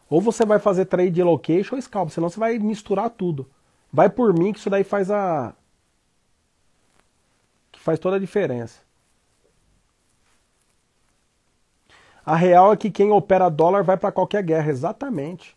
Ou 0.09 0.21
você 0.21 0.45
vai 0.45 0.59
fazer 0.59 0.87
trade 0.87 1.23
location 1.23 1.77
ou 1.77 1.83
scalp, 1.83 2.11
senão 2.11 2.29
você 2.29 2.39
vai 2.41 2.59
misturar 2.59 3.11
tudo. 3.11 3.47
Vai 3.93 4.11
por 4.11 4.33
mim 4.35 4.53
que 4.53 4.59
isso 4.59 4.71
daí 4.71 4.85
faz 4.85 5.11
a, 5.11 5.55
faz 7.91 7.99
toda 7.99 8.17
a 8.17 8.21
diferença. 8.21 8.79
A 12.25 12.37
real 12.37 12.73
é 12.73 12.77
que 12.77 12.91
quem 12.91 13.11
opera 13.11 13.49
dólar 13.49 13.83
vai 13.83 13.97
para 13.97 14.13
qualquer 14.13 14.45
guerra, 14.45 14.71
exatamente. 14.71 15.57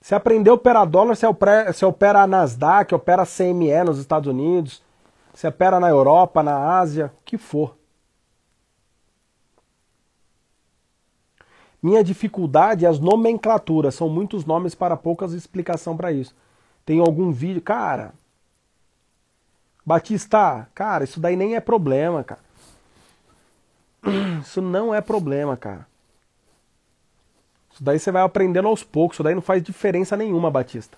Se 0.00 0.14
aprender 0.14 0.50
a 0.50 0.54
operar 0.54 0.86
dólar, 0.86 1.14
você 1.14 1.86
opera, 1.86 2.22
a 2.22 2.26
Nasdaq, 2.26 2.92
opera 2.92 3.22
a 3.22 3.26
CME 3.26 3.84
nos 3.84 3.98
Estados 3.98 4.28
Unidos, 4.28 4.82
você 5.32 5.46
opera 5.46 5.78
na 5.78 5.88
Europa, 5.88 6.42
na 6.42 6.78
Ásia, 6.78 7.12
o 7.20 7.24
que 7.24 7.38
for. 7.38 7.76
Minha 11.80 12.02
dificuldade 12.02 12.84
é 12.84 12.88
as 12.88 12.98
nomenclaturas, 12.98 13.94
são 13.94 14.08
muitos 14.08 14.44
nomes 14.44 14.74
para 14.74 14.96
poucas 14.96 15.32
explicação 15.32 15.96
para 15.96 16.10
isso. 16.10 16.34
Tem 16.84 16.98
algum 16.98 17.30
vídeo, 17.30 17.62
cara, 17.62 18.12
Batista, 19.84 20.68
cara, 20.74 21.04
isso 21.04 21.20
daí 21.20 21.36
nem 21.36 21.56
é 21.56 21.60
problema, 21.60 22.24
cara. 22.24 22.40
Isso 24.40 24.60
não 24.60 24.94
é 24.94 25.00
problema, 25.00 25.56
cara. 25.56 25.86
Isso 27.72 27.82
daí 27.82 27.98
você 27.98 28.12
vai 28.12 28.22
aprendendo 28.22 28.68
aos 28.68 28.84
poucos, 28.84 29.16
isso 29.16 29.22
daí 29.22 29.34
não 29.34 29.42
faz 29.42 29.62
diferença 29.62 30.16
nenhuma, 30.16 30.50
Batista. 30.50 30.96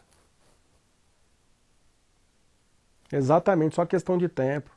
Exatamente, 3.10 3.74
só 3.74 3.86
questão 3.86 4.18
de 4.18 4.28
tempo. 4.28 4.70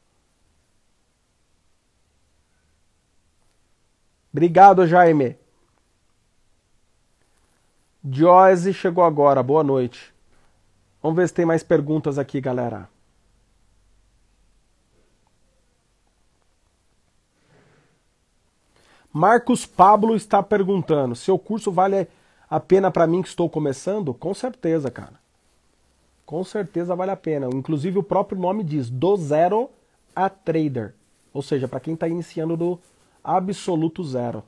Obrigado, 4.32 4.88
Jaime. 4.88 5.38
Joyce 8.04 8.74
chegou 8.74 9.04
agora, 9.04 9.44
boa 9.44 9.64
noite. 9.64 10.14
Vamos 11.02 11.18
ver 11.18 11.28
se 11.28 11.34
tem 11.34 11.46
mais 11.46 11.64
perguntas 11.64 12.18
aqui, 12.18 12.40
galera. 12.40 12.88
Marcos 19.12 19.66
Pablo 19.66 20.16
está 20.16 20.42
perguntando: 20.44 21.16
seu 21.16 21.38
curso 21.40 21.72
vale 21.72 22.08
a 22.50 22.60
pena 22.60 22.92
para 22.92 23.08
mim 23.08 23.22
que 23.22 23.28
estou 23.28 23.50
começando? 23.50 24.14
Com 24.14 24.34
certeza, 24.34 24.92
cara. 24.92 25.20
Com 26.26 26.44
certeza 26.44 26.96
vale 26.96 27.12
a 27.12 27.16
pena. 27.18 27.48
Inclusive 27.52 27.98
o 27.98 28.04
próprio 28.04 28.40
nome 28.40 28.64
diz: 28.64 28.90
do 28.90 29.18
zero 29.18 29.70
a 30.16 30.30
trader. 30.30 30.94
Ou 31.34 31.42
seja, 31.42 31.68
para 31.68 31.80
quem 31.80 31.96
está 31.96 32.08
iniciando 32.08 32.56
do 32.56 32.80
absoluto 33.24 34.04
zero. 34.04 34.44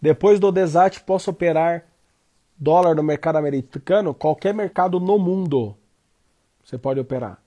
Depois 0.00 0.40
do 0.40 0.50
Desat, 0.50 1.00
posso 1.04 1.30
operar 1.30 1.86
dólar 2.58 2.96
no 2.96 3.04
mercado 3.04 3.36
americano? 3.36 4.12
Qualquer 4.12 4.52
mercado 4.52 4.98
no 4.98 5.16
mundo 5.16 5.76
você 6.64 6.78
pode 6.78 7.00
operar. 7.00 7.42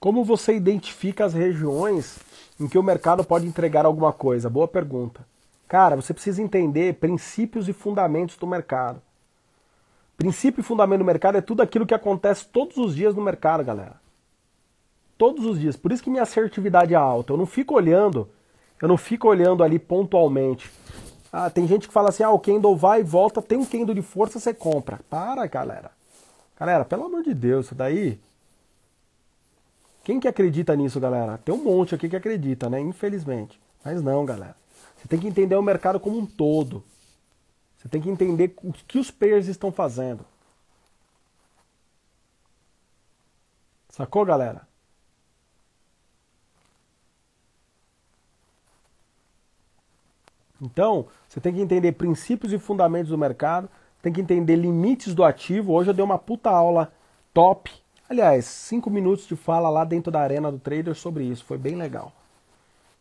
Como 0.00 0.24
você 0.24 0.54
identifica 0.56 1.26
as 1.26 1.34
regiões 1.34 2.18
em 2.58 2.66
que 2.66 2.78
o 2.78 2.82
mercado 2.82 3.22
pode 3.22 3.46
entregar 3.46 3.84
alguma 3.84 4.12
coisa? 4.14 4.48
Boa 4.48 4.66
pergunta. 4.66 5.26
Cara, 5.68 5.94
você 5.94 6.14
precisa 6.14 6.42
entender 6.42 6.94
princípios 6.94 7.68
e 7.68 7.74
fundamentos 7.74 8.36
do 8.38 8.46
mercado. 8.46 9.02
Princípio 10.20 10.60
e 10.60 10.62
fundamento 10.62 10.98
do 10.98 11.04
mercado 11.06 11.38
é 11.38 11.40
tudo 11.40 11.62
aquilo 11.62 11.86
que 11.86 11.94
acontece 11.94 12.44
todos 12.44 12.76
os 12.76 12.94
dias 12.94 13.14
no 13.14 13.22
mercado, 13.22 13.64
galera. 13.64 13.98
Todos 15.16 15.46
os 15.46 15.58
dias. 15.58 15.78
Por 15.78 15.90
isso 15.90 16.02
que 16.02 16.10
minha 16.10 16.24
assertividade 16.24 16.92
é 16.92 16.96
alta. 16.98 17.32
Eu 17.32 17.38
não 17.38 17.46
fico 17.46 17.74
olhando, 17.74 18.28
eu 18.82 18.86
não 18.86 18.98
fico 18.98 19.26
olhando 19.26 19.64
ali 19.64 19.78
pontualmente. 19.78 20.70
Ah, 21.32 21.48
tem 21.48 21.66
gente 21.66 21.88
que 21.88 21.94
fala 21.94 22.10
assim: 22.10 22.22
ah, 22.22 22.28
o 22.28 22.38
Kendall 22.38 22.76
vai 22.76 23.00
e 23.00 23.02
volta, 23.02 23.40
tem 23.40 23.56
um 23.56 23.64
Kendall 23.64 23.94
de 23.94 24.02
força, 24.02 24.38
você 24.38 24.52
compra. 24.52 25.00
Para, 25.08 25.46
galera. 25.46 25.90
Galera, 26.54 26.84
pelo 26.84 27.06
amor 27.06 27.22
de 27.22 27.32
Deus, 27.32 27.64
isso 27.64 27.74
daí. 27.74 28.20
Quem 30.04 30.20
que 30.20 30.28
acredita 30.28 30.76
nisso, 30.76 31.00
galera? 31.00 31.38
Tem 31.38 31.54
um 31.54 31.64
monte 31.64 31.94
aqui 31.94 32.10
que 32.10 32.16
acredita, 32.16 32.68
né? 32.68 32.78
Infelizmente. 32.78 33.58
Mas 33.82 34.02
não, 34.02 34.26
galera. 34.26 34.54
Você 34.98 35.08
tem 35.08 35.18
que 35.18 35.28
entender 35.28 35.56
o 35.56 35.62
mercado 35.62 35.98
como 35.98 36.18
um 36.18 36.26
todo. 36.26 36.84
Você 37.80 37.88
tem 37.88 38.00
que 38.00 38.10
entender 38.10 38.54
o 38.62 38.74
que 38.74 38.98
os 38.98 39.10
players 39.10 39.46
estão 39.46 39.72
fazendo. 39.72 40.22
Sacou, 43.88 44.22
galera? 44.22 44.68
Então, 50.60 51.06
você 51.26 51.40
tem 51.40 51.54
que 51.54 51.60
entender 51.60 51.92
princípios 51.92 52.52
e 52.52 52.58
fundamentos 52.58 53.08
do 53.08 53.16
mercado, 53.16 53.66
tem 54.02 54.12
que 54.12 54.20
entender 54.20 54.56
limites 54.56 55.14
do 55.14 55.24
ativo. 55.24 55.72
Hoje 55.72 55.88
eu 55.88 55.94
dei 55.94 56.04
uma 56.04 56.18
puta 56.18 56.50
aula 56.50 56.92
top. 57.32 57.72
Aliás, 58.06 58.44
cinco 58.44 58.90
minutos 58.90 59.26
de 59.26 59.34
fala 59.36 59.70
lá 59.70 59.86
dentro 59.86 60.12
da 60.12 60.20
arena 60.20 60.52
do 60.52 60.58
trader 60.58 60.94
sobre 60.94 61.24
isso. 61.24 61.46
Foi 61.46 61.56
bem 61.56 61.76
legal. 61.76 62.12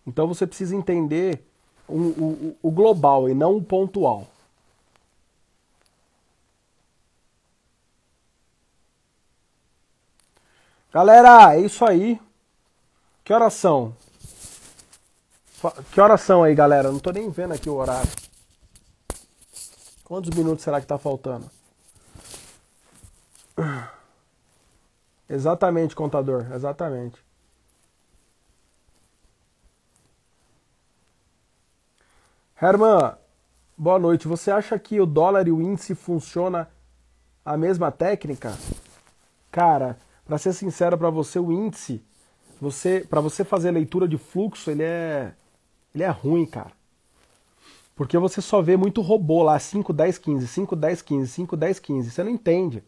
Então 0.08 0.26
você 0.26 0.48
precisa 0.48 0.74
entender 0.74 1.46
o, 1.86 1.98
o, 1.98 2.58
o 2.64 2.72
global 2.72 3.28
e 3.28 3.34
não 3.34 3.58
o 3.58 3.64
pontual. 3.64 4.26
Galera, 10.92 11.56
é 11.56 11.62
isso 11.62 11.86
aí. 11.86 12.20
Que 13.24 13.32
horas 13.32 13.54
são? 13.54 13.96
Que 15.92 16.02
horas 16.02 16.22
são 16.22 16.44
aí, 16.44 16.56
galera? 16.56 16.92
Não 16.92 17.00
tô 17.00 17.12
nem 17.12 17.30
vendo 17.30 17.54
aqui 17.54 17.70
o 17.70 17.76
horário. 17.76 18.10
Quantos 20.04 20.36
minutos 20.36 20.64
será 20.64 20.82
que 20.82 20.88
tá 20.88 20.98
faltando? 20.98 21.50
Exatamente, 25.30 25.96
contador, 25.96 26.52
exatamente. 26.54 27.24
Herman, 32.60 33.16
boa 33.78 34.00
noite. 34.00 34.28
Você 34.28 34.50
acha 34.50 34.80
que 34.80 35.00
o 35.00 35.06
dólar 35.06 35.48
e 35.48 35.52
o 35.52 35.62
índice 35.62 35.94
funciona 35.94 36.68
a 37.46 37.56
mesma 37.56 37.92
técnica? 37.92 38.58
Cara, 39.52 39.96
para 40.30 40.38
ser 40.38 40.54
sincero 40.54 40.96
para 40.96 41.10
você, 41.10 41.40
o 41.40 41.52
índice, 41.52 42.04
você, 42.62 43.04
para 43.10 43.20
você 43.20 43.44
fazer 43.44 43.72
leitura 43.72 44.08
de 44.08 44.16
fluxo, 44.16 44.70
ele 44.70 44.84
é 44.84 45.34
ele 45.94 46.04
é 46.04 46.10
ruim, 46.10 46.46
cara. 46.46 46.72
Porque 47.96 48.16
você 48.16 48.40
só 48.40 48.62
vê 48.62 48.78
muito 48.78 49.02
robô 49.02 49.42
lá, 49.42 49.58
5, 49.58 49.92
10, 49.92 50.20
15, 50.20 50.48
5, 50.48 50.76
10, 50.76 51.02
15, 51.02 51.28
5, 51.32 51.58
10, 51.58 51.80
15. 51.80 52.12
Você 52.12 52.24
não 52.24 52.30
entende. 52.30 52.84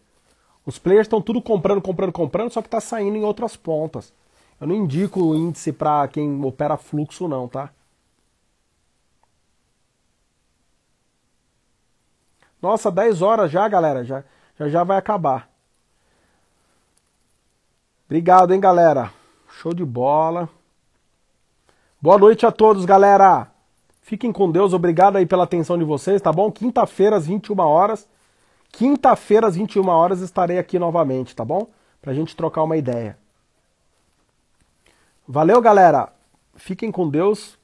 Os 0.64 0.78
players 0.78 1.08
estão 1.08 1.20
tudo 1.20 1.42
comprando, 1.42 1.82
comprando, 1.82 2.12
comprando, 2.12 2.52
só 2.52 2.62
que 2.62 2.68
está 2.68 2.80
saindo 2.80 3.18
em 3.18 3.24
outras 3.24 3.56
pontas. 3.56 4.14
Eu 4.60 4.68
não 4.68 4.76
indico 4.76 5.20
o 5.20 5.36
índice 5.36 5.74
para 5.74 6.08
quem 6.10 6.46
opera 6.46 6.78
fluxo, 6.78 7.28
não, 7.28 7.48
tá? 7.48 7.74
Nossa, 12.62 12.92
10 12.92 13.24
horas 13.24 13.50
já, 13.52 13.68
galera. 13.68 14.04
Já 14.04 14.24
já, 14.60 14.70
já 14.70 14.84
vai 14.84 14.98
acabar. 14.98 15.51
Obrigado, 18.12 18.53
hein, 18.53 18.59
galera. 18.59 19.09
Show 19.62 19.74
de 19.74 19.86
bola. 19.86 20.49
Boa 22.01 22.18
noite 22.18 22.45
a 22.45 22.51
todos, 22.51 22.84
galera. 22.84 23.47
Fiquem 24.01 24.34
com 24.34 24.51
Deus. 24.51 24.74
Obrigado 24.74 25.16
aí 25.16 25.26
pela 25.26 25.45
atenção 25.45 25.78
de 25.78 25.86
vocês, 25.86 26.22
tá 26.22 26.30
bom? 26.30 26.51
Quinta-feira 26.51 27.16
às 27.16 27.26
21 27.26 27.57
horas. 27.62 28.05
Quinta-feira 28.70 29.47
às 29.47 29.55
21 29.55 29.88
horas 29.88 30.20
estarei 30.20 30.59
aqui 30.59 30.78
novamente, 30.78 31.34
tá 31.34 31.45
bom? 31.45 31.68
Pra 32.01 32.14
gente 32.14 32.36
trocar 32.36 32.64
uma 32.64 32.76
ideia. 32.76 33.18
Valeu, 35.26 35.62
galera. 35.62 36.12
Fiquem 36.57 36.91
com 36.91 37.07
Deus. 37.07 37.57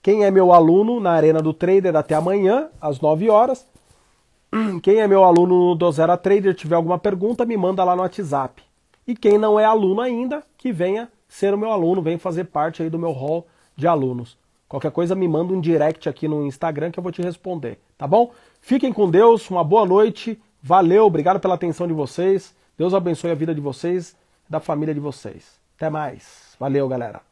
Quem 0.00 0.24
é 0.24 0.30
meu 0.30 0.52
aluno 0.52 1.00
na 1.00 1.10
Arena 1.10 1.42
do 1.42 1.52
Trader 1.52 1.96
até 1.96 2.14
amanhã, 2.14 2.68
às 2.80 3.00
9 3.00 3.28
horas. 3.30 3.66
Quem 4.80 5.00
é 5.00 5.08
meu 5.08 5.24
aluno 5.24 5.74
do 5.74 5.90
Zero 5.90 6.16
Trader, 6.16 6.54
tiver 6.54 6.76
alguma 6.76 7.00
pergunta, 7.00 7.44
me 7.44 7.56
manda 7.56 7.82
lá 7.82 7.96
no 7.96 8.02
WhatsApp. 8.02 8.67
E 9.08 9.16
quem 9.16 9.38
não 9.38 9.58
é 9.58 9.64
aluno 9.64 10.02
ainda, 10.02 10.44
que 10.58 10.70
venha 10.70 11.10
ser 11.26 11.54
o 11.54 11.58
meu 11.58 11.72
aluno, 11.72 12.02
venha 12.02 12.18
fazer 12.18 12.44
parte 12.44 12.82
aí 12.82 12.90
do 12.90 12.98
meu 12.98 13.10
hall 13.10 13.46
de 13.74 13.88
alunos. 13.88 14.36
Qualquer 14.68 14.90
coisa 14.90 15.14
me 15.14 15.26
manda 15.26 15.54
um 15.54 15.60
direct 15.62 16.10
aqui 16.10 16.28
no 16.28 16.44
Instagram 16.44 16.90
que 16.90 16.98
eu 16.98 17.02
vou 17.02 17.10
te 17.10 17.22
responder, 17.22 17.78
tá 17.96 18.06
bom? 18.06 18.30
Fiquem 18.60 18.92
com 18.92 19.10
Deus, 19.10 19.48
uma 19.48 19.64
boa 19.64 19.86
noite, 19.86 20.38
valeu, 20.62 21.06
obrigado 21.06 21.40
pela 21.40 21.54
atenção 21.54 21.86
de 21.86 21.94
vocês. 21.94 22.54
Deus 22.76 22.92
abençoe 22.92 23.30
a 23.30 23.34
vida 23.34 23.54
de 23.54 23.62
vocês, 23.62 24.14
da 24.46 24.60
família 24.60 24.92
de 24.92 25.00
vocês. 25.00 25.58
Até 25.74 25.88
mais. 25.88 26.54
Valeu, 26.60 26.86
galera. 26.86 27.27